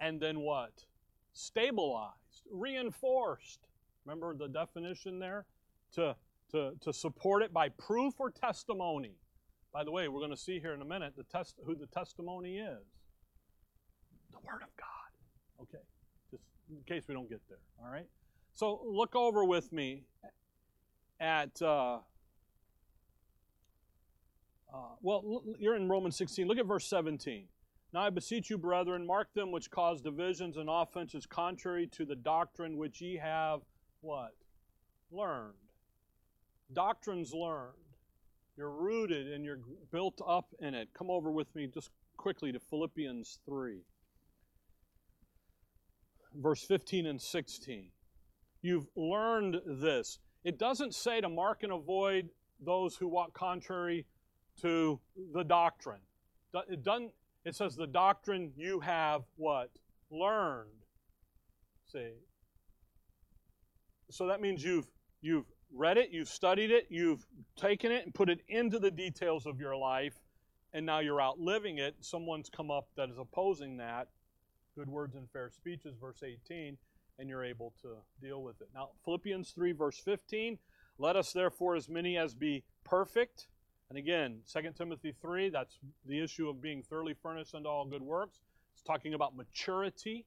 and 0.00 0.20
then 0.20 0.40
what? 0.40 0.84
Stabilized, 1.32 2.46
reinforced. 2.50 3.60
Remember 4.04 4.34
the 4.36 4.48
definition 4.48 5.18
there? 5.18 5.46
To, 5.94 6.16
to, 6.52 6.72
to 6.80 6.92
support 6.92 7.42
it 7.42 7.52
by 7.52 7.68
proof 7.68 8.14
or 8.18 8.30
testimony. 8.30 9.16
By 9.72 9.84
the 9.84 9.90
way, 9.90 10.08
we're 10.08 10.20
going 10.20 10.30
to 10.30 10.36
see 10.36 10.58
here 10.58 10.72
in 10.72 10.82
a 10.82 10.86
minute 10.86 11.14
the 11.16 11.24
test, 11.24 11.56
who 11.64 11.74
the 11.74 11.86
testimony 11.86 12.58
is. 12.58 12.86
The 14.30 14.38
Word 14.38 14.62
of 14.62 14.74
God. 14.76 15.62
Okay, 15.62 15.82
just 16.30 16.42
in 16.70 16.82
case 16.86 17.04
we 17.08 17.14
don't 17.14 17.28
get 17.28 17.40
there. 17.48 17.58
All 17.82 17.90
right. 17.90 18.06
So 18.54 18.80
look 18.84 19.14
over 19.14 19.44
with 19.44 19.72
me 19.72 20.04
at 21.20 21.60
uh, 21.62 21.98
uh, 24.72 24.78
well, 25.02 25.42
you're 25.58 25.76
in 25.76 25.88
Romans 25.88 26.16
16. 26.16 26.46
Look 26.46 26.58
at 26.58 26.66
verse 26.66 26.88
17. 26.88 27.46
Now 27.92 28.00
I 28.00 28.10
beseech 28.10 28.48
you, 28.48 28.56
brethren, 28.56 29.06
mark 29.06 29.28
them 29.34 29.52
which 29.52 29.70
cause 29.70 30.00
divisions 30.00 30.56
and 30.56 30.68
offenses 30.70 31.26
contrary 31.26 31.86
to 31.88 32.06
the 32.06 32.16
doctrine 32.16 32.78
which 32.78 33.00
ye 33.02 33.18
have 33.22 33.60
what? 34.02 34.34
Learned. 35.10 35.54
Doctrines 36.72 37.32
learned. 37.32 37.72
You're 38.56 38.70
rooted 38.70 39.32
and 39.32 39.44
you're 39.44 39.60
built 39.90 40.20
up 40.26 40.54
in 40.60 40.74
it. 40.74 40.88
Come 40.92 41.10
over 41.10 41.30
with 41.30 41.54
me 41.54 41.66
just 41.72 41.90
quickly 42.18 42.52
to 42.52 42.60
Philippians 42.60 43.38
3, 43.46 43.80
verse 46.34 46.62
15 46.62 47.06
and 47.06 47.20
16. 47.20 47.88
You've 48.60 48.86
learned 48.94 49.56
this. 49.66 50.18
It 50.44 50.58
doesn't 50.58 50.94
say 50.94 51.20
to 51.20 51.28
mark 51.28 51.62
and 51.62 51.72
avoid 51.72 52.28
those 52.60 52.96
who 52.96 53.08
walk 53.08 53.32
contrary 53.32 54.06
to 54.60 55.00
the 55.34 55.42
doctrine. 55.42 56.00
It 56.68 56.84
doesn't. 56.84 57.12
It 57.44 57.56
says 57.56 57.74
the 57.74 57.86
doctrine 57.86 58.52
you 58.56 58.80
have 58.80 59.22
what 59.36 59.70
learned. 60.10 60.68
See. 61.90 62.12
So 64.12 64.26
that 64.26 64.40
means 64.40 64.62
you've 64.62 64.90
you've 65.22 65.46
read 65.74 65.96
it, 65.96 66.10
you've 66.10 66.28
studied 66.28 66.70
it, 66.70 66.86
you've 66.90 67.26
taken 67.56 67.90
it 67.90 68.04
and 68.04 68.14
put 68.14 68.28
it 68.28 68.40
into 68.48 68.78
the 68.78 68.90
details 68.90 69.46
of 69.46 69.58
your 69.58 69.74
life, 69.74 70.14
and 70.74 70.84
now 70.84 70.98
you're 70.98 71.20
out 71.20 71.40
living 71.40 71.78
it. 71.78 71.94
Someone's 72.00 72.50
come 72.50 72.70
up 72.70 72.88
that 72.96 73.08
is 73.08 73.18
opposing 73.18 73.78
that. 73.78 74.08
Good 74.76 74.88
words 74.88 75.14
and 75.16 75.28
fair 75.30 75.50
speeches, 75.50 75.94
verse 76.00 76.22
18, 76.22 76.76
and 77.18 77.28
you're 77.28 77.44
able 77.44 77.72
to 77.82 77.88
deal 78.20 78.42
with 78.42 78.60
it. 78.60 78.68
Now, 78.74 78.90
Philippians 79.04 79.50
3, 79.50 79.72
verse 79.72 79.98
15. 79.98 80.58
Let 80.98 81.16
us 81.16 81.32
therefore, 81.32 81.74
as 81.74 81.88
many 81.88 82.18
as 82.18 82.34
be 82.34 82.64
perfect, 82.84 83.48
and 83.88 83.98
again, 83.98 84.40
2 84.50 84.72
Timothy 84.76 85.14
3, 85.20 85.50
that's 85.50 85.78
the 86.06 86.22
issue 86.22 86.48
of 86.48 86.62
being 86.62 86.82
throughly 86.82 87.14
furnished 87.14 87.54
unto 87.54 87.68
all 87.68 87.84
good 87.86 88.02
works. 88.02 88.40
It's 88.74 88.82
talking 88.82 89.14
about 89.14 89.36
maturity, 89.36 90.24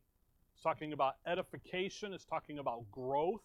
it's 0.53 0.61
talking 0.61 0.93
about 0.93 1.15
edification, 1.25 2.13
it's 2.13 2.25
talking 2.25 2.59
about 2.59 2.83
growth. 2.91 3.41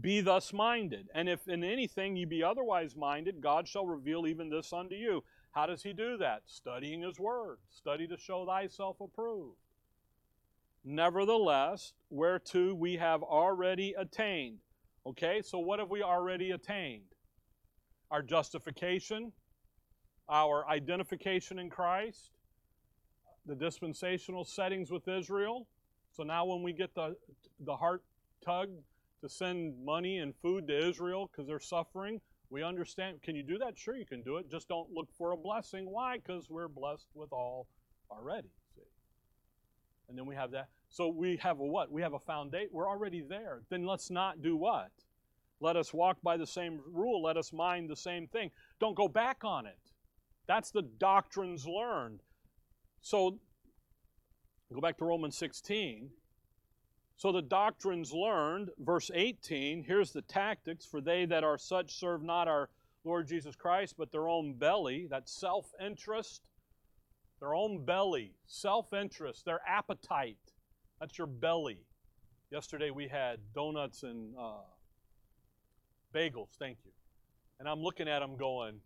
Be 0.00 0.20
thus 0.20 0.52
minded. 0.52 1.08
And 1.14 1.28
if 1.28 1.46
in 1.48 1.62
anything 1.62 2.16
you 2.16 2.26
be 2.26 2.42
otherwise 2.42 2.96
minded, 2.96 3.40
God 3.40 3.68
shall 3.68 3.86
reveal 3.86 4.26
even 4.26 4.50
this 4.50 4.72
unto 4.72 4.94
you. 4.94 5.22
How 5.52 5.66
does 5.66 5.82
he 5.82 5.92
do 5.92 6.16
that? 6.18 6.42
Studying 6.46 7.02
his 7.02 7.18
word. 7.18 7.58
Study 7.70 8.08
to 8.08 8.16
show 8.16 8.44
thyself 8.44 8.96
approved. 9.00 9.56
Nevertheless, 10.84 11.92
whereto 12.10 12.74
we 12.74 12.96
have 12.96 13.22
already 13.22 13.94
attained. 13.96 14.58
Okay, 15.06 15.42
so 15.42 15.58
what 15.58 15.78
have 15.78 15.90
we 15.90 16.02
already 16.02 16.50
attained? 16.50 17.04
our 18.14 18.22
justification, 18.22 19.32
our 20.28 20.66
identification 20.68 21.58
in 21.58 21.68
Christ, 21.68 22.30
the 23.44 23.56
dispensational 23.56 24.44
settings 24.44 24.92
with 24.92 25.08
Israel. 25.08 25.66
So 26.12 26.22
now 26.22 26.44
when 26.44 26.62
we 26.62 26.72
get 26.72 26.94
the, 26.94 27.16
the 27.58 27.74
heart 27.74 28.04
tug 28.44 28.68
to 29.24 29.28
send 29.30 29.74
money 29.82 30.18
and 30.18 30.34
food 30.36 30.68
to 30.68 30.88
Israel 30.88 31.30
because 31.30 31.48
they're 31.48 31.58
suffering, 31.58 32.20
we 32.50 32.62
understand. 32.62 33.22
Can 33.22 33.34
you 33.34 33.42
do 33.42 33.56
that? 33.58 33.78
Sure, 33.78 33.96
you 33.96 34.04
can 34.04 34.22
do 34.22 34.36
it. 34.36 34.50
Just 34.50 34.68
don't 34.68 34.90
look 34.90 35.08
for 35.16 35.32
a 35.32 35.36
blessing. 35.36 35.90
Why? 35.90 36.18
Because 36.18 36.50
we're 36.50 36.68
blessed 36.68 37.06
with 37.14 37.32
all 37.32 37.66
already. 38.10 38.50
See? 38.74 38.82
And 40.10 40.18
then 40.18 40.26
we 40.26 40.34
have 40.34 40.50
that. 40.50 40.68
So 40.90 41.08
we 41.08 41.36
have 41.38 41.58
a 41.58 41.64
what? 41.64 41.90
We 41.90 42.02
have 42.02 42.12
a 42.12 42.18
foundation. 42.18 42.68
We're 42.70 42.88
already 42.88 43.22
there. 43.26 43.62
Then 43.70 43.86
let's 43.86 44.10
not 44.10 44.42
do 44.42 44.56
what? 44.56 44.90
Let 45.60 45.76
us 45.76 45.94
walk 45.94 46.18
by 46.22 46.36
the 46.36 46.46
same 46.46 46.80
rule. 46.92 47.22
Let 47.22 47.38
us 47.38 47.50
mind 47.50 47.88
the 47.88 47.96
same 47.96 48.26
thing. 48.26 48.50
Don't 48.78 48.94
go 48.94 49.08
back 49.08 49.38
on 49.42 49.64
it. 49.64 49.78
That's 50.46 50.70
the 50.70 50.82
doctrines 50.82 51.66
learned. 51.66 52.20
So, 53.00 53.38
go 54.72 54.80
back 54.82 54.98
to 54.98 55.06
Romans 55.06 55.38
16. 55.38 56.10
So 57.16 57.32
the 57.32 57.42
doctrines 57.42 58.12
learned, 58.12 58.70
verse 58.78 59.10
18, 59.14 59.84
here's 59.84 60.12
the 60.12 60.22
tactics 60.22 60.84
for 60.84 61.00
they 61.00 61.24
that 61.26 61.44
are 61.44 61.58
such 61.58 61.98
serve 61.98 62.22
not 62.22 62.48
our 62.48 62.68
Lord 63.04 63.28
Jesus 63.28 63.54
Christ, 63.54 63.94
but 63.96 64.10
their 64.10 64.28
own 64.28 64.54
belly, 64.54 65.06
that 65.10 65.28
self 65.28 65.72
interest, 65.80 66.48
their 67.40 67.54
own 67.54 67.84
belly, 67.84 68.32
self 68.46 68.92
interest, 68.92 69.44
their 69.44 69.60
appetite. 69.66 70.38
That's 71.00 71.18
your 71.18 71.26
belly. 71.26 71.78
Yesterday 72.50 72.90
we 72.90 73.08
had 73.08 73.38
donuts 73.54 74.02
and 74.02 74.34
uh, 74.38 74.62
Bagels, 76.14 76.50
thank 76.58 76.78
you. 76.84 76.92
And 77.58 77.68
I'm 77.68 77.80
looking 77.80 78.08
at 78.08 78.20
them 78.20 78.36
going, 78.36 78.80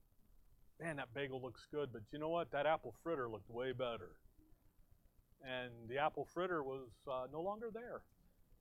man, 0.80 0.96
that 0.96 1.12
bagel 1.14 1.40
looks 1.42 1.66
good, 1.70 1.90
but 1.92 2.02
you 2.10 2.18
know 2.18 2.28
what? 2.30 2.50
That 2.52 2.66
apple 2.66 2.94
fritter 3.02 3.28
looked 3.28 3.50
way 3.50 3.72
better. 3.72 4.10
And 5.44 5.70
the 5.88 5.98
apple 5.98 6.24
fritter 6.24 6.62
was 6.62 6.88
uh, 7.10 7.26
no 7.32 7.40
longer 7.42 7.68
there, 7.72 8.02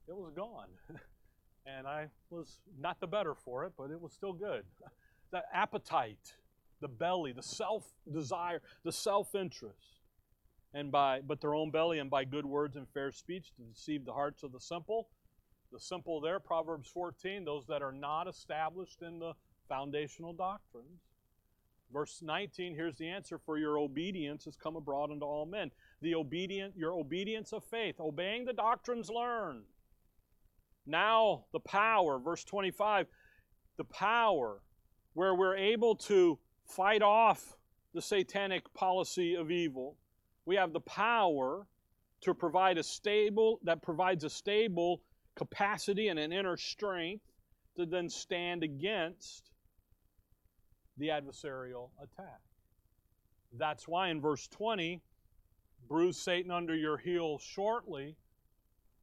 it 0.08 0.16
was 0.16 0.32
gone. 0.34 0.68
and 1.66 1.86
I 1.86 2.08
was 2.30 2.58
not 2.80 2.98
the 3.00 3.06
better 3.06 3.34
for 3.34 3.64
it, 3.64 3.72
but 3.76 3.90
it 3.90 4.00
was 4.00 4.12
still 4.12 4.32
good. 4.32 4.64
The 5.30 5.42
appetite, 5.52 6.36
the 6.80 6.88
belly, 6.88 7.32
the 7.32 7.42
self 7.42 7.84
desire, 8.10 8.62
the 8.82 8.92
self 8.92 9.34
interest. 9.34 10.00
And 10.72 10.90
by 10.90 11.20
but 11.20 11.42
their 11.42 11.54
own 11.54 11.70
belly 11.70 11.98
and 11.98 12.08
by 12.08 12.24
good 12.24 12.46
words 12.46 12.76
and 12.76 12.88
fair 12.88 13.12
speech 13.12 13.52
to 13.56 13.62
deceive 13.62 14.06
the 14.06 14.12
hearts 14.14 14.42
of 14.42 14.52
the 14.52 14.58
simple. 14.58 15.10
The 15.70 15.80
simple 15.80 16.22
there, 16.22 16.40
Proverbs 16.40 16.88
14, 16.88 17.44
those 17.44 17.66
that 17.66 17.82
are 17.82 17.92
not 17.92 18.26
established 18.26 19.02
in 19.02 19.18
the 19.18 19.34
foundational 19.68 20.32
doctrines. 20.32 21.02
Verse 21.92 22.22
19, 22.22 22.74
here's 22.74 22.96
the 22.96 23.08
answer 23.08 23.38
for 23.38 23.58
your 23.58 23.78
obedience 23.78 24.46
has 24.46 24.56
come 24.56 24.76
abroad 24.76 25.10
unto 25.10 25.26
all 25.26 25.44
men. 25.44 25.70
The 26.00 26.14
obedient, 26.14 26.74
your 26.74 26.92
obedience 26.92 27.52
of 27.52 27.64
faith, 27.64 28.00
obeying 28.00 28.46
the 28.46 28.54
doctrines 28.54 29.10
learned. 29.10 29.64
Now 30.88 31.44
the 31.52 31.60
power, 31.60 32.18
verse 32.18 32.42
25, 32.44 33.06
the 33.76 33.84
power 33.84 34.62
where 35.12 35.34
we're 35.34 35.56
able 35.56 35.94
to 35.96 36.38
fight 36.64 37.02
off 37.02 37.56
the 37.92 38.00
satanic 38.00 38.72
policy 38.72 39.34
of 39.34 39.50
evil. 39.50 39.96
We 40.46 40.56
have 40.56 40.72
the 40.72 40.80
power 40.80 41.66
to 42.22 42.34
provide 42.34 42.78
a 42.78 42.82
stable, 42.82 43.60
that 43.64 43.82
provides 43.82 44.24
a 44.24 44.30
stable 44.30 45.02
capacity 45.36 46.08
and 46.08 46.18
an 46.18 46.32
inner 46.32 46.56
strength 46.56 47.24
to 47.76 47.86
then 47.86 48.08
stand 48.08 48.64
against 48.64 49.50
the 50.96 51.08
adversarial 51.08 51.90
attack. 52.02 52.40
That's 53.56 53.86
why 53.86 54.08
in 54.08 54.20
verse 54.20 54.48
20, 54.48 55.00
bruise 55.88 56.18
Satan 56.18 56.50
under 56.50 56.74
your 56.74 56.96
heel 56.96 57.38
shortly. 57.38 58.16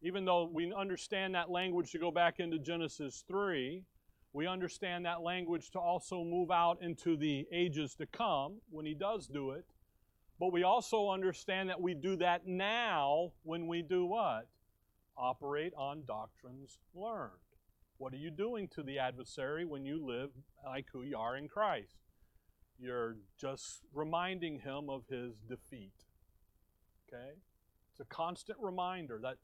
Even 0.06 0.24
though 0.24 0.48
we 0.54 0.72
understand 0.72 1.34
that 1.34 1.50
language 1.50 1.92
to 1.92 1.98
go 1.98 2.12
back 2.12 2.40
into 2.40 2.60
Genesis 2.60 3.24
3, 3.28 3.82
we 4.34 4.46
understand 4.46 5.04
that 5.04 5.24
language 5.24 5.72
to 5.72 5.80
also 5.80 6.24
move 6.24 6.52
out 6.52 6.78
into 6.80 7.18
the 7.18 7.48
ages 7.52 7.96
to 7.96 8.06
come 8.06 8.58
when 8.70 8.86
he 8.86 8.94
does 8.94 9.26
do 9.26 9.50
it. 9.50 9.66
But 10.40 10.54
we 10.54 10.62
also 10.62 11.10
understand 11.10 11.70
that 11.70 11.82
we 11.82 11.96
do 11.96 12.18
that 12.18 12.46
now 12.46 13.32
when 13.42 13.66
we 13.66 13.82
do 13.82 14.06
what? 14.06 14.48
Operate 15.18 15.74
on 15.76 16.04
doctrines 16.06 16.78
learned. 16.94 17.32
What 17.98 18.14
are 18.14 18.18
you 18.18 18.30
doing 18.30 18.68
to 18.76 18.84
the 18.84 19.00
adversary 19.00 19.66
when 19.66 19.86
you 19.86 20.06
live 20.06 20.30
like 20.64 20.86
who 20.94 21.02
you 21.02 21.18
are 21.18 21.36
in 21.36 21.48
Christ? 21.48 21.96
You're 22.78 23.16
just 23.42 23.82
reminding 23.92 24.60
him 24.60 24.88
of 24.88 25.02
his 25.10 25.34
defeat. 25.50 25.94
Okay? 27.08 27.40
It's 27.90 28.02
a 28.02 28.14
constant 28.14 28.60
reminder 28.62 29.20
that 29.24 29.38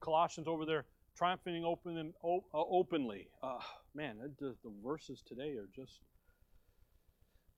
Colossians 0.00 0.48
over 0.48 0.64
there 0.64 0.84
triumphing 1.16 1.64
open, 1.64 2.14
uh, 2.24 2.38
openly. 2.54 3.28
Uh, 3.42 3.58
man, 3.94 4.16
the 4.38 4.54
verses 4.84 5.22
today 5.26 5.56
are 5.56 5.68
just. 5.74 6.00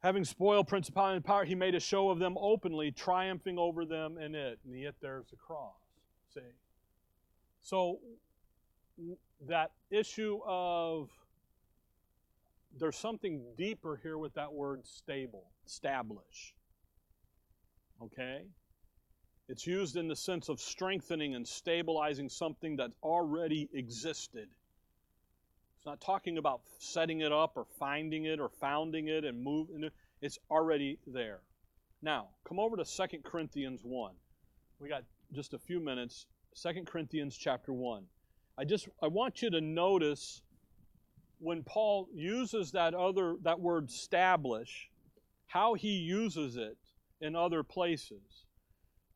Having 0.03 0.25
spoiled 0.25 0.67
principality 0.67 1.17
and 1.17 1.25
power, 1.25 1.45
he 1.45 1.55
made 1.55 1.75
a 1.75 1.81
show 1.81 2.09
of 2.09 2.19
them 2.19 2.37
openly, 2.41 2.91
triumphing 2.91 3.59
over 3.59 3.85
them 3.85 4.17
in 4.17 4.35
it. 4.35 4.59
And 4.65 4.81
yet 4.81 4.95
there's 5.03 5.27
a 5.35 5.37
cross. 5.37 5.75
See? 6.33 6.41
So 7.61 7.99
that 9.47 9.73
issue 9.91 10.41
of 10.47 11.11
there's 12.79 12.97
something 12.97 13.43
deeper 13.59 14.01
here 14.03 14.17
with 14.17 14.35
that 14.35 14.53
word 14.53 14.87
stable, 14.87 15.51
establish. 15.67 16.55
Okay? 18.03 18.45
It's 19.51 19.67
used 19.67 19.97
in 19.97 20.07
the 20.07 20.15
sense 20.15 20.49
of 20.49 20.61
strengthening 20.61 21.35
and 21.35 21.47
stabilizing 21.47 22.29
something 22.29 22.77
that 22.77 22.93
already 23.03 23.69
existed. 23.75 24.49
It's 25.77 25.85
not 25.85 26.01
talking 26.01 26.39
about 26.39 26.61
setting 26.79 27.23
it 27.23 27.33
up 27.33 27.57
or 27.57 27.65
finding 27.77 28.27
it 28.27 28.39
or 28.39 28.49
founding 28.49 29.09
it 29.09 29.25
and 29.25 29.43
moving 29.43 29.83
it. 29.83 29.93
It's 30.23 30.39
already 30.53 31.01
there. 31.05 31.41
Now, 32.01 32.29
come 32.45 32.61
over 32.61 32.77
to 32.77 32.85
2 32.85 33.19
Corinthians 33.25 33.81
1. 33.83 34.15
We 34.79 34.89
got 34.89 35.03
just 35.33 35.53
a 35.53 35.59
few 35.59 35.81
minutes. 35.81 36.27
2 36.55 36.85
Corinthians 36.87 37.37
chapter 37.37 37.73
1. 37.73 38.05
I 38.57 38.65
just 38.65 38.89
I 39.03 39.09
want 39.09 39.43
you 39.43 39.51
to 39.51 39.61
notice 39.61 40.43
when 41.41 41.65
Paul 41.65 42.07
uses 42.15 42.71
that 42.71 42.95
other 42.95 43.35
that 43.43 43.59
word 43.59 43.89
stablish, 43.89 44.91
how 45.49 45.75
he 45.75 45.95
uses 45.95 46.57
it 46.57 46.79
in 47.21 47.35
other 47.35 47.65
places. 47.65 48.45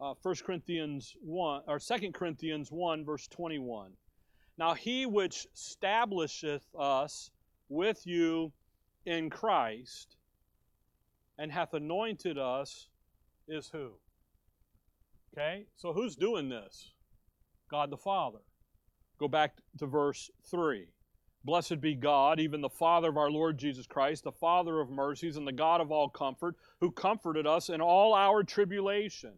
Uh, 0.04 0.12
1 0.20 0.34
Corinthians 0.44 1.16
1 1.22 1.62
or 1.66 1.78
2 1.78 2.12
Corinthians 2.12 2.70
1 2.70 3.06
verse 3.06 3.26
21. 3.28 3.90
Now 4.58 4.74
he 4.74 5.06
which 5.06 5.46
stablisheth 5.54 6.62
us 6.78 7.30
with 7.70 8.06
you 8.06 8.52
in 9.06 9.30
Christ 9.30 10.18
and 11.38 11.50
hath 11.50 11.72
anointed 11.72 12.36
us 12.36 12.88
is 13.48 13.70
who? 13.72 13.92
Okay? 15.32 15.64
So 15.74 15.94
who's 15.94 16.16
doing 16.16 16.50
this? 16.50 16.92
God 17.70 17.88
the 17.88 17.96
Father. 17.96 18.40
Go 19.18 19.26
back 19.26 19.56
to 19.78 19.86
verse 19.86 20.30
3. 20.50 20.86
Blessed 21.44 21.80
be 21.80 21.94
God, 21.94 22.40
even 22.40 22.60
the 22.60 22.68
Father 22.68 23.08
of 23.08 23.16
our 23.16 23.30
Lord 23.30 23.56
Jesus 23.56 23.86
Christ, 23.86 24.24
the 24.24 24.32
Father 24.32 24.80
of 24.80 24.90
mercies 24.90 25.38
and 25.38 25.46
the 25.46 25.52
God 25.52 25.80
of 25.80 25.90
all 25.90 26.10
comfort, 26.10 26.56
who 26.80 26.90
comforted 26.90 27.46
us 27.46 27.70
in 27.70 27.80
all 27.80 28.12
our 28.12 28.42
tribulation, 28.42 29.32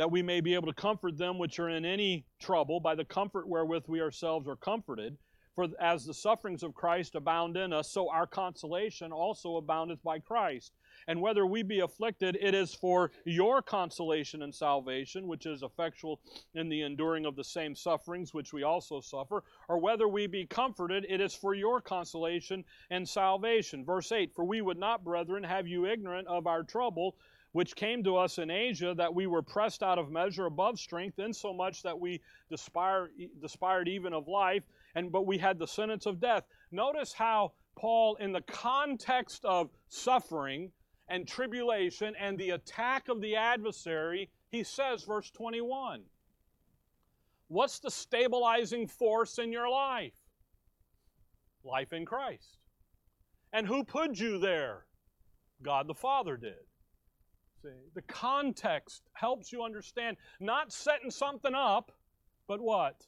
that 0.00 0.10
we 0.10 0.22
may 0.22 0.40
be 0.40 0.54
able 0.54 0.66
to 0.66 0.72
comfort 0.72 1.18
them 1.18 1.36
which 1.36 1.58
are 1.58 1.68
in 1.68 1.84
any 1.84 2.24
trouble 2.38 2.80
by 2.80 2.94
the 2.94 3.04
comfort 3.04 3.46
wherewith 3.46 3.84
we 3.86 4.00
ourselves 4.00 4.48
are 4.48 4.56
comforted. 4.56 5.14
For 5.54 5.68
as 5.78 6.06
the 6.06 6.14
sufferings 6.14 6.62
of 6.62 6.72
Christ 6.72 7.16
abound 7.16 7.58
in 7.58 7.70
us, 7.74 7.90
so 7.90 8.08
our 8.08 8.26
consolation 8.26 9.12
also 9.12 9.56
aboundeth 9.56 10.02
by 10.02 10.18
Christ. 10.18 10.72
And 11.06 11.20
whether 11.20 11.44
we 11.44 11.62
be 11.62 11.80
afflicted, 11.80 12.38
it 12.40 12.54
is 12.54 12.74
for 12.74 13.10
your 13.26 13.60
consolation 13.60 14.40
and 14.40 14.54
salvation, 14.54 15.28
which 15.28 15.44
is 15.44 15.62
effectual 15.62 16.18
in 16.54 16.70
the 16.70 16.80
enduring 16.80 17.26
of 17.26 17.36
the 17.36 17.44
same 17.44 17.74
sufferings 17.74 18.32
which 18.32 18.54
we 18.54 18.62
also 18.62 19.02
suffer. 19.02 19.44
Or 19.68 19.78
whether 19.78 20.08
we 20.08 20.26
be 20.26 20.46
comforted, 20.46 21.04
it 21.10 21.20
is 21.20 21.34
for 21.34 21.52
your 21.52 21.82
consolation 21.82 22.64
and 22.88 23.06
salvation. 23.06 23.84
Verse 23.84 24.12
8 24.12 24.32
For 24.34 24.46
we 24.46 24.62
would 24.62 24.78
not, 24.78 25.04
brethren, 25.04 25.44
have 25.44 25.68
you 25.68 25.84
ignorant 25.84 26.26
of 26.26 26.46
our 26.46 26.62
trouble 26.62 27.16
which 27.52 27.74
came 27.74 28.04
to 28.04 28.16
us 28.16 28.38
in 28.38 28.50
Asia, 28.50 28.94
that 28.96 29.14
we 29.14 29.26
were 29.26 29.42
pressed 29.42 29.82
out 29.82 29.98
of 29.98 30.10
measure 30.10 30.46
above 30.46 30.78
strength, 30.78 31.18
insomuch 31.18 31.82
that 31.82 31.98
we 31.98 32.20
despire, 32.50 33.08
despaired 33.40 33.88
even 33.88 34.12
of 34.12 34.28
life, 34.28 34.62
and 34.94 35.10
but 35.10 35.26
we 35.26 35.38
had 35.38 35.58
the 35.58 35.66
sentence 35.66 36.06
of 36.06 36.20
death. 36.20 36.44
Notice 36.70 37.12
how 37.12 37.52
Paul, 37.76 38.16
in 38.16 38.32
the 38.32 38.42
context 38.42 39.44
of 39.44 39.70
suffering, 39.88 40.70
and 41.10 41.26
tribulation 41.26 42.14
and 42.18 42.38
the 42.38 42.50
attack 42.50 43.08
of 43.08 43.20
the 43.20 43.36
adversary, 43.36 44.30
he 44.48 44.62
says, 44.62 45.02
verse 45.02 45.30
21, 45.30 46.02
What's 47.48 47.80
the 47.80 47.90
stabilizing 47.90 48.86
force 48.86 49.38
in 49.38 49.52
your 49.52 49.68
life? 49.68 50.14
Life 51.64 51.92
in 51.92 52.06
Christ. 52.06 52.58
And 53.52 53.66
who 53.66 53.82
put 53.82 54.20
you 54.20 54.38
there? 54.38 54.86
God 55.60 55.88
the 55.88 55.94
Father 55.94 56.36
did. 56.36 56.69
See, 57.62 57.68
the 57.94 58.02
context 58.02 59.02
helps 59.12 59.52
you 59.52 59.62
understand 59.62 60.16
not 60.40 60.72
setting 60.72 61.10
something 61.10 61.54
up, 61.54 61.92
but 62.48 62.60
what? 62.60 63.06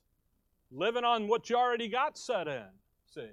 Living 0.70 1.05
on 1.05 1.26
what 1.26 1.48
you 1.48 1.57
already 1.57 1.88
got 1.88 2.18
set 2.18 2.48
in. 2.48 2.68
See, 3.07 3.30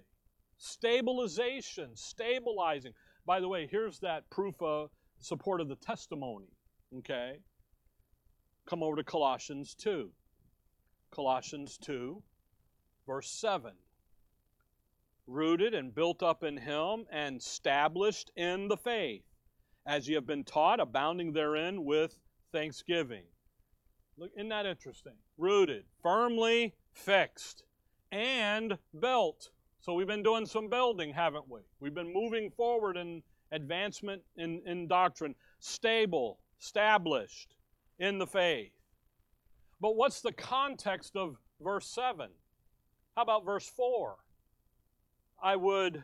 stabilization, 0.57 1.89
stabilizing. 1.95 2.93
By 3.26 3.39
the 3.39 3.47
way, 3.47 3.67
here's 3.70 3.99
that 3.99 4.30
proof 4.30 4.55
of 4.61 4.89
support 5.20 5.61
of 5.61 5.67
the 5.67 5.76
testimony. 5.76 6.47
Okay? 6.97 7.39
Come 8.65 8.82
over 8.82 8.95
to 8.95 9.03
Colossians 9.03 9.76
2. 9.76 10.09
Colossians 11.11 11.78
2, 11.80 12.22
verse 13.07 13.30
7. 13.30 13.72
Rooted 15.28 15.74
and 15.74 15.93
built 15.93 16.24
up 16.24 16.43
in 16.43 16.57
him 16.57 17.05
and 17.11 17.41
stablished 17.41 18.32
in 18.36 18.67
the 18.67 18.78
faith, 18.78 19.24
as 19.86 20.07
ye 20.07 20.15
have 20.15 20.27
been 20.27 20.43
taught, 20.43 20.80
abounding 20.80 21.34
therein 21.34 21.84
with 21.84 22.17
thanksgiving. 22.51 23.23
Look, 24.17 24.32
isn't 24.36 24.49
that 24.49 24.65
interesting? 24.65 25.13
Rooted, 25.38 25.86
firmly 26.03 26.75
fixed, 26.93 27.63
and 28.11 28.77
built. 28.99 29.49
So 29.82 29.93
we've 29.93 30.07
been 30.07 30.23
doing 30.23 30.45
some 30.45 30.69
building, 30.69 31.13
haven't 31.13 31.49
we? 31.49 31.61
We've 31.80 31.93
been 31.93 32.13
moving 32.13 32.51
forward 32.51 32.97
in 32.97 33.23
advancement 33.51 34.21
in, 34.38 34.61
in 34.65 34.88
doctrine, 34.88 35.36
stable, 35.59 36.39
stablished 36.59 37.55
in 37.99 38.19
the 38.19 38.27
faith. 38.27 38.71
But 39.82 39.95
what's 39.95 40.21
the 40.21 40.34
context 40.34 41.15
of 41.15 41.38
verse 41.61 41.88
7? 41.88 42.30
How 43.15 43.23
about 43.23 43.45
verse 43.45 43.67
4? 43.67 44.15
I 45.41 45.55
would, 45.55 46.03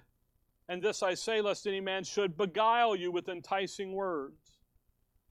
and 0.67 0.81
this 0.81 1.03
I 1.03 1.13
say, 1.13 1.41
lest 1.41 1.67
any 1.67 1.81
man 1.81 2.03
should 2.03 2.37
beguile 2.37 2.95
you 2.95 3.11
with 3.11 3.29
enticing 3.29 3.93
words. 3.93 4.59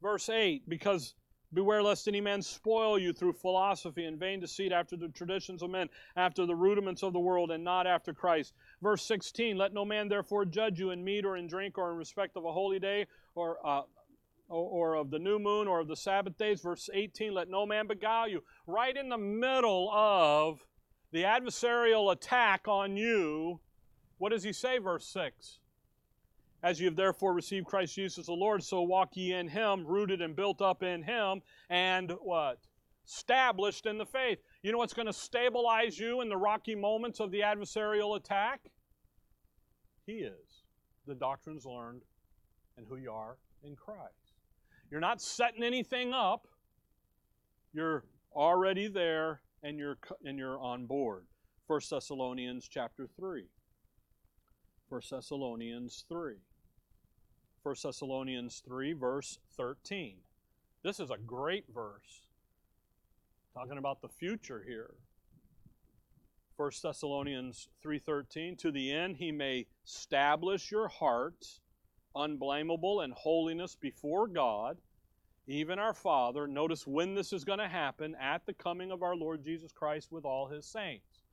Verse 0.00 0.28
8, 0.28 0.68
because 0.68 1.14
Beware 1.54 1.84
lest 1.84 2.08
any 2.08 2.20
man 2.20 2.42
spoil 2.42 2.98
you 2.98 3.12
through 3.12 3.34
philosophy 3.34 4.04
and 4.06 4.18
vain 4.18 4.40
deceit 4.40 4.72
after 4.72 4.96
the 4.96 5.08
traditions 5.08 5.62
of 5.62 5.70
men, 5.70 5.88
after 6.16 6.46
the 6.46 6.54
rudiments 6.54 7.04
of 7.04 7.12
the 7.12 7.20
world, 7.20 7.52
and 7.52 7.62
not 7.62 7.86
after 7.86 8.12
Christ. 8.12 8.54
Verse 8.82 9.04
16 9.04 9.56
Let 9.56 9.72
no 9.72 9.84
man 9.84 10.08
therefore 10.08 10.44
judge 10.44 10.80
you 10.80 10.90
in 10.90 11.04
meat 11.04 11.24
or 11.24 11.36
in 11.36 11.46
drink 11.46 11.78
or 11.78 11.92
in 11.92 11.96
respect 11.96 12.36
of 12.36 12.44
a 12.44 12.52
holy 12.52 12.80
day 12.80 13.06
or, 13.36 13.64
uh, 13.64 13.82
or, 14.48 14.94
of 14.94 15.10
the 15.10 15.18
new 15.18 15.38
moon 15.38 15.68
or 15.68 15.80
of 15.80 15.88
the 15.88 15.96
Sabbath 15.96 16.36
days. 16.36 16.60
Verse 16.60 16.90
18 16.92 17.32
Let 17.32 17.48
no 17.48 17.64
man 17.64 17.86
beguile 17.86 18.28
you. 18.28 18.42
Right 18.66 18.96
in 18.96 19.08
the 19.08 19.18
middle 19.18 19.90
of 19.92 20.60
the 21.12 21.22
adversarial 21.22 22.10
attack 22.10 22.66
on 22.66 22.96
you, 22.96 23.60
what 24.24 24.32
does 24.32 24.42
he 24.42 24.54
say, 24.54 24.78
verse 24.78 25.06
6? 25.08 25.58
As 26.62 26.80
you 26.80 26.86
have 26.86 26.96
therefore 26.96 27.34
received 27.34 27.66
Christ 27.66 27.94
Jesus 27.94 28.20
as 28.20 28.24
the 28.24 28.32
Lord, 28.32 28.64
so 28.64 28.80
walk 28.80 29.18
ye 29.18 29.34
in 29.34 29.48
him, 29.48 29.86
rooted 29.86 30.22
and 30.22 30.34
built 30.34 30.62
up 30.62 30.82
in 30.82 31.02
him, 31.02 31.42
and 31.68 32.10
what? 32.22 32.56
Stablished 33.04 33.84
in 33.84 33.98
the 33.98 34.06
faith. 34.06 34.38
You 34.62 34.72
know 34.72 34.78
what's 34.78 34.94
going 34.94 35.08
to 35.08 35.12
stabilize 35.12 35.98
you 35.98 36.22
in 36.22 36.30
the 36.30 36.38
rocky 36.38 36.74
moments 36.74 37.20
of 37.20 37.32
the 37.32 37.40
adversarial 37.40 38.16
attack? 38.16 38.70
He 40.06 40.20
is. 40.20 40.62
The 41.06 41.14
doctrines 41.14 41.66
learned 41.66 42.00
and 42.78 42.86
who 42.88 42.96
you 42.96 43.12
are 43.12 43.36
in 43.62 43.76
Christ. 43.76 44.32
You're 44.90 45.02
not 45.02 45.20
setting 45.20 45.62
anything 45.62 46.14
up. 46.14 46.48
You're 47.74 48.06
already 48.34 48.88
there 48.88 49.42
and 49.62 49.78
you're 49.78 49.98
and 50.24 50.38
you're 50.38 50.58
on 50.60 50.86
board. 50.86 51.26
1 51.66 51.80
Thessalonians 51.90 52.66
chapter 52.70 53.06
3. 53.18 53.44
1 54.88 55.00
Thessalonians 55.10 56.04
3. 56.08 56.34
1 57.62 57.74
Thessalonians 57.82 58.62
3, 58.66 58.92
verse 58.92 59.38
13. 59.56 60.16
This 60.82 61.00
is 61.00 61.10
a 61.10 61.16
great 61.16 61.64
verse. 61.74 62.26
Talking 63.54 63.78
about 63.78 64.02
the 64.02 64.08
future 64.08 64.62
here. 64.66 64.94
1 66.56 66.70
Thessalonians 66.82 67.68
3:13 67.82 68.56
to 68.58 68.70
the 68.70 68.92
end 68.92 69.16
he 69.16 69.32
may 69.32 69.66
stablish 69.84 70.70
your 70.70 70.86
hearts 70.86 71.60
unblameable 72.14 73.00
in 73.00 73.10
holiness 73.10 73.74
before 73.74 74.28
God 74.28 74.78
even 75.48 75.80
our 75.80 75.94
Father 75.94 76.46
notice 76.46 76.86
when 76.86 77.14
this 77.14 77.32
is 77.32 77.44
going 77.44 77.58
to 77.58 77.68
happen 77.68 78.14
at 78.20 78.46
the 78.46 78.54
coming 78.54 78.92
of 78.92 79.02
our 79.02 79.16
Lord 79.16 79.42
Jesus 79.42 79.72
Christ 79.72 80.12
with 80.12 80.24
all 80.24 80.46
his 80.46 80.64
saints 80.64 81.24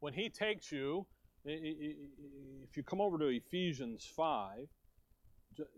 when 0.00 0.12
he 0.12 0.28
takes 0.28 0.72
you 0.72 1.06
if 1.44 2.76
you 2.76 2.82
come 2.82 3.00
over 3.00 3.18
to 3.18 3.26
Ephesians 3.26 4.08
5 4.16 4.66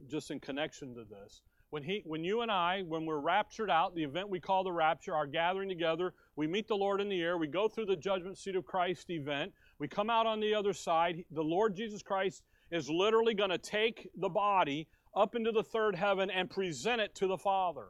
just 0.09 0.31
in 0.31 0.41
connection 0.41 0.95
to 0.95 1.05
this 1.05 1.43
when 1.71 1.83
he 1.83 2.03
when 2.07 2.25
you 2.25 2.41
and 2.41 2.51
I 2.51 2.83
when 2.83 3.05
we're 3.05 3.19
raptured 3.19 3.71
out 3.71 3.95
the 3.95 4.05
event 4.05 4.29
we 4.29 4.41
call 4.41 4.65
the 4.65 4.73
rapture 4.73 5.15
our 5.15 5.27
gathering 5.27 5.69
together 5.69 6.15
we 6.37 6.47
meet 6.47 6.69
the 6.69 6.77
Lord 6.77 7.01
in 7.01 7.09
the 7.09 7.21
air 7.21 7.37
we 7.37 7.47
go 7.49 7.69
through 7.69 7.87
the 7.87 7.97
judgment 7.97 8.39
seat 8.39 8.57
of 8.57 8.65
Christ 8.65 9.11
event 9.11 9.53
we 9.79 9.89
come 9.89 10.09
out 10.09 10.27
on 10.27 10.41
the 10.41 10.55
other 10.55 10.73
side 10.73 11.25
the 11.31 11.43
Lord 11.43 11.77
Jesus 11.77 12.03
Christ 12.03 12.43
is 12.71 12.89
literally 12.89 13.35
going 13.35 13.51
to 13.51 13.59
take 13.59 14.09
the 14.17 14.29
body 14.29 14.89
up 15.15 15.35
into 15.35 15.53
the 15.53 15.63
third 15.63 15.97
heaven 15.97 16.31
and 16.31 16.51
present 16.51 17.01
it 17.01 17.15
to 17.15 17.27
the 17.27 17.39
Father. 17.39 17.87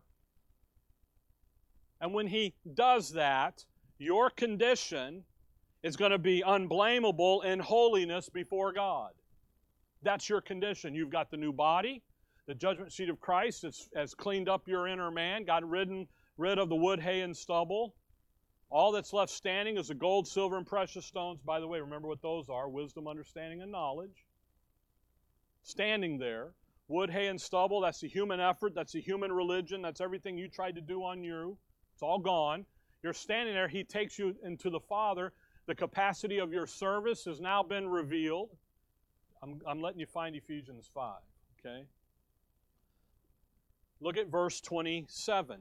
And 2.01 2.14
when 2.14 2.29
he 2.29 2.55
does 2.74 3.12
that 3.12 3.64
your 3.99 4.31
condition 4.31 5.24
is 5.87 5.97
going 5.97 6.11
to 6.11 6.18
be 6.18 6.43
unblameable 6.47 7.43
in 7.43 7.59
holiness 7.59 8.28
before 8.28 8.72
God 8.72 9.12
that's 10.03 10.28
your 10.28 10.41
condition 10.41 10.95
you've 10.95 11.11
got 11.11 11.30
the 11.30 11.37
new 11.37 11.53
body 11.53 12.03
the 12.47 12.55
judgment 12.55 12.93
seat 12.93 13.09
of 13.09 13.20
Christ 13.20 13.62
has, 13.62 13.89
has 13.97 14.14
cleaned 14.14 14.49
up 14.49 14.68
your 14.68 14.87
inner 14.87 15.11
man, 15.11 15.45
got 15.45 15.68
rid, 15.68 15.91
rid 16.39 16.59
of 16.59 16.68
the 16.68 16.76
wood, 16.76 17.01
hay, 17.01 17.22
and 17.22 17.37
stubble. 17.37 17.95
All 18.70 18.93
that's 18.93 19.12
left 19.12 19.32
standing 19.32 19.76
is 19.76 19.89
the 19.89 19.95
gold, 19.95 20.28
silver, 20.28 20.57
and 20.57 20.66
precious 20.66 21.05
stones. 21.05 21.41
By 21.45 21.59
the 21.61 21.66
way, 21.66 21.80
remember 21.80 22.09
what 22.09 22.22
those 22.22 22.49
are 22.49 22.68
wisdom, 22.68 23.09
understanding, 23.09 23.62
and 23.62 23.72
knowledge. 23.72 24.26
Standing 25.62 26.18
there. 26.18 26.53
Wood, 26.89 27.11
hay, 27.11 27.26
and 27.26 27.41
stubble, 27.41 27.80
that's 27.80 28.01
the 28.01 28.09
human 28.09 28.39
effort, 28.39 28.72
that's 28.74 28.93
the 28.93 29.01
human 29.01 29.32
religion, 29.32 29.82
that's 29.82 30.01
everything 30.01 30.39
you 30.39 30.47
tried 30.47 30.76
to 30.76 30.80
do 30.80 31.03
on 31.03 31.24
you. 31.24 31.59
It's 31.95 32.03
all 32.03 32.20
gone. 32.20 32.64
You're 33.03 33.12
standing 33.12 33.55
there, 33.55 33.66
He 33.66 33.82
takes 33.82 34.20
you 34.20 34.37
into 34.45 34.70
the 34.70 34.78
Father. 34.78 35.32
The 35.66 35.74
capacity 35.74 36.38
of 36.38 36.52
your 36.52 36.66
service 36.66 37.24
has 37.24 37.40
now 37.40 37.62
been 37.62 37.88
revealed. 37.88 38.50
I'm, 39.42 39.60
I'm 39.66 39.80
letting 39.80 40.00
you 40.00 40.06
find 40.06 40.34
Ephesians 40.36 40.88
5, 40.94 41.16
okay? 41.60 41.84
Look 44.00 44.16
at 44.16 44.28
verse 44.28 44.60
27. 44.60 45.60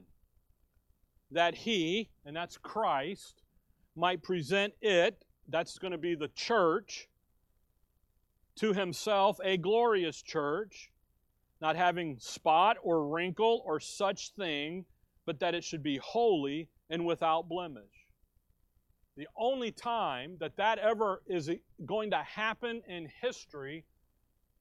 That 1.32 1.54
he, 1.54 2.08
and 2.24 2.36
that's 2.36 2.56
Christ, 2.56 3.42
might 3.96 4.22
present 4.22 4.74
it, 4.80 5.24
that's 5.48 5.78
going 5.78 5.92
to 5.92 5.98
be 5.98 6.14
the 6.14 6.28
church, 6.28 7.08
to 8.56 8.72
himself 8.72 9.38
a 9.44 9.56
glorious 9.56 10.22
church, 10.22 10.90
not 11.60 11.76
having 11.76 12.18
spot 12.18 12.76
or 12.82 13.08
wrinkle 13.08 13.62
or 13.66 13.80
such 13.80 14.30
thing, 14.30 14.84
but 15.24 15.40
that 15.40 15.54
it 15.54 15.64
should 15.64 15.82
be 15.82 15.98
holy 15.98 16.68
and 16.88 17.04
without 17.04 17.48
blemish. 17.48 17.95
The 19.16 19.28
only 19.36 19.72
time 19.72 20.36
that 20.40 20.56
that 20.56 20.78
ever 20.78 21.22
is 21.26 21.50
going 21.86 22.10
to 22.10 22.18
happen 22.18 22.82
in 22.86 23.08
history 23.22 23.84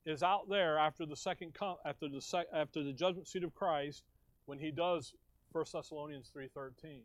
is 0.06 0.24
out 0.24 0.48
there 0.50 0.78
after 0.78 1.06
the 1.06 1.16
second 1.16 1.56
after 1.86 2.08
the 2.08 2.22
sec, 2.22 2.46
after 2.54 2.84
the 2.84 2.94
judgment 2.94 3.28
seat 3.28 3.44
of 3.44 3.54
Christ 3.54 4.04
when 4.46 4.60
he 4.60 4.72
does 4.72 5.14
1 5.52 5.66
Thessalonians 5.74 6.32
3:13. 6.34 7.02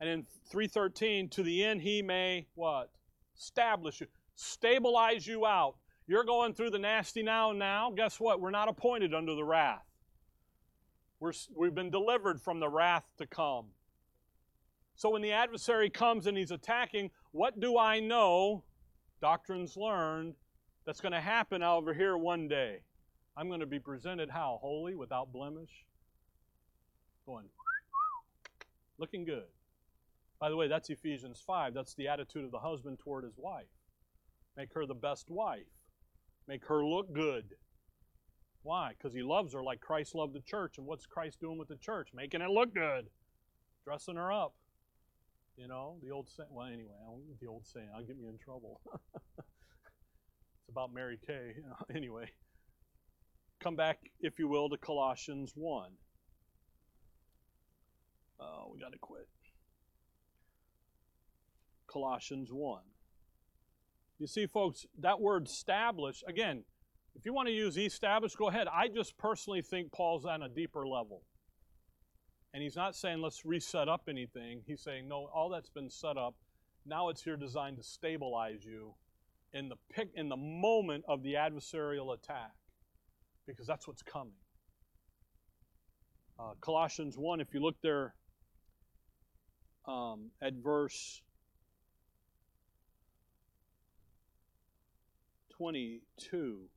And 0.00 0.08
in 0.08 0.26
3:13 0.50 1.30
to 1.30 1.42
the 1.42 1.64
end 1.64 1.82
he 1.82 2.02
may 2.02 2.46
what? 2.54 2.90
Stablish 3.34 4.00
you, 4.00 4.08
stabilize 4.34 5.26
you 5.26 5.46
out. 5.46 5.76
You're 6.06 6.24
going 6.24 6.52
through 6.52 6.70
the 6.70 6.78
nasty 6.78 7.22
now 7.22 7.50
and 7.50 7.58
now. 7.58 7.90
Guess 7.90 8.18
what? 8.20 8.40
We're 8.40 8.50
not 8.50 8.68
appointed 8.68 9.14
under 9.14 9.34
the 9.34 9.44
wrath. 9.44 9.84
We're, 11.20 11.32
we've 11.54 11.74
been 11.74 11.90
delivered 11.90 12.40
from 12.40 12.60
the 12.60 12.68
wrath 12.68 13.04
to 13.18 13.26
come. 13.26 13.66
So 14.98 15.10
when 15.10 15.22
the 15.22 15.30
adversary 15.30 15.90
comes 15.90 16.26
and 16.26 16.36
he's 16.36 16.50
attacking, 16.50 17.12
what 17.30 17.60
do 17.60 17.78
I 17.78 18.00
know? 18.00 18.64
Doctrines 19.22 19.76
learned 19.76 20.34
that's 20.84 21.00
going 21.00 21.12
to 21.12 21.20
happen 21.20 21.62
over 21.62 21.94
here 21.94 22.16
one 22.16 22.48
day. 22.48 22.80
I'm 23.36 23.46
going 23.46 23.60
to 23.60 23.66
be 23.66 23.78
presented 23.78 24.28
how? 24.28 24.58
Holy, 24.60 24.96
without 24.96 25.32
blemish? 25.32 25.70
Going, 27.26 27.44
looking 28.98 29.24
good. 29.24 29.46
By 30.40 30.48
the 30.50 30.56
way, 30.56 30.66
that's 30.66 30.90
Ephesians 30.90 31.40
5. 31.46 31.74
That's 31.74 31.94
the 31.94 32.08
attitude 32.08 32.44
of 32.44 32.50
the 32.50 32.58
husband 32.58 32.98
toward 32.98 33.22
his 33.22 33.34
wife. 33.36 33.66
Make 34.56 34.74
her 34.74 34.84
the 34.84 34.94
best 34.94 35.30
wife, 35.30 35.70
make 36.48 36.66
her 36.66 36.84
look 36.84 37.12
good. 37.12 37.44
Why? 38.64 38.94
Because 38.98 39.14
he 39.14 39.22
loves 39.22 39.52
her 39.52 39.62
like 39.62 39.80
Christ 39.80 40.16
loved 40.16 40.34
the 40.34 40.40
church. 40.40 40.76
And 40.76 40.86
what's 40.88 41.06
Christ 41.06 41.38
doing 41.38 41.56
with 41.56 41.68
the 41.68 41.76
church? 41.76 42.08
Making 42.12 42.40
it 42.40 42.50
look 42.50 42.74
good, 42.74 43.10
dressing 43.84 44.16
her 44.16 44.32
up. 44.32 44.54
You 45.58 45.66
know, 45.66 45.96
the 46.02 46.12
old 46.12 46.28
saying. 46.28 46.48
Well, 46.52 46.68
anyway, 46.68 46.94
the 47.40 47.48
old 47.48 47.66
saying. 47.66 47.88
I'll 47.94 48.04
get 48.04 48.18
me 48.18 48.28
in 48.28 48.38
trouble. 48.38 48.80
It's 50.68 50.74
about 50.74 50.92
Mary 50.92 51.18
Kay. 51.26 51.54
anyway, 51.96 52.30
come 53.58 53.74
back, 53.74 54.00
if 54.20 54.38
you 54.38 54.48
will, 54.48 54.68
to 54.68 54.76
Colossians 54.76 55.52
1. 55.54 55.92
Oh, 58.38 58.72
we 58.74 58.78
got 58.78 58.92
to 58.92 58.98
quit. 58.98 59.26
Colossians 61.86 62.50
1. 62.52 62.82
You 64.18 64.26
see, 64.26 64.46
folks, 64.46 64.84
that 65.00 65.22
word 65.22 65.46
stablish, 65.46 66.22
again, 66.28 66.64
if 67.14 67.24
you 67.24 67.32
want 67.32 67.48
to 67.48 67.54
use 67.54 67.78
establish, 67.78 68.34
go 68.34 68.48
ahead. 68.48 68.66
I 68.70 68.88
just 68.88 69.16
personally 69.16 69.62
think 69.62 69.90
Paul's 69.90 70.26
on 70.26 70.42
a 70.42 70.50
deeper 70.50 70.86
level. 70.86 71.22
And 72.54 72.62
he's 72.62 72.76
not 72.76 72.96
saying 72.96 73.20
let's 73.20 73.44
reset 73.44 73.88
up 73.88 74.02
anything. 74.08 74.62
He's 74.66 74.80
saying, 74.80 75.08
no, 75.08 75.28
all 75.34 75.48
that's 75.48 75.68
been 75.68 75.90
set 75.90 76.16
up, 76.16 76.34
now 76.86 77.08
it's 77.10 77.22
here 77.22 77.36
designed 77.36 77.76
to 77.76 77.82
stabilize 77.82 78.64
you 78.64 78.94
in 79.52 79.68
the 79.68 79.76
pick 79.92 80.10
in 80.14 80.28
the 80.28 80.36
moment 80.36 81.04
of 81.08 81.22
the 81.22 81.34
adversarial 81.34 82.14
attack 82.14 82.52
because 83.46 83.66
that's 83.66 83.88
what's 83.88 84.02
coming 84.02 84.34
uh, 86.38 86.52
colossians 86.60 87.16
1 87.16 87.40
if 87.40 87.54
you 87.54 87.60
look 87.60 87.76
there 87.82 88.14
um, 89.86 90.30
at 90.42 90.52
verse 90.54 91.22
22 95.56 96.68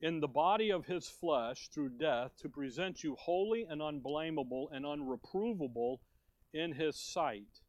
in 0.00 0.20
the 0.20 0.28
body 0.28 0.70
of 0.70 0.86
his 0.86 1.08
flesh 1.08 1.68
through 1.68 1.88
death 1.88 2.32
to 2.40 2.48
present 2.48 3.02
you 3.02 3.16
holy 3.16 3.66
and 3.68 3.80
unblameable 3.80 4.68
and 4.72 4.84
unreprovable 4.84 5.98
in 6.52 6.72
his 6.72 6.96
sight 6.96 7.60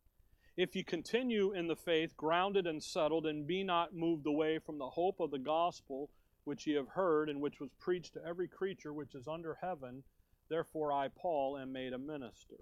if 0.60 0.76
you 0.76 0.84
continue 0.84 1.54
in 1.54 1.68
the 1.68 1.76
faith, 1.78 2.18
grounded 2.18 2.68
and 2.68 2.84
settled, 2.84 3.26
and 3.26 3.48
be 3.48 3.64
not 3.64 3.96
moved 3.96 4.28
away 4.28 4.60
from 4.60 4.78
the 4.78 4.90
hope 4.90 5.22
of 5.22 5.32
the 5.32 5.40
gospel 5.40 6.10
which 6.44 6.68
ye 6.68 6.74
have 6.74 6.90
heard, 6.90 7.30
and 7.30 7.40
which 7.40 7.62
was 7.62 7.70
preached 7.80 8.16
to 8.16 8.26
every 8.26 8.50
creature 8.50 8.94
which 8.94 9.16
is 9.16 9.26
under 9.26 9.58
heaven, 9.62 10.04
therefore 10.50 10.92
I, 10.92 11.08
Paul, 11.16 11.58
am 11.58 11.72
made 11.72 11.94
a 11.94 11.98
minister. 11.98 12.58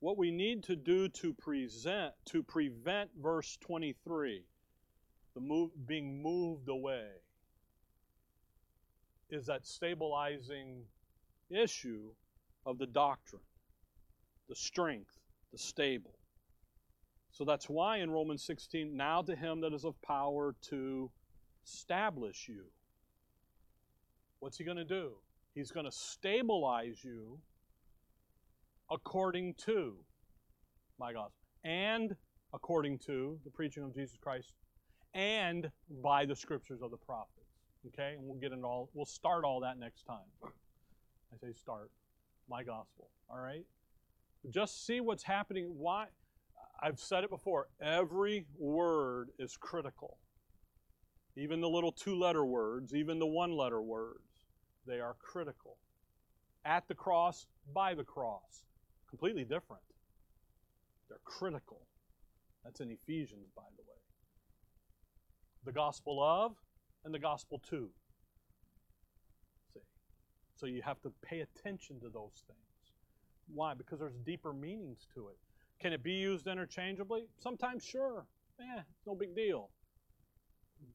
What 0.00 0.18
we 0.18 0.30
need 0.30 0.62
to 0.64 0.76
do 0.76 1.08
to 1.08 1.32
present 1.32 2.12
to 2.26 2.42
prevent 2.42 3.12
verse 3.18 3.56
23, 3.62 4.44
the 5.34 5.40
move, 5.40 5.70
being 5.86 6.22
moved 6.22 6.68
away, 6.68 7.08
is 9.30 9.46
that 9.46 9.66
stabilizing 9.66 10.84
issue 11.50 12.10
of 12.64 12.78
the 12.78 12.86
doctrine, 12.86 13.42
the 14.48 14.54
strength, 14.54 15.18
the 15.52 15.58
stable. 15.58 16.18
So 17.30 17.44
that's 17.44 17.68
why 17.68 17.98
in 17.98 18.10
Romans 18.10 18.44
16, 18.44 18.96
now 18.96 19.22
to 19.22 19.36
him 19.36 19.60
that 19.60 19.72
is 19.72 19.84
of 19.84 20.00
power 20.02 20.54
to 20.70 21.10
stablish 21.64 22.48
you. 22.48 22.64
What's 24.38 24.58
he 24.58 24.64
going 24.64 24.76
to 24.76 24.84
do? 24.84 25.12
He's 25.54 25.70
going 25.70 25.86
to 25.86 25.92
stabilize 25.92 27.02
you 27.02 27.38
according 28.90 29.54
to 29.54 29.96
my 30.98 31.12
gospel 31.12 31.32
and 31.64 32.14
according 32.52 32.98
to 32.98 33.38
the 33.44 33.50
preaching 33.50 33.82
of 33.82 33.94
Jesus 33.94 34.16
Christ 34.20 34.52
and 35.14 35.70
by 36.02 36.24
the 36.24 36.36
scriptures 36.36 36.80
of 36.82 36.90
the 36.90 36.96
prophets. 36.96 37.45
Okay? 37.88 38.14
And 38.16 38.26
we'll 38.26 38.38
get 38.38 38.52
into 38.52 38.66
all 38.66 38.90
we'll 38.94 39.06
start 39.06 39.44
all 39.44 39.60
that 39.60 39.78
next 39.78 40.04
time. 40.04 40.26
I 40.44 41.36
say 41.40 41.52
start 41.52 41.90
my 42.48 42.62
gospel. 42.62 43.10
All 43.30 43.38
right? 43.38 43.64
Just 44.50 44.86
see 44.86 45.00
what's 45.00 45.24
happening. 45.24 45.72
Why 45.76 46.06
I've 46.82 47.00
said 47.00 47.24
it 47.24 47.30
before, 47.30 47.68
every 47.80 48.46
word 48.58 49.30
is 49.38 49.56
critical. 49.56 50.18
Even 51.36 51.60
the 51.60 51.68
little 51.68 51.92
two 51.92 52.18
letter 52.18 52.44
words, 52.44 52.94
even 52.94 53.18
the 53.18 53.26
one 53.26 53.52
letter 53.52 53.80
words, 53.82 54.20
they 54.86 55.00
are 55.00 55.16
critical. 55.20 55.76
At 56.64 56.88
the 56.88 56.94
cross, 56.94 57.46
by 57.74 57.94
the 57.94 58.04
cross. 58.04 58.64
Completely 59.08 59.44
different. 59.44 59.82
They're 61.08 61.18
critical. 61.24 61.86
That's 62.64 62.80
in 62.80 62.90
Ephesians, 62.90 63.48
by 63.54 63.62
the 63.76 63.82
way. 63.82 63.98
The 65.64 65.72
gospel 65.72 66.22
of 66.22 66.56
and 67.06 67.14
the 67.14 67.18
gospel 67.18 67.62
too. 67.66 67.88
See? 69.72 69.80
So 70.56 70.66
you 70.66 70.82
have 70.82 71.00
to 71.02 71.12
pay 71.22 71.40
attention 71.40 72.00
to 72.00 72.10
those 72.10 72.42
things. 72.46 72.92
Why? 73.54 73.72
Because 73.72 74.00
there's 74.00 74.18
deeper 74.26 74.52
meanings 74.52 75.06
to 75.14 75.28
it. 75.28 75.38
Can 75.80 75.92
it 75.92 76.02
be 76.02 76.12
used 76.12 76.46
interchangeably? 76.46 77.28
Sometimes, 77.38 77.84
sure. 77.84 78.26
Eh, 78.60 78.82
no 79.06 79.14
big 79.14 79.34
deal. 79.34 79.70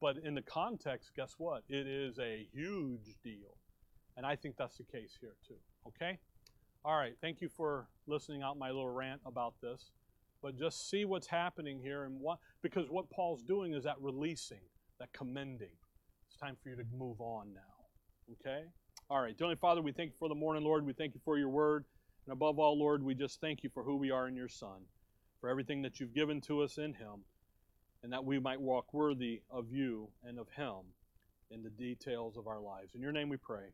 But 0.00 0.18
in 0.18 0.34
the 0.34 0.42
context, 0.42 1.12
guess 1.16 1.34
what? 1.38 1.62
It 1.68 1.86
is 1.86 2.18
a 2.18 2.46
huge 2.52 3.16
deal. 3.24 3.56
And 4.16 4.26
I 4.26 4.36
think 4.36 4.56
that's 4.56 4.76
the 4.76 4.84
case 4.84 5.16
here, 5.20 5.34
too. 5.46 5.56
Okay? 5.88 6.18
All 6.84 6.96
right. 6.96 7.14
Thank 7.20 7.40
you 7.40 7.48
for 7.48 7.88
listening 8.06 8.42
out 8.42 8.58
my 8.58 8.68
little 8.68 8.90
rant 8.90 9.20
about 9.24 9.54
this. 9.62 9.92
But 10.42 10.58
just 10.58 10.90
see 10.90 11.04
what's 11.04 11.28
happening 11.28 11.80
here 11.80 12.04
and 12.04 12.20
what 12.20 12.38
because 12.62 12.90
what 12.90 13.08
Paul's 13.10 13.42
doing 13.42 13.74
is 13.74 13.84
that 13.84 13.94
releasing, 14.00 14.62
that 14.98 15.12
commending. 15.12 15.70
Time 16.42 16.56
for 16.60 16.70
you 16.70 16.76
to 16.76 16.82
move 16.98 17.20
on 17.20 17.54
now. 17.54 17.60
Okay? 18.40 18.64
All 19.08 19.20
right. 19.20 19.38
Dearly 19.38 19.54
Father, 19.54 19.80
we 19.80 19.92
thank 19.92 20.10
you 20.10 20.16
for 20.18 20.28
the 20.28 20.34
morning, 20.34 20.64
Lord. 20.64 20.84
We 20.84 20.92
thank 20.92 21.14
you 21.14 21.20
for 21.24 21.38
your 21.38 21.50
word. 21.50 21.84
And 22.26 22.32
above 22.32 22.58
all, 22.58 22.76
Lord, 22.76 23.04
we 23.04 23.14
just 23.14 23.40
thank 23.40 23.62
you 23.62 23.70
for 23.72 23.84
who 23.84 23.94
we 23.94 24.10
are 24.10 24.26
in 24.26 24.34
your 24.34 24.48
Son, 24.48 24.80
for 25.40 25.48
everything 25.48 25.82
that 25.82 26.00
you've 26.00 26.14
given 26.14 26.40
to 26.42 26.62
us 26.62 26.78
in 26.78 26.94
him, 26.94 27.22
and 28.02 28.12
that 28.12 28.24
we 28.24 28.40
might 28.40 28.60
walk 28.60 28.92
worthy 28.92 29.42
of 29.52 29.70
you 29.70 30.08
and 30.24 30.40
of 30.40 30.48
him 30.48 30.80
in 31.52 31.62
the 31.62 31.70
details 31.70 32.36
of 32.36 32.48
our 32.48 32.58
lives. 32.58 32.96
In 32.96 33.00
your 33.00 33.12
name 33.12 33.28
we 33.28 33.36
pray. 33.36 33.66